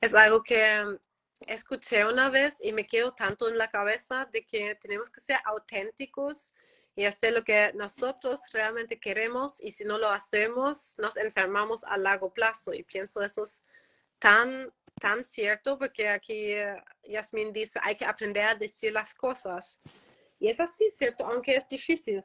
Es 0.01 0.15
algo 0.15 0.41
que 0.41 0.85
escuché 1.49 2.05
una 2.05 2.29
vez 2.29 2.55
y 2.61 2.73
me 2.73 2.87
quedo 2.87 3.13
tanto 3.15 3.49
en 3.49 3.59
la 3.59 3.69
cabeza 3.69 4.29
de 4.33 4.45
que 4.45 4.75
tenemos 4.77 5.11
que 5.11 5.21
ser 5.21 5.39
auténticos 5.45 6.53
y 6.97 7.05
hacer 7.05 7.33
lo 7.33 7.43
que 7.43 7.73
nosotros 7.75 8.41
realmente 8.53 9.01
queremos 9.01 9.61
y 9.61 9.73
si 9.73 9.85
no 9.85 9.99
lo 9.99 10.09
hacemos 10.09 10.95
nos 10.99 11.17
enfermamos 11.17 11.85
a 11.85 11.97
largo 11.97 12.33
plazo. 12.33 12.73
Y 12.73 12.83
pienso 12.83 13.21
eso 13.21 13.45
es 13.45 13.63
tan 14.19 14.73
tan 15.01 15.25
cierto 15.25 15.79
porque 15.79 16.09
aquí 16.09 16.53
eh, 16.53 16.83
Yasmin 17.03 17.53
dice 17.53 17.81
hay 17.83 17.97
que 17.97 18.05
aprender 18.05 18.45
a 18.45 18.55
decir 18.55 18.93
las 18.93 19.13
cosas 19.13 19.81
y 20.39 20.49
es 20.49 20.61
así 20.61 20.89
cierto 20.91 21.27
aunque 21.27 21.57
es 21.57 21.69
difícil. 21.69 22.25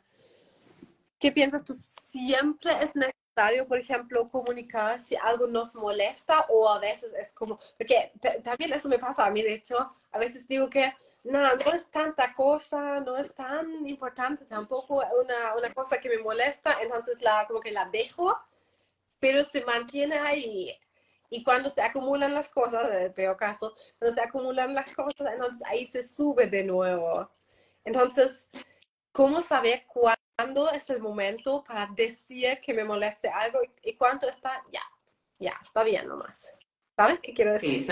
¿qué 1.20 1.32
piensas 1.32 1.64
tú 1.64 1.74
siempre 1.74 2.72
es 2.82 2.96
necesario 2.96 3.19
por 3.67 3.78
ejemplo, 3.78 4.28
comunicar 4.28 4.99
si 4.99 5.15
algo 5.15 5.47
nos 5.47 5.75
molesta 5.75 6.45
o 6.49 6.69
a 6.69 6.80
veces 6.80 7.13
es 7.13 7.34
como, 7.34 7.60
porque 7.78 8.12
también 8.43 8.73
eso 8.73 8.89
me 8.89 8.99
pasa 8.99 9.25
a 9.25 9.32
mí, 9.32 9.41
de 9.41 9.54
hecho, 9.54 9.78
a 10.12 10.17
veces 10.17 10.47
digo 10.47 10.69
que 10.69 10.93
no, 11.23 11.39
no 11.39 11.73
es 11.73 11.89
tanta 11.91 12.34
cosa, 12.34 12.99
no 13.02 13.17
es 13.17 13.34
tan 13.34 13.88
importante 13.88 14.45
tampoco 14.45 15.04
una, 15.21 15.56
una 15.56 15.73
cosa 15.73 15.99
que 15.99 16.10
me 16.10 16.17
molesta, 16.17 16.78
entonces 16.82 17.21
la, 17.21 17.45
como 17.47 17.60
que 17.60 17.71
la 17.71 17.86
dejo, 17.89 18.38
pero 19.19 19.43
se 19.43 19.63
mantiene 19.65 20.17
ahí. 20.17 20.78
Y 21.30 21.43
cuando 21.43 21.69
se 21.69 21.82
acumulan 21.82 22.34
las 22.34 22.49
cosas, 22.49 22.91
en 22.91 23.02
el 23.04 23.13
peor 23.13 23.38
caso, 23.38 23.75
cuando 23.99 24.15
se 24.15 24.28
acumulan 24.28 24.73
las 24.73 24.93
cosas, 24.95 25.28
entonces 25.32 25.62
ahí 25.65 25.86
se 25.86 26.08
sube 26.08 26.47
de 26.47 26.63
nuevo. 26.63 27.30
Entonces, 27.86 28.49
¿cómo 29.12 29.41
saber 29.41 29.84
cuándo? 29.88 30.19
es 30.74 30.89
el 30.89 31.02
momento 31.02 31.63
para 31.67 31.88
decir 31.88 32.60
que 32.63 32.74
me 32.74 32.86
moleste 32.86 33.28
algo 33.28 33.60
y, 33.84 33.93
cuánto 33.93 34.30
está, 34.30 34.63
ya, 34.72 34.82
ya, 35.38 35.54
está 35.62 35.84
bien 35.84 36.08
nomás. 36.08 36.56
¿Sabes 36.95 37.19
qué 37.19 37.34
quiero 37.34 37.54
decir? 37.54 37.84
Sí, 37.84 37.91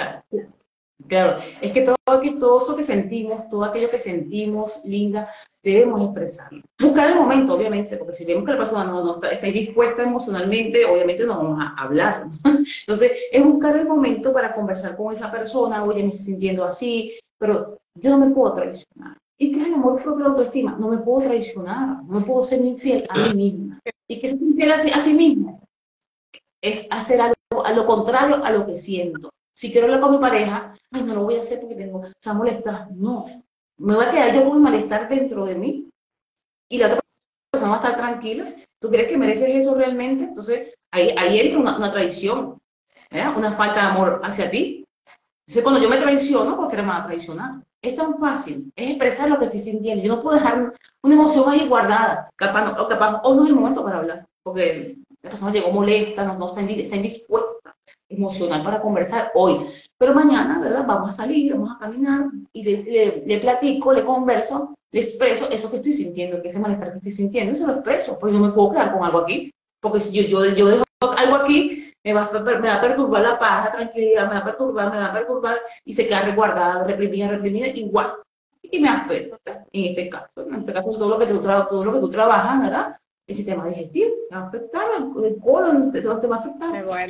claro, 1.08 1.42
es 1.62 1.72
que 1.72 1.82
todo, 1.82 1.96
todo 2.40 2.58
eso 2.60 2.76
que 2.76 2.84
sentimos, 2.84 3.50
todo 3.50 3.66
aquello 3.66 3.90
que 3.90 4.00
sentimos, 4.00 4.82
linda, 4.86 5.30
debemos 5.62 6.02
expresarlo. 6.04 6.62
Buscar 6.80 7.10
el 7.10 7.16
momento, 7.16 7.54
obviamente, 7.54 7.98
porque 7.98 8.14
si 8.14 8.24
vemos 8.24 8.46
que 8.46 8.52
la 8.52 8.58
persona 8.58 8.86
no, 8.86 9.14
está, 9.14 9.32
está, 9.32 9.48
dispuesta 9.48 10.04
emocionalmente, 10.04 10.86
obviamente 10.86 11.26
no 11.26 11.38
vamos 11.38 11.60
a 11.62 11.82
hablar. 11.82 12.28
Entonces, 12.44 13.12
es 13.32 13.44
buscar 13.44 13.76
el 13.76 13.88
momento 13.88 14.32
para 14.32 14.54
conversar 14.54 14.96
con 14.96 15.12
esa 15.12 15.30
persona, 15.30 15.84
oye, 15.84 16.04
me 16.04 16.10
estoy 16.10 16.26
sintiendo 16.26 16.64
así, 16.64 17.20
pero 17.38 17.78
yo 17.96 18.10
no 18.10 18.26
me 18.26 18.34
puedo 18.34 18.54
traicionar. 18.54 19.18
¿Y 19.38 19.52
qué 19.52 19.62
es 19.62 19.68
el 19.68 19.76
amor 19.76 20.02
propio 20.02 20.24
la 20.24 20.32
autoestima? 20.32 20.76
No 20.80 20.88
me 20.88 20.98
puedo 20.98 21.28
traicionar, 21.28 22.04
no 22.04 22.22
puedo 22.26 22.44
ser 22.44 22.62
infiel 22.62 23.06
a 23.10 23.28
mí 23.28 23.36
misma. 23.36 23.80
¿Y 24.08 24.20
qué 24.20 24.28
es 24.28 24.42
infiel 24.42 24.72
a 24.72 24.78
sí, 24.78 25.14
mismo? 25.14 25.68
Es 26.62 26.88
hacer 26.90 27.22
algo 27.22 27.64
a 27.64 27.72
lo 27.74 27.86
contrario 27.86 28.44
a 28.44 28.52
lo 28.52 28.66
que 28.66 28.78
siento. 28.78 29.30
Si 29.54 29.72
quiero 29.72 29.86
hablar 29.86 30.02
con 30.02 30.12
mi 30.12 30.18
pareja, 30.18 30.74
ay, 30.92 31.04
no 31.04 31.14
lo 31.14 31.24
voy 31.24 31.36
a 31.36 31.42
hacer 31.42 31.60
porque 31.60 31.76
tengo, 31.76 32.00
o 32.00 32.06
sea, 32.20 32.34
molestar. 32.34 32.92
No, 32.92 33.26
me 33.78 33.96
voy 33.96 34.06
a 34.06 34.12
quedar 34.12 34.34
yo 34.34 34.50
con 34.50 34.62
malestar 34.62 35.08
dentro 35.08 35.46
de 35.46 35.56
mí 35.56 35.90
y 36.70 36.78
la 36.80 36.88
otra 36.88 37.00
persona 37.52 37.72
va 37.72 37.78
a 37.78 37.82
estar 37.82 37.98
tranquila. 37.98 38.48
¿Tú 38.80 38.90
crees 38.90 39.08
que 39.08 39.18
mereces 39.18 39.50
eso 39.50 39.76
realmente? 39.76 40.24
Entonces, 40.24 40.74
ahí, 40.92 41.14
ahí 41.18 41.40
entra 41.40 41.60
una, 41.60 41.78
una 41.78 41.92
traición, 41.92 42.60
una 43.12 43.52
falta 43.52 43.82
de 43.82 43.88
amor 43.88 44.22
hacia 44.24 44.50
ti. 44.50 44.77
Entonces, 45.48 45.64
cuando 45.64 45.82
yo 45.82 45.90
me 45.90 45.98
traiciono, 45.98 46.58
porque 46.58 46.76
me 46.78 46.90
va 46.90 46.98
a 46.98 47.06
traicionar. 47.06 47.62
Es 47.82 47.96
tan 47.96 48.18
fácil, 48.20 48.72
es 48.76 48.90
expresar 48.90 49.30
lo 49.30 49.40
que 49.40 49.46
estoy 49.46 49.62
sintiendo. 49.62 50.04
Yo 50.04 50.16
no 50.16 50.22
puedo 50.22 50.36
dejar 50.36 50.74
una 51.04 51.16
emoción 51.16 51.50
ahí 51.50 51.66
guardada, 51.68 52.30
capaz, 52.36 52.78
o 52.78 52.88
capaz, 52.88 53.22
o 53.24 53.34
no 53.34 53.44
es 53.44 53.50
el 53.50 53.56
momento 53.56 53.84
para 53.84 54.00
hablar, 54.00 54.26
porque 54.44 54.98
la 55.22 55.30
persona 55.30 55.54
llegó 55.54 55.72
molesta, 55.72 56.26
no, 56.26 56.38
no 56.38 56.48
está, 56.48 56.62
indispuesta 56.62 57.76
emocional 58.10 58.64
para 58.64 58.82
conversar 58.82 59.32
hoy. 59.36 59.66
Pero 59.98 60.14
mañana, 60.14 60.60
¿verdad? 60.60 60.86
Vamos 60.86 61.10
a 61.10 61.14
salir, 61.14 61.54
vamos 61.54 61.72
a 61.76 61.80
caminar 61.80 62.26
y 62.52 62.64
le, 62.64 63.24
le, 63.26 63.40
platico, 63.40 63.94
le 63.94 64.04
converso, 64.04 64.76
le 64.92 65.00
expreso 65.00 65.48
eso 65.50 65.70
que 65.70 65.78
estoy 65.78 65.94
sintiendo, 65.94 66.42
que 66.42 66.50
ese 66.50 66.60
malestar 66.60 66.92
que 66.92 66.98
estoy 66.98 67.12
sintiendo, 67.12 67.54
y 67.54 67.56
se 67.56 67.68
lo 67.68 67.74
expreso, 67.74 68.18
porque 68.20 68.36
no 68.36 68.46
me 68.46 68.52
puedo 68.52 68.72
quedar 68.72 68.92
con 68.92 69.04
algo 69.04 69.20
aquí. 69.20 69.54
Porque 69.80 70.02
si 70.02 70.12
yo, 70.12 70.24
yo, 70.24 70.54
yo 70.56 70.68
dejo 70.68 70.84
algo 71.16 71.36
aquí, 71.36 71.87
me 72.14 72.14
va, 72.14 72.32
me 72.32 72.68
va 72.68 72.76
a 72.76 72.82
perturbar 72.82 73.22
la 73.22 73.40
paz, 73.40 73.66
la 73.66 73.72
tranquilidad, 73.72 74.28
me 74.28 74.36
va 74.36 74.40
a 74.40 74.46
perturbar, 74.46 74.92
me 74.92 74.98
va 74.98 75.06
a 75.08 75.14
perturbar 75.14 75.60
y 75.84 75.94
se 75.94 76.08
queda 76.08 76.22
resguardada, 76.22 76.84
reprimida, 76.84 77.28
reprimida, 77.28 77.68
igual. 77.68 78.14
Y 78.62 78.80
me 78.80 78.90
afecta, 78.90 79.66
en 79.72 79.86
este 79.86 80.10
caso. 80.10 80.30
En 80.38 80.56
este 80.56 80.74
caso, 80.74 80.92
todo 80.94 81.10
lo 81.10 81.20
que 81.20 81.26
tú, 81.26 81.42
todo 81.42 81.84
lo 81.84 81.94
que 81.94 82.00
tú 82.00 82.10
trabajas, 82.10 82.62
¿verdad? 82.62 82.98
El 83.26 83.36
sistema 83.36 83.68
digestivo, 83.68 84.12
me 84.30 84.38
va 84.38 84.44
a 84.44 84.48
afectar, 84.48 84.90
el 84.96 85.38
colon, 85.42 85.92
te, 85.92 86.02
te 86.02 86.08
va 86.08 86.36
a 86.36 86.40
afectar. 86.40 86.72
Me 86.72 86.84
voy 86.84 87.02
a. 87.02 87.08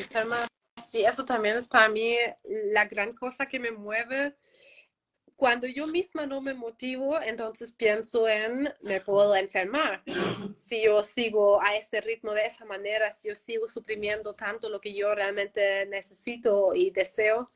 Sí, 0.84 1.04
eso 1.04 1.26
también 1.26 1.58
es 1.58 1.68
para 1.68 1.90
mí 1.90 2.16
la 2.72 2.86
gran 2.86 3.12
cosa 3.14 3.46
que 3.46 3.60
me 3.60 3.72
mueve 3.72 4.36
cuando 5.38 5.67
yo 5.67 5.86
misma 5.86 6.26
no 6.26 6.41
me 6.41 6.56
motivo, 6.56 7.21
entonces 7.21 7.71
pienso 7.71 8.28
en 8.28 8.73
me 8.82 9.00
puedo 9.00 9.36
enfermar. 9.36 10.02
Si 10.67 10.84
yo 10.84 11.04
sigo 11.04 11.62
a 11.62 11.78
ese 11.78 12.02
ritmo 12.02 12.34
de 12.34 12.45
esa 12.45 12.65
manera, 12.65 13.12
si 13.12 13.30
yo 13.30 13.36
sigo 13.36 13.67
suprimiendo 13.67 14.34
tanto 14.34 14.67
lo 14.67 14.82
que 14.82 14.93
yo 14.93 15.13
realmente 15.15 15.86
necesito 15.86 16.73
y 16.73 16.89
deseo. 16.89 17.52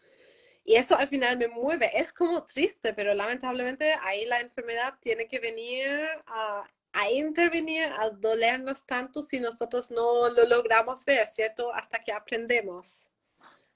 Y 0.64 0.76
eso 0.76 0.96
al 0.96 1.10
final 1.10 1.38
me 1.38 1.48
mueve. 1.48 1.92
Es 1.94 2.14
como 2.14 2.46
triste, 2.46 2.94
pero 2.94 3.14
lamentablemente 3.16 3.96
ahí 4.02 4.26
la 4.26 4.40
enfermedad 4.40 4.94
tiene 5.02 5.28
que 5.28 5.40
venir 5.40 5.90
a, 6.28 6.64
a 6.94 7.12
intervenir, 7.12 7.86
a 7.98 8.12
dolernos 8.12 8.86
tanto 8.86 9.24
si 9.24 9.40
nosotros 9.40 9.90
no 9.90 10.30
lo 10.30 10.46
logramos 10.46 11.04
ver, 11.04 11.26
¿cierto? 11.26 11.74
Hasta 11.74 12.04
que 12.04 12.14
aprendemos 12.14 13.10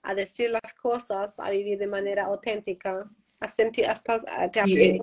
a 0.03 0.13
decir 0.13 0.51
las 0.51 0.73
cosas, 0.75 1.39
a 1.39 1.49
vivir 1.49 1.79
de 1.79 1.87
manera 1.87 2.25
auténtica. 2.25 3.09
¿Has 3.39 3.53
sentido, 3.53 3.89
has, 3.89 4.01
te 4.03 4.63
sí, 4.63 5.01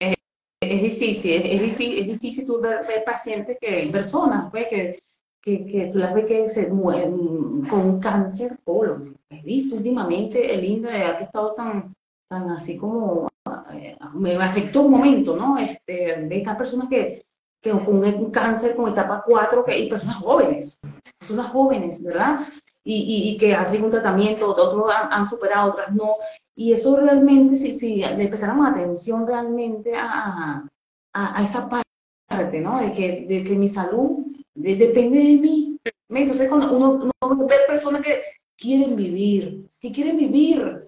es, 0.00 0.16
es, 0.60 0.82
difícil, 0.82 1.42
es, 1.46 1.60
difícil, 1.62 1.98
es 1.98 2.06
difícil 2.06 2.46
tú 2.46 2.60
ver, 2.60 3.04
pacientes 3.04 3.56
que, 3.60 3.88
personas, 3.92 4.50
pues, 4.50 4.66
que, 4.68 4.98
que, 5.40 5.66
que, 5.66 5.86
tú 5.86 5.98
las 5.98 6.14
ves 6.14 6.26
que 6.26 6.48
se 6.48 6.70
mueren 6.70 7.62
con 7.68 8.00
cáncer 8.00 8.58
colon. 8.64 9.16
He 9.30 9.42
visto 9.42 9.76
últimamente, 9.76 10.52
el 10.54 10.64
INDA 10.64 10.90
ha 10.90 11.20
estado 11.20 11.54
tan, 11.54 11.94
tan 12.28 12.50
así 12.50 12.76
como, 12.76 13.28
eh, 13.72 13.96
me 14.14 14.34
afectó 14.36 14.82
un 14.82 14.92
momento, 14.92 15.36
¿no? 15.36 15.58
Este, 15.58 16.22
de 16.22 16.36
estas 16.36 16.56
personas 16.56 16.88
que, 16.88 17.24
que 17.60 17.70
con 17.70 18.04
un 18.04 18.30
cáncer 18.30 18.76
con 18.76 18.90
etapa 18.90 19.22
4, 19.26 19.64
que 19.64 19.72
hay 19.72 19.88
personas 19.88 20.16
jóvenes, 20.16 20.80
personas 21.18 21.48
jóvenes, 21.48 22.02
¿verdad? 22.02 22.40
Y, 22.82 23.32
y, 23.32 23.38
que 23.38 23.54
hacen 23.54 23.84
un 23.84 23.90
tratamiento, 23.90 24.50
otros 24.50 24.94
han, 24.94 25.12
han, 25.12 25.26
superado, 25.26 25.70
otras 25.70 25.94
no, 25.94 26.16
y 26.56 26.72
eso 26.72 26.96
realmente, 26.96 27.56
si, 27.56 27.76
si 27.76 27.96
le 27.96 28.28
prestáramos 28.28 28.68
atención 28.68 29.26
realmente 29.26 29.94
a, 29.96 30.66
a, 31.12 31.42
esa 31.42 31.68
parte, 31.68 32.60
¿no? 32.60 32.80
De 32.80 32.92
que, 32.92 33.26
de 33.26 33.44
que 33.44 33.56
mi 33.56 33.68
salud 33.68 34.26
depende 34.54 35.18
de 35.18 35.36
mí. 35.36 35.78
Entonces, 36.08 36.48
cuando 36.48 36.76
uno, 36.76 37.10
uno 37.22 37.46
ve 37.46 37.56
personas 37.66 38.02
que 38.02 38.20
quieren 38.56 38.94
vivir, 38.94 39.68
que 39.80 39.90
quieren 39.90 40.16
vivir, 40.16 40.86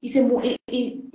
y 0.00 0.08
se 0.08 0.20
y, 0.44 0.56
y, 0.66 1.10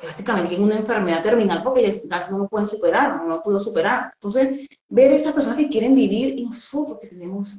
prácticamente 0.00 0.48
tienen 0.48 0.66
una 0.66 0.78
enfermedad 0.78 1.22
terminal 1.22 1.62
porque 1.62 1.92
casi 2.08 2.32
no 2.32 2.38
lo 2.38 2.48
pueden 2.48 2.68
superar, 2.68 3.16
no 3.16 3.28
lo 3.28 3.42
puedo 3.42 3.58
superar. 3.58 4.12
Entonces, 4.14 4.68
ver 4.88 5.12
esas 5.12 5.32
personas 5.32 5.58
que 5.58 5.68
quieren 5.68 5.94
vivir 5.94 6.38
y 6.38 6.44
nosotros 6.44 6.98
que 7.00 7.08
tenemos, 7.08 7.56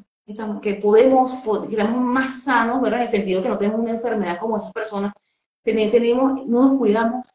que 0.62 0.76
podemos, 0.76 1.34
que 1.68 1.76
estamos 1.76 2.02
más 2.02 2.44
sanos, 2.44 2.82
¿verdad? 2.82 3.00
En 3.00 3.06
el 3.08 3.12
sentido 3.12 3.44
que 3.44 3.50
no 3.50 3.58
tenemos 3.58 3.82
una 3.82 3.92
enfermedad 3.92 4.40
como 4.40 4.58
esas 4.58 4.72
personas, 4.72 5.14
tenemos, 5.64 6.46
no 6.46 6.68
nos 6.68 6.78
cuidamos, 6.78 7.28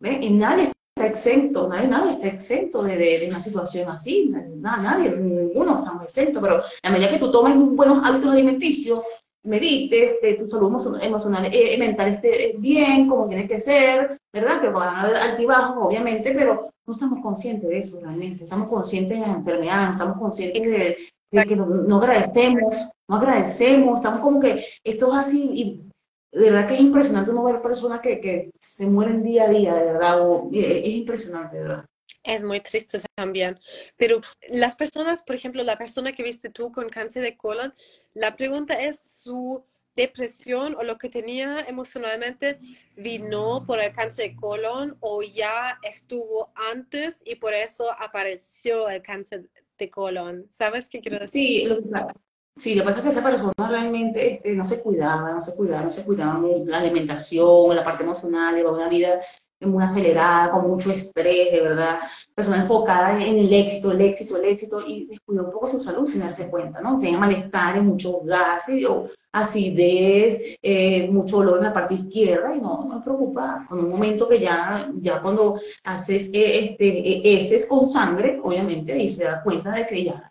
¿ves? 0.00 0.18
Y 0.22 0.30
nadie 0.30 0.72
está 0.94 1.06
exento, 1.06 1.68
nadie, 1.68 1.88
nadie 1.88 2.12
está 2.12 2.26
exento 2.26 2.82
de, 2.82 2.96
de, 2.96 3.28
una 3.28 3.40
situación 3.40 3.88
así, 3.90 4.32
nadie, 4.56 5.10
ninguno 5.10 5.78
estamos 5.78 6.04
exentos, 6.04 6.42
pero 6.42 6.62
a 6.82 6.90
medida 6.90 7.10
que 7.10 7.18
tú 7.18 7.30
tomes 7.30 7.56
buenos 7.56 8.04
hábitos 8.04 8.32
alimenticios, 8.32 9.02
medites, 9.44 10.20
de 10.20 10.34
tu 10.34 10.48
salud 10.48 10.68
emocional, 11.00 11.50
eh, 11.52 11.76
mental 11.78 12.08
esté 12.08 12.54
bien, 12.58 13.08
como 13.08 13.28
tiene 13.28 13.46
que 13.46 13.60
ser, 13.60 14.18
¿verdad? 14.32 14.60
Que 14.60 14.68
van 14.68 15.14
altibajos, 15.14 15.86
obviamente, 15.86 16.32
pero 16.32 16.70
no 16.86 16.92
estamos 16.92 17.20
conscientes 17.22 17.68
de 17.68 17.78
eso 17.78 18.00
realmente. 18.00 18.44
Estamos 18.44 18.68
conscientes 18.68 19.18
de 19.18 19.26
las 19.26 19.36
enfermedades, 19.36 19.86
no 19.86 19.92
estamos 19.92 20.18
conscientes 20.18 20.62
de, 20.62 21.44
que 21.44 21.56
no, 21.56 21.96
agradecemos, 21.96 22.88
no 23.08 23.16
agradecemos, 23.16 23.98
estamos 23.98 24.20
como 24.20 24.40
que 24.40 24.64
esto 24.84 25.08
es 25.12 25.26
así, 25.26 25.50
y 25.54 25.87
de 26.32 26.50
verdad 26.50 26.68
que 26.68 26.74
es 26.74 26.80
impresionante 26.80 27.32
no 27.32 27.44
ver 27.44 27.62
personas 27.62 28.00
que, 28.00 28.20
que 28.20 28.50
se 28.60 28.86
mueren 28.86 29.22
día 29.22 29.44
a 29.44 29.48
día, 29.48 29.74
de 29.74 29.84
verdad, 29.84 30.20
es 30.52 30.94
impresionante, 30.94 31.56
de 31.56 31.62
verdad. 31.62 31.84
Es 32.22 32.42
muy 32.42 32.60
triste 32.60 33.00
también. 33.14 33.58
Pero 33.96 34.20
las 34.50 34.76
personas, 34.76 35.22
por 35.22 35.34
ejemplo, 35.34 35.62
la 35.62 35.78
persona 35.78 36.12
que 36.12 36.22
viste 36.22 36.50
tú 36.50 36.70
con 36.70 36.90
cáncer 36.90 37.22
de 37.22 37.36
colon, 37.36 37.74
la 38.12 38.36
pregunta 38.36 38.74
es 38.74 39.00
su 39.00 39.64
depresión 39.96 40.76
o 40.76 40.84
lo 40.84 40.96
que 40.96 41.08
tenía 41.08 41.60
emocionalmente 41.66 42.60
vino 42.96 43.64
por 43.66 43.80
el 43.80 43.92
cáncer 43.92 44.30
de 44.30 44.36
colon 44.36 44.96
o 45.00 45.22
ya 45.22 45.78
estuvo 45.82 46.52
antes 46.54 47.20
y 47.24 47.36
por 47.36 47.52
eso 47.52 47.90
apareció 47.98 48.88
el 48.88 49.02
cáncer 49.02 49.48
de 49.76 49.90
colon. 49.90 50.46
¿Sabes 50.52 50.88
qué 50.88 51.00
quiero 51.00 51.18
decir? 51.18 51.30
Sí, 51.32 51.64
lo 51.66 51.78
que, 51.78 51.88
sí, 52.58 52.74
lo 52.74 52.82
que 52.82 52.86
pasa 52.86 52.98
es 52.98 53.04
que 53.04 53.10
esa 53.10 53.22
persona 53.22 53.52
realmente 53.68 54.34
este, 54.34 54.54
no 54.54 54.64
se 54.64 54.82
cuidaba, 54.82 55.32
no 55.32 55.42
se 55.42 55.54
cuidaba, 55.54 55.84
no 55.84 55.92
se 55.92 56.04
cuidaba 56.04 56.40
la 56.64 56.78
alimentación, 56.78 57.74
la 57.74 57.84
parte 57.84 58.04
emocional, 58.04 58.54
llevaba 58.54 58.76
una 58.76 58.88
vida 58.88 59.20
muy 59.60 59.82
acelerada, 59.82 60.52
con 60.52 60.68
mucho 60.68 60.92
estrés, 60.92 61.50
de 61.50 61.60
verdad, 61.60 61.98
persona 62.34 62.58
enfocada 62.58 63.20
en 63.20 63.38
el 63.38 63.52
éxito, 63.52 63.90
el 63.90 64.00
éxito, 64.00 64.36
el 64.36 64.44
éxito, 64.44 64.80
y 64.86 65.06
descuidó 65.06 65.44
un 65.44 65.50
poco 65.50 65.68
su 65.68 65.80
salud 65.80 66.06
sin 66.06 66.20
darse 66.20 66.48
cuenta, 66.48 66.80
¿no? 66.80 66.98
Tenía 66.98 67.18
malestar, 67.18 67.80
mucho 67.82 68.20
gas, 68.20 68.66
acidez, 69.32 70.58
eh, 70.62 71.08
mucho 71.10 71.38
dolor 71.38 71.58
en 71.58 71.64
la 71.64 71.72
parte 71.72 71.94
izquierda, 71.94 72.54
y 72.54 72.60
no, 72.60 72.84
no 72.88 73.02
preocupa. 73.02 73.66
En 73.70 73.78
un 73.78 73.90
momento 73.90 74.28
que 74.28 74.38
ya, 74.38 74.90
ya 74.94 75.20
cuando 75.20 75.60
haces 75.84 76.30
eh, 76.32 76.64
este, 76.64 77.36
heces 77.36 77.66
con 77.66 77.88
sangre, 77.88 78.40
obviamente 78.42 78.92
ahí 78.92 79.10
se 79.10 79.24
da 79.24 79.42
cuenta 79.42 79.72
de 79.72 79.86
que 79.86 80.04
ya 80.04 80.30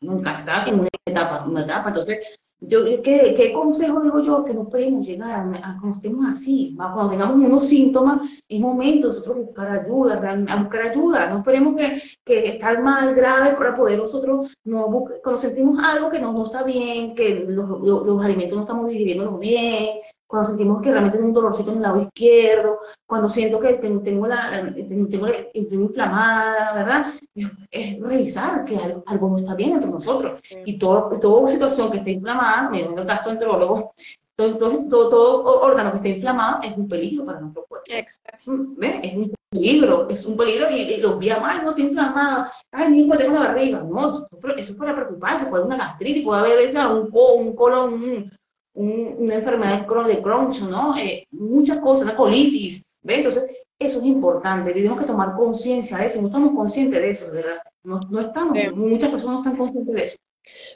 nunca 0.00 0.40
está 0.40 0.64
en 0.66 0.80
una 0.80 0.88
Entonces, 1.14 2.38
yo, 2.60 2.84
¿qué, 3.02 3.34
¿qué, 3.36 3.52
consejo 3.52 4.00
digo 4.00 4.20
yo? 4.20 4.44
Que 4.44 4.54
no 4.54 4.68
podemos 4.68 5.06
llegar 5.06 5.30
a, 5.30 5.42
a 5.42 5.78
cuando 5.78 5.92
estemos 5.92 6.26
así, 6.28 6.74
cuando 6.76 7.10
tengamos 7.10 7.36
unos 7.36 7.68
síntomas, 7.68 8.22
es 8.48 8.60
momento 8.60 9.08
nosotros 9.08 9.46
buscar 9.46 9.80
ayuda, 9.80 10.14
a 10.48 10.62
buscar 10.62 10.82
ayuda. 10.82 11.28
No 11.28 11.38
esperemos 11.38 11.76
que, 11.76 12.00
que 12.24 12.48
estar 12.48 12.82
mal, 12.82 13.14
grave, 13.14 13.52
para 13.54 13.74
poder 13.74 13.98
nosotros, 13.98 14.54
no 14.64 14.86
cuando 15.22 15.36
sentimos 15.36 15.82
algo 15.82 16.10
que 16.10 16.20
no, 16.20 16.32
no 16.32 16.44
está 16.44 16.62
bien, 16.62 17.14
que 17.14 17.44
los, 17.46 17.68
los, 17.82 18.06
los 18.06 18.24
alimentos 18.24 18.56
no 18.56 18.62
estamos 18.62 18.88
digiriéndolos 18.88 19.38
bien, 19.38 19.98
cuando 20.26 20.48
sentimos 20.48 20.82
que 20.82 20.90
realmente 20.90 21.18
tengo 21.18 21.28
un 21.28 21.34
dolorcito 21.34 21.70
en 21.70 21.76
el 21.76 21.82
lado 21.82 22.02
izquierdo, 22.02 22.78
cuando 23.06 23.28
siento 23.28 23.60
que 23.60 23.74
tengo 23.74 24.26
la, 24.26 24.72
tengo 24.74 25.26
la 25.26 25.36
inflamada, 25.52 26.72
¿verdad? 26.74 27.06
Es 27.70 28.00
revisar 28.00 28.64
que 28.64 28.78
algo, 29.06 29.28
no 29.28 29.36
está 29.36 29.54
bien 29.54 29.72
entre 29.72 29.90
nosotros. 29.90 30.40
Y 30.64 30.78
todo, 30.78 31.18
toda 31.20 31.46
situación 31.48 31.90
que 31.90 31.98
esté 31.98 32.12
inflamada, 32.12 32.70
me 32.70 32.82
el 32.82 33.04
gastroenterólogo, 33.04 33.92
todo, 34.36 34.56
todo, 34.56 34.88
todo, 34.88 35.08
todo, 35.08 35.60
órgano 35.60 35.92
que 35.92 35.96
esté 35.98 36.08
inflamado 36.10 36.60
es 36.62 36.76
un 36.76 36.88
peligro 36.88 37.24
para 37.24 37.40
nuestro 37.40 37.64
cuerpo. 37.66 37.86
Exacto. 37.88 38.52
¿Ves? 38.76 38.96
Es 39.02 39.14
un 39.14 39.34
peligro, 39.50 40.08
es 40.08 40.26
un 40.26 40.36
peligro 40.36 40.70
y, 40.70 40.96
los 40.96 41.20
días 41.20 41.40
más 41.40 41.62
no 41.62 41.70
está 41.70 41.82
inflamado, 41.82 42.46
ay, 42.72 42.90
mi 42.90 43.02
hijo 43.02 43.16
tengo 43.16 43.34
la 43.34 43.48
barriga, 43.48 43.80
no, 43.80 44.26
eso 44.56 44.72
es 44.72 44.74
para 44.74 44.96
preocuparse, 44.96 45.46
puede 45.46 45.62
haber 45.62 45.76
una 45.76 45.84
gastritis, 45.84 46.24
puede 46.24 46.40
haber 46.40 46.76
un, 46.90 47.10
un 47.12 47.54
colon, 47.54 48.30
una 48.74 49.34
enfermedad 49.36 49.80
de 49.80 50.20
Crohn, 50.20 50.50
¿no? 50.70 50.96
Eh, 50.96 51.26
muchas 51.30 51.78
cosas, 51.80 52.04
una 52.04 52.16
colitis, 52.16 52.82
¿ve? 53.02 53.16
Entonces, 53.16 53.44
eso 53.78 53.98
es 53.98 54.04
importante, 54.04 54.72
tenemos 54.72 54.98
que 54.98 55.06
tomar 55.06 55.36
conciencia 55.36 55.98
de 55.98 56.06
eso, 56.06 56.20
no 56.20 56.28
estamos 56.28 56.54
conscientes 56.54 57.00
de 57.00 57.10
eso, 57.10 57.30
¿verdad? 57.32 57.58
No, 57.82 57.98
no 58.10 58.20
estamos, 58.20 58.56
muchas 58.74 59.10
personas 59.10 59.34
no 59.34 59.42
están 59.42 59.56
conscientes 59.56 59.94
de 59.94 60.04
eso. 60.04 60.16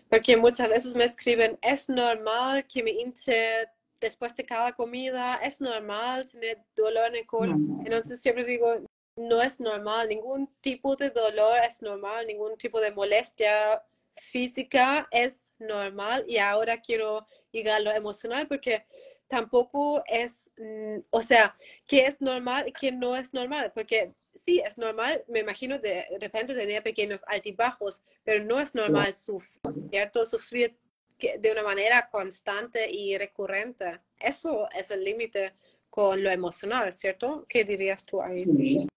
Porque 0.09 0.37
muchas 0.37 0.69
veces 0.69 0.95
me 0.95 1.05
escriben, 1.05 1.59
es 1.63 1.89
normal 1.89 2.67
que 2.67 2.83
me 2.83 2.91
hinche 2.91 3.69
después 4.01 4.35
de 4.37 4.45
cada 4.45 4.73
comida, 4.73 5.37
es 5.37 5.61
normal 5.61 6.27
tener 6.29 6.59
dolor 6.77 7.09
en 7.09 7.17
el 7.17 7.27
colon. 7.27 7.83
Entonces 7.85 8.21
siempre 8.21 8.45
digo, 8.45 8.77
no 9.17 9.43
es 9.43 9.61
normal, 9.61 10.09
ningún 10.09 10.49
tipo 10.61 10.97
de 10.97 11.11
dolor 11.11 11.57
es 11.67 11.83
normal, 11.83 12.27
ningún 12.27 12.57
tipo 12.57 12.81
de 12.81 12.93
molestia 12.93 13.83
física 14.17 15.09
es 15.11 15.53
normal 15.59 16.25
y 16.27 16.39
ahora 16.39 16.81
quiero 16.81 17.27
llegar 17.53 17.77
a 17.77 17.81
lo 17.81 17.93
emocional 17.93 18.47
porque 18.47 18.85
tampoco 19.27 20.03
es, 20.07 20.51
mm, 20.57 21.01
o 21.11 21.23
sea, 21.23 21.55
que 21.87 22.07
es 22.07 22.21
normal 22.21 22.69
y 22.69 22.73
que 22.73 22.93
no 22.93 23.17
es 23.17 23.33
normal, 23.35 23.73
porque 23.75 24.13
sí, 24.35 24.61
es 24.65 24.79
normal, 24.79 25.25
me 25.29 25.41
imagino 25.41 25.79
de 25.79 26.07
repente 26.21 26.55
tener 26.55 26.83
pequeños 26.83 27.23
altibajos, 27.27 28.03
pero 28.25 28.45
no 28.45 28.59
es 28.59 28.75
normal 28.75 29.13
sufrir, 29.13 29.61
¿cierto? 29.91 30.25
Sufrir 30.25 30.77
de 31.19 31.53
una 31.53 31.63
manera 31.63 32.09
constante 32.11 32.89
y 32.91 33.19
recurrente. 33.19 34.01
Eso 34.19 34.69
es 34.71 34.91
el 34.91 35.05
límite 35.05 35.55
con 35.91 36.23
lo 36.23 36.31
emocional, 36.31 36.93
¿cierto? 36.93 37.45
¿Qué 37.49 37.65
dirías 37.65 38.05
tú 38.05 38.23
ahí? 38.23 38.39
Sí. 38.39 38.89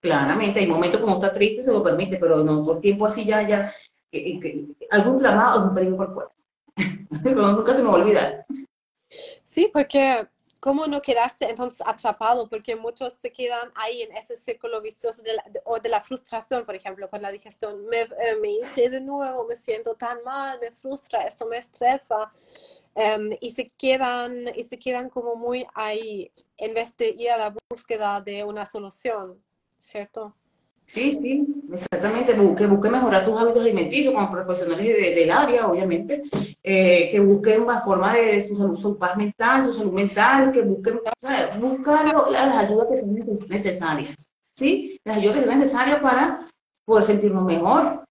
Claramente, 0.00 0.60
hay 0.60 0.66
momentos 0.66 1.00
como 1.00 1.14
está 1.14 1.32
triste, 1.32 1.62
se 1.62 1.72
lo 1.72 1.82
permite, 1.82 2.16
pero 2.16 2.42
no 2.42 2.64
por 2.64 2.80
tiempo 2.80 3.06
así 3.06 3.24
ya, 3.24 3.46
ya, 3.46 3.72
algún 4.90 5.14
inflamado 5.14 5.60
es 5.60 5.68
un 5.68 5.74
peligro 5.74 5.96
por 5.96 6.14
cuerpo. 6.14 6.34
Eso 7.24 7.52
nunca 7.52 7.74
se 7.74 7.82
me 7.82 7.88
va 7.88 7.94
a 7.94 8.02
olvidar. 8.02 8.46
Sí, 9.42 9.70
porque 9.72 10.26
¿cómo 10.60 10.86
no 10.86 11.02
quedarse 11.02 11.50
entonces 11.50 11.82
atrapado? 11.84 12.48
Porque 12.48 12.76
muchos 12.76 13.12
se 13.14 13.32
quedan 13.32 13.70
ahí 13.74 14.02
en 14.02 14.16
ese 14.16 14.36
círculo 14.36 14.80
vicioso 14.80 15.22
de 15.22 15.34
la, 15.34 15.44
o 15.64 15.78
de 15.80 15.88
la 15.88 16.00
frustración, 16.00 16.64
por 16.64 16.74
ejemplo, 16.74 17.10
con 17.10 17.20
la 17.20 17.32
digestión. 17.32 17.84
Me, 17.86 18.02
eh, 18.02 18.38
hinché 18.44 18.88
de 18.88 19.00
nuevo, 19.00 19.44
me 19.46 19.56
siento 19.56 19.94
tan 19.94 20.22
mal, 20.24 20.58
me 20.60 20.70
frustra, 20.70 21.20
esto 21.22 21.46
me 21.46 21.58
estresa. 21.58 22.32
Em, 22.94 23.30
y 23.40 23.50
se 23.52 23.70
quedan 23.70 24.48
y 24.54 24.64
se 24.64 24.78
quedan 24.78 25.08
como 25.08 25.34
muy 25.34 25.66
ahí 25.74 26.30
en 26.58 26.74
vez 26.74 26.96
de 26.96 27.08
ir 27.08 27.30
a 27.30 27.38
la 27.38 27.54
búsqueda 27.70 28.20
de 28.20 28.44
una 28.44 28.66
solución, 28.66 29.42
¿cierto? 29.78 30.36
Sí, 30.92 31.10
sí, 31.14 31.46
exactamente, 31.72 32.34
que 32.34 32.66
busque 32.66 32.90
mejorar 32.90 33.18
sus 33.18 33.34
hábitos 33.40 33.62
alimenticios 33.62 34.12
como 34.12 34.30
profesionales 34.30 35.16
del 35.16 35.30
área, 35.30 35.66
obviamente, 35.66 36.22
eh, 36.62 37.08
que 37.10 37.18
busquen 37.18 37.62
una 37.62 37.80
forma 37.80 38.14
de 38.14 38.42
su, 38.42 38.58
salud, 38.58 38.78
su 38.78 38.98
paz 38.98 39.16
mental, 39.16 39.64
su 39.64 39.72
salud 39.72 39.92
mental, 39.92 40.52
que 40.52 40.60
busquen 40.60 41.00
buscar 41.58 42.30
las 42.30 42.56
ayudas 42.66 42.88
que 42.90 42.96
sean 42.96 43.14
necesarias, 43.14 44.30
¿sí? 44.54 45.00
Las 45.02 45.16
ayudas 45.16 45.38
que 45.38 45.44
sean 45.44 45.60
necesarias 45.60 46.00
para 46.02 46.46
poder 46.84 47.04
sentirnos 47.04 47.44
mejor. 47.44 48.04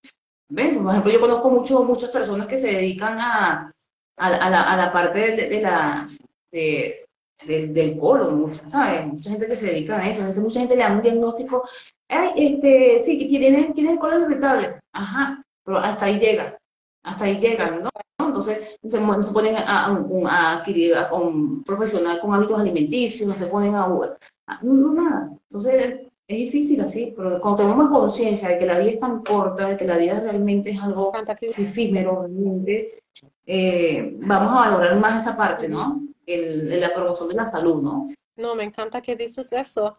¿Ves? 0.49 0.75
Por 0.75 0.89
ejemplo, 0.89 1.11
yo 1.11 1.21
conozco 1.21 1.49
mucho, 1.51 1.83
muchas 1.83 2.09
personas 2.09 2.47
que 2.47 2.57
se 2.57 2.71
dedican 2.71 3.19
a, 3.19 3.71
a, 4.17 4.29
la, 4.31 4.73
a 4.73 4.75
la, 4.75 4.91
parte 4.91 5.19
de, 5.35 5.61
la... 5.61 6.07
De, 6.51 7.05
del, 7.45 7.97
colon, 7.99 8.53
¿sabes? 8.53 9.05
Mucha 9.05 9.31
gente 9.31 9.47
que 9.47 9.55
se 9.55 9.67
dedica 9.67 9.97
a 9.97 10.09
eso, 10.09 10.41
mucha 10.41 10.59
gente 10.59 10.75
le 10.75 10.83
da 10.83 10.91
un 10.91 11.01
diagnóstico 11.01 11.63
Ay, 12.11 12.31
este, 12.35 12.99
sí, 12.99 13.25
tienen, 13.25 13.73
tienen 13.73 13.97
colon 13.97 14.23
irritable. 14.23 14.75
Ajá, 14.91 15.41
pero 15.63 15.77
hasta 15.77 16.05
ahí 16.05 16.19
llega, 16.19 16.57
hasta 17.03 17.23
ahí 17.23 17.39
llegan, 17.39 17.83
¿no? 17.83 17.89
Entonces, 18.19 18.77
se, 18.83 18.99
se 18.99 19.33
ponen 19.33 19.55
a, 19.55 19.85
a, 19.87 20.57
adquirir 20.57 20.95
a, 20.95 21.13
un 21.13 21.63
profesional 21.63 22.19
con 22.19 22.33
hábitos 22.33 22.59
alimenticios, 22.59 23.29
no 23.29 23.33
se 23.33 23.47
ponen 23.47 23.75
a, 23.75 23.85
a 23.85 24.59
no, 24.61 24.93
nada. 24.93 25.31
Entonces, 25.49 26.01
es 26.27 26.37
difícil 26.37 26.81
así, 26.81 27.13
pero 27.15 27.39
cuando 27.39 27.63
tenemos 27.63 27.89
conciencia 27.89 28.49
de 28.49 28.59
que 28.59 28.65
la 28.65 28.79
vida 28.79 28.91
es 28.91 28.99
tan 28.99 29.23
corta, 29.23 29.69
de 29.69 29.77
que 29.77 29.85
la 29.85 29.97
vida 29.97 30.19
realmente 30.19 30.71
es 30.71 30.81
algo 30.81 31.13
efímero, 31.39 32.23
realmente, 32.23 33.03
eh, 33.45 34.17
vamos 34.19 34.51
a 34.53 34.69
valorar 34.69 34.99
más 34.99 35.23
esa 35.23 35.37
parte, 35.37 35.67
¿no? 35.67 36.01
El, 36.25 36.79
la 36.79 36.93
promoción 36.93 37.29
de 37.29 37.35
la 37.35 37.45
salud, 37.45 37.81
¿no? 37.81 38.07
No, 38.35 38.55
me 38.55 38.63
encanta 38.63 39.01
que 39.01 39.15
dices 39.15 39.51
eso. 39.51 39.97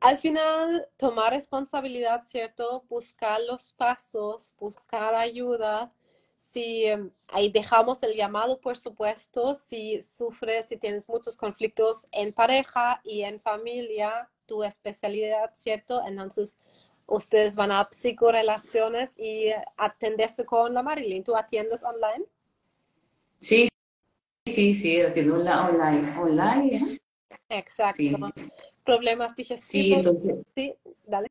Al 0.00 0.16
final, 0.18 0.86
tomar 0.96 1.32
responsabilidad, 1.32 2.22
¿cierto? 2.22 2.84
Buscar 2.88 3.40
los 3.40 3.72
pasos, 3.72 4.52
buscar 4.58 5.14
ayuda. 5.14 5.90
Si 6.36 6.84
em, 6.84 7.10
ahí 7.28 7.50
dejamos 7.50 8.02
el 8.02 8.14
llamado, 8.14 8.60
por 8.60 8.76
supuesto, 8.76 9.54
si 9.54 10.02
sufres, 10.02 10.68
si 10.68 10.76
tienes 10.76 11.08
muchos 11.08 11.36
conflictos 11.36 12.06
en 12.12 12.32
pareja 12.32 13.00
y 13.04 13.22
en 13.22 13.40
familia, 13.40 14.30
tu 14.46 14.62
especialidad, 14.62 15.50
¿cierto? 15.54 16.02
Entonces, 16.06 16.56
ustedes 17.06 17.56
van 17.56 17.72
a 17.72 17.88
psicorelaciones 17.90 19.18
y 19.18 19.50
atenderse 19.76 20.44
con 20.44 20.74
la 20.74 20.82
Marilyn. 20.82 21.24
¿Tú 21.24 21.36
atiendes 21.36 21.82
online? 21.82 22.24
Sí, 23.40 23.68
sí, 24.46 24.74
sí, 24.74 25.00
atiendo 25.00 25.36
online. 25.36 26.18
Online, 26.18 26.76
¿eh? 26.76 26.98
Exacto. 27.48 28.02
Problemas 28.84 29.34
digestivos. 29.34 29.66
Sí, 29.66 29.92
entonces. 29.92 30.38
Sí, 30.54 30.74
dale. 31.06 31.28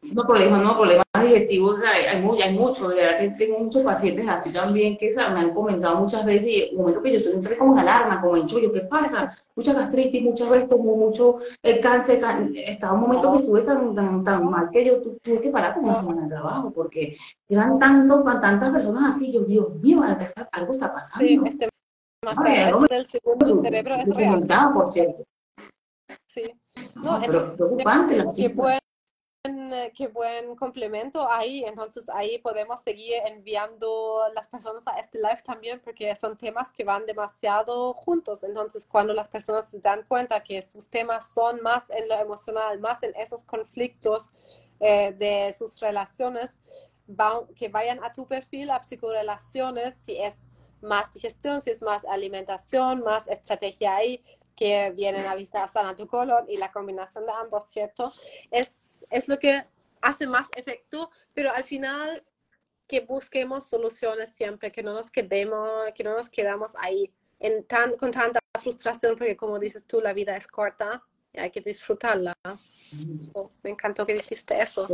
No, 0.00 0.24
problemas, 0.24 0.62
no, 0.62 0.76
problemas 0.76 1.04
digestivos 1.20 1.80
hay, 1.82 2.04
hay, 2.04 2.42
hay 2.42 2.56
muchos, 2.56 2.90
de 2.90 2.94
verdad 2.94 3.18
que 3.18 3.30
tengo 3.30 3.58
muchos 3.58 3.82
pacientes 3.82 4.28
así 4.28 4.52
también 4.52 4.96
que 4.96 5.12
me 5.16 5.40
han 5.40 5.52
comentado 5.52 5.98
muchas 5.98 6.24
veces 6.24 6.48
y 6.48 6.62
en 6.62 6.76
un 6.76 6.82
momento 6.82 7.02
que 7.02 7.20
yo 7.20 7.30
entré 7.30 7.58
como 7.58 7.72
en 7.72 7.80
alarma, 7.80 8.20
como 8.20 8.36
en 8.36 8.46
chollo, 8.46 8.72
¿qué 8.72 8.82
pasa? 8.82 9.36
Mucha 9.56 9.72
gastritis, 9.72 10.22
muchas 10.22 10.48
veces 10.50 10.68
tomo 10.68 10.96
mucho 10.96 11.38
el 11.64 11.80
cáncer, 11.80 12.22
estaba 12.54 12.94
un 12.94 13.00
momento 13.00 13.32
que 13.32 13.38
estuve 13.38 13.62
tan, 13.62 13.92
tan, 13.92 14.22
tan 14.22 14.48
mal 14.48 14.70
que 14.70 14.84
yo 14.84 15.00
tuve 15.00 15.40
que 15.40 15.50
parar 15.50 15.74
con 15.74 15.84
una 15.86 15.96
semana 15.96 16.22
de 16.22 16.28
trabajo 16.28 16.70
porque 16.70 17.16
eran 17.48 17.78
tantos, 17.80 18.24
tantas 18.40 18.70
personas 18.70 19.16
así, 19.16 19.32
yo, 19.32 19.40
Dios 19.40 19.74
mío, 19.82 20.00
algo 20.52 20.72
está 20.72 20.92
pasando. 20.94 21.26
Sí, 21.26 21.40
este 21.44 21.68
del 22.88 23.06
segundo 23.06 23.62
cerebro 23.62 23.94
es 23.94 24.08
real. 24.08 24.72
por 24.72 24.88
cierto. 24.88 25.24
Sí. 26.26 26.42
No, 26.94 27.20
pero 27.24 27.54
preocupante 27.54 28.16
la 28.16 28.26
qué 28.34 28.48
buen, 28.48 29.92
qué 29.94 30.08
buen 30.08 30.56
complemento 30.56 31.30
ahí. 31.30 31.64
Entonces 31.64 32.08
ahí 32.08 32.38
podemos 32.38 32.80
seguir 32.80 33.14
enviando 33.26 34.24
las 34.34 34.48
personas 34.48 34.86
a 34.88 34.98
este 34.98 35.18
live 35.18 35.42
también 35.44 35.80
porque 35.80 36.14
son 36.16 36.36
temas 36.36 36.72
que 36.72 36.84
van 36.84 37.06
demasiado 37.06 37.94
juntos. 37.94 38.42
Entonces 38.42 38.84
cuando 38.84 39.12
las 39.14 39.28
personas 39.28 39.68
se 39.68 39.80
dan 39.80 40.04
cuenta 40.08 40.42
que 40.42 40.60
sus 40.62 40.88
temas 40.88 41.32
son 41.32 41.62
más 41.62 41.88
en 41.90 42.08
lo 42.08 42.16
emocional, 42.16 42.80
más 42.80 43.02
en 43.02 43.14
esos 43.16 43.44
conflictos 43.44 44.30
eh, 44.80 45.12
de 45.12 45.54
sus 45.56 45.78
relaciones, 45.80 46.58
que 47.56 47.68
vayan 47.68 48.04
a 48.04 48.12
tu 48.12 48.26
perfil, 48.26 48.70
a 48.70 48.82
psicorelaciones, 48.82 49.94
si 49.94 50.18
es 50.18 50.50
más 50.82 51.12
digestión, 51.12 51.62
si 51.62 51.70
es 51.70 51.82
más 51.82 52.04
alimentación, 52.04 53.02
más 53.02 53.26
estrategia 53.28 53.96
ahí 53.96 54.24
que 54.56 54.90
vienen 54.90 55.26
a 55.26 55.36
visitar 55.36 55.68
sana 55.68 55.94
tu 55.94 56.06
colon 56.08 56.44
y 56.48 56.56
la 56.56 56.72
combinación 56.72 57.24
de 57.26 57.32
ambos, 57.32 57.64
¿cierto? 57.66 58.12
Es, 58.50 59.06
es 59.08 59.28
lo 59.28 59.38
que 59.38 59.64
hace 60.00 60.26
más 60.26 60.48
efecto, 60.56 61.10
pero 61.32 61.54
al 61.54 61.64
final 61.64 62.24
que 62.88 63.00
busquemos 63.00 63.66
soluciones 63.66 64.34
siempre, 64.34 64.72
que 64.72 64.82
no 64.82 64.94
nos 64.94 65.10
quedemos, 65.10 65.92
que 65.94 66.02
no 66.02 66.14
nos 66.14 66.28
quedamos 66.28 66.72
ahí 66.78 67.12
en 67.38 67.64
tan, 67.64 67.94
con 67.94 68.10
tanta 68.10 68.40
frustración, 68.60 69.16
porque 69.16 69.36
como 69.36 69.58
dices 69.58 69.84
tú, 69.84 70.00
la 70.00 70.12
vida 70.12 70.36
es 70.36 70.48
corta 70.48 71.04
y 71.32 71.38
hay 71.38 71.50
que 71.50 71.60
disfrutarla. 71.60 72.34
me 73.62 73.70
encantó 73.70 74.06
que 74.06 74.14
dijiste 74.14 74.60
eso. 74.60 74.88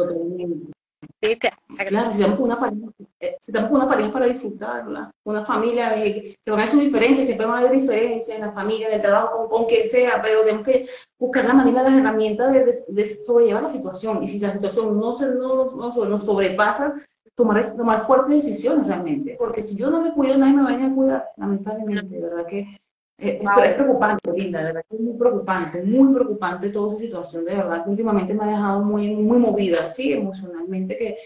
Claro, 1.88 2.12
si 2.12 2.22
estamos 2.22 2.40
una 2.40 2.59
pareja, 2.59 2.86
eh, 3.20 3.36
una 3.70 3.88
pareja 3.88 4.12
para 4.12 4.26
disfrutarla, 4.26 5.11
una 5.24 5.44
familia 5.44 5.94
que, 5.94 6.36
van 6.46 6.61
a 6.61 6.64
hacer 6.64 6.80
diferencias, 6.80 7.26
siempre 7.26 7.46
van 7.46 7.57
a 7.57 7.59
haber 7.61 7.80
diferencias 7.80 8.36
en 8.36 8.46
la 8.46 8.52
familia, 8.52 8.88
en 8.88 8.94
el 8.94 9.02
trabajo, 9.02 9.48
con, 9.48 9.64
quien 9.66 9.88
sea, 9.88 10.20
pero 10.22 10.42
tenemos 10.42 10.64
que 10.64 10.86
buscar 11.18 11.44
la 11.46 11.55
manera, 11.55 11.82
las 11.82 11.94
herramientas 11.94 12.52
de, 12.88 13.05
sobrellevar 13.05 13.64
la 13.64 13.70
situación. 13.70 14.22
Y 14.22 14.28
si 14.28 14.38
la 14.38 14.52
situación 14.52 14.98
no, 14.98 15.12
se, 15.12 15.26
no, 15.30 15.64
no, 15.64 16.20
sobrepasa, 16.20 16.94
tomar, 17.34 17.76
tomar 17.76 18.00
fuertes 18.00 18.44
decisiones 18.44 18.86
realmente. 18.86 19.36
Porque 19.38 19.62
si 19.62 19.76
yo 19.76 19.90
no 19.90 20.02
me 20.02 20.12
cuido, 20.12 20.38
nadie 20.38 20.55
me 20.55 20.62
va 20.62 20.86
a 20.86 20.94
cuidar, 20.94 21.28
lamentablemente, 21.36 22.20
¿verdad? 22.20 22.46
Que 22.46 22.78
es, 23.19 23.75
preocupante, 23.75 24.33
Linda, 24.33 24.59
de 24.59 24.65
verdad 24.67 24.85
que 24.89 24.97
es 24.97 25.01
muy 25.01 25.19
preocupante, 25.19 25.83
muy 25.83 26.15
preocupante 26.15 26.71
toda 26.71 26.89
esa 26.95 26.99
situación, 26.99 27.45
de 27.45 27.55
verdad 27.57 27.85
que 27.85 27.91
últimamente 27.91 28.35
me 28.35 28.45
ha 28.45 28.49
dejado 28.49 28.81
muy, 28.83 29.15
muy 29.15 29.39
movida, 29.39 29.77
sí, 29.91 30.12
emocionalmente, 30.12 30.97
que 30.97 31.17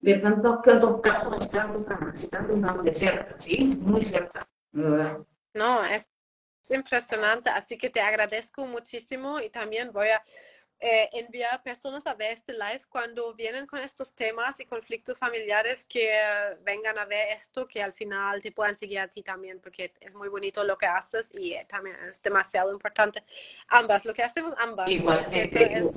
ver 0.00 0.22
tantos, 0.22 0.62
tantos 0.62 1.00
casos 1.00 1.34
así 1.34 1.50
tan, 1.50 1.84
tan, 1.84 2.12
tan 2.60 2.84
de 2.84 2.92
cerca, 2.92 3.34
sí, 3.38 3.76
muy 3.80 4.02
cerca, 4.02 4.46
verdad. 4.72 5.18
No, 5.54 5.84
es 5.84 6.08
impresionante, 6.70 7.50
así 7.50 7.78
que 7.78 7.90
te 7.90 8.00
agradezco 8.00 8.66
muchísimo 8.66 9.40
y 9.40 9.50
también 9.50 9.92
voy 9.92 10.08
a 10.08 10.22
eh, 10.78 11.08
enviar 11.12 11.62
personas 11.62 12.06
a 12.06 12.14
ver 12.14 12.32
este 12.32 12.52
live 12.52 12.82
cuando 12.88 13.34
vienen 13.34 13.66
con 13.66 13.78
estos 13.78 14.14
temas 14.14 14.60
y 14.60 14.66
conflictos 14.66 15.18
familiares 15.18 15.86
que 15.86 16.10
vengan 16.64 16.98
a 16.98 17.06
ver 17.06 17.28
esto, 17.30 17.66
que 17.66 17.82
al 17.82 17.94
final 17.94 18.42
te 18.42 18.52
puedan 18.52 18.74
seguir 18.74 18.98
a 18.98 19.08
ti 19.08 19.22
también, 19.22 19.58
porque 19.60 19.92
es 20.00 20.14
muy 20.14 20.28
bonito 20.28 20.64
lo 20.64 20.76
que 20.76 20.86
haces 20.86 21.32
y 21.34 21.54
eh, 21.54 21.66
también 21.68 21.96
es 22.06 22.20
demasiado 22.22 22.72
importante. 22.72 23.24
Ambas, 23.68 24.04
lo 24.04 24.12
que 24.12 24.22
hacemos 24.22 24.54
ambas. 24.58 24.90
Igualmente, 24.90 25.72
es 25.72 25.96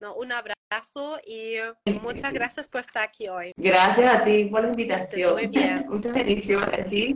no, 0.00 0.14
un 0.16 0.32
abrazo 0.32 1.18
y 1.26 1.56
muchas 2.02 2.32
gracias 2.32 2.68
por 2.68 2.82
estar 2.82 3.04
aquí 3.04 3.26
hoy. 3.28 3.52
Gracias 3.56 4.20
a 4.20 4.24
ti 4.24 4.44
por 4.44 4.62
la 4.62 4.68
invitación. 4.68 5.32
Muy 5.32 5.46
bien. 5.46 5.86
Muchas 5.88 6.12
bendiciones, 6.12 6.86
¿sí? 6.90 7.12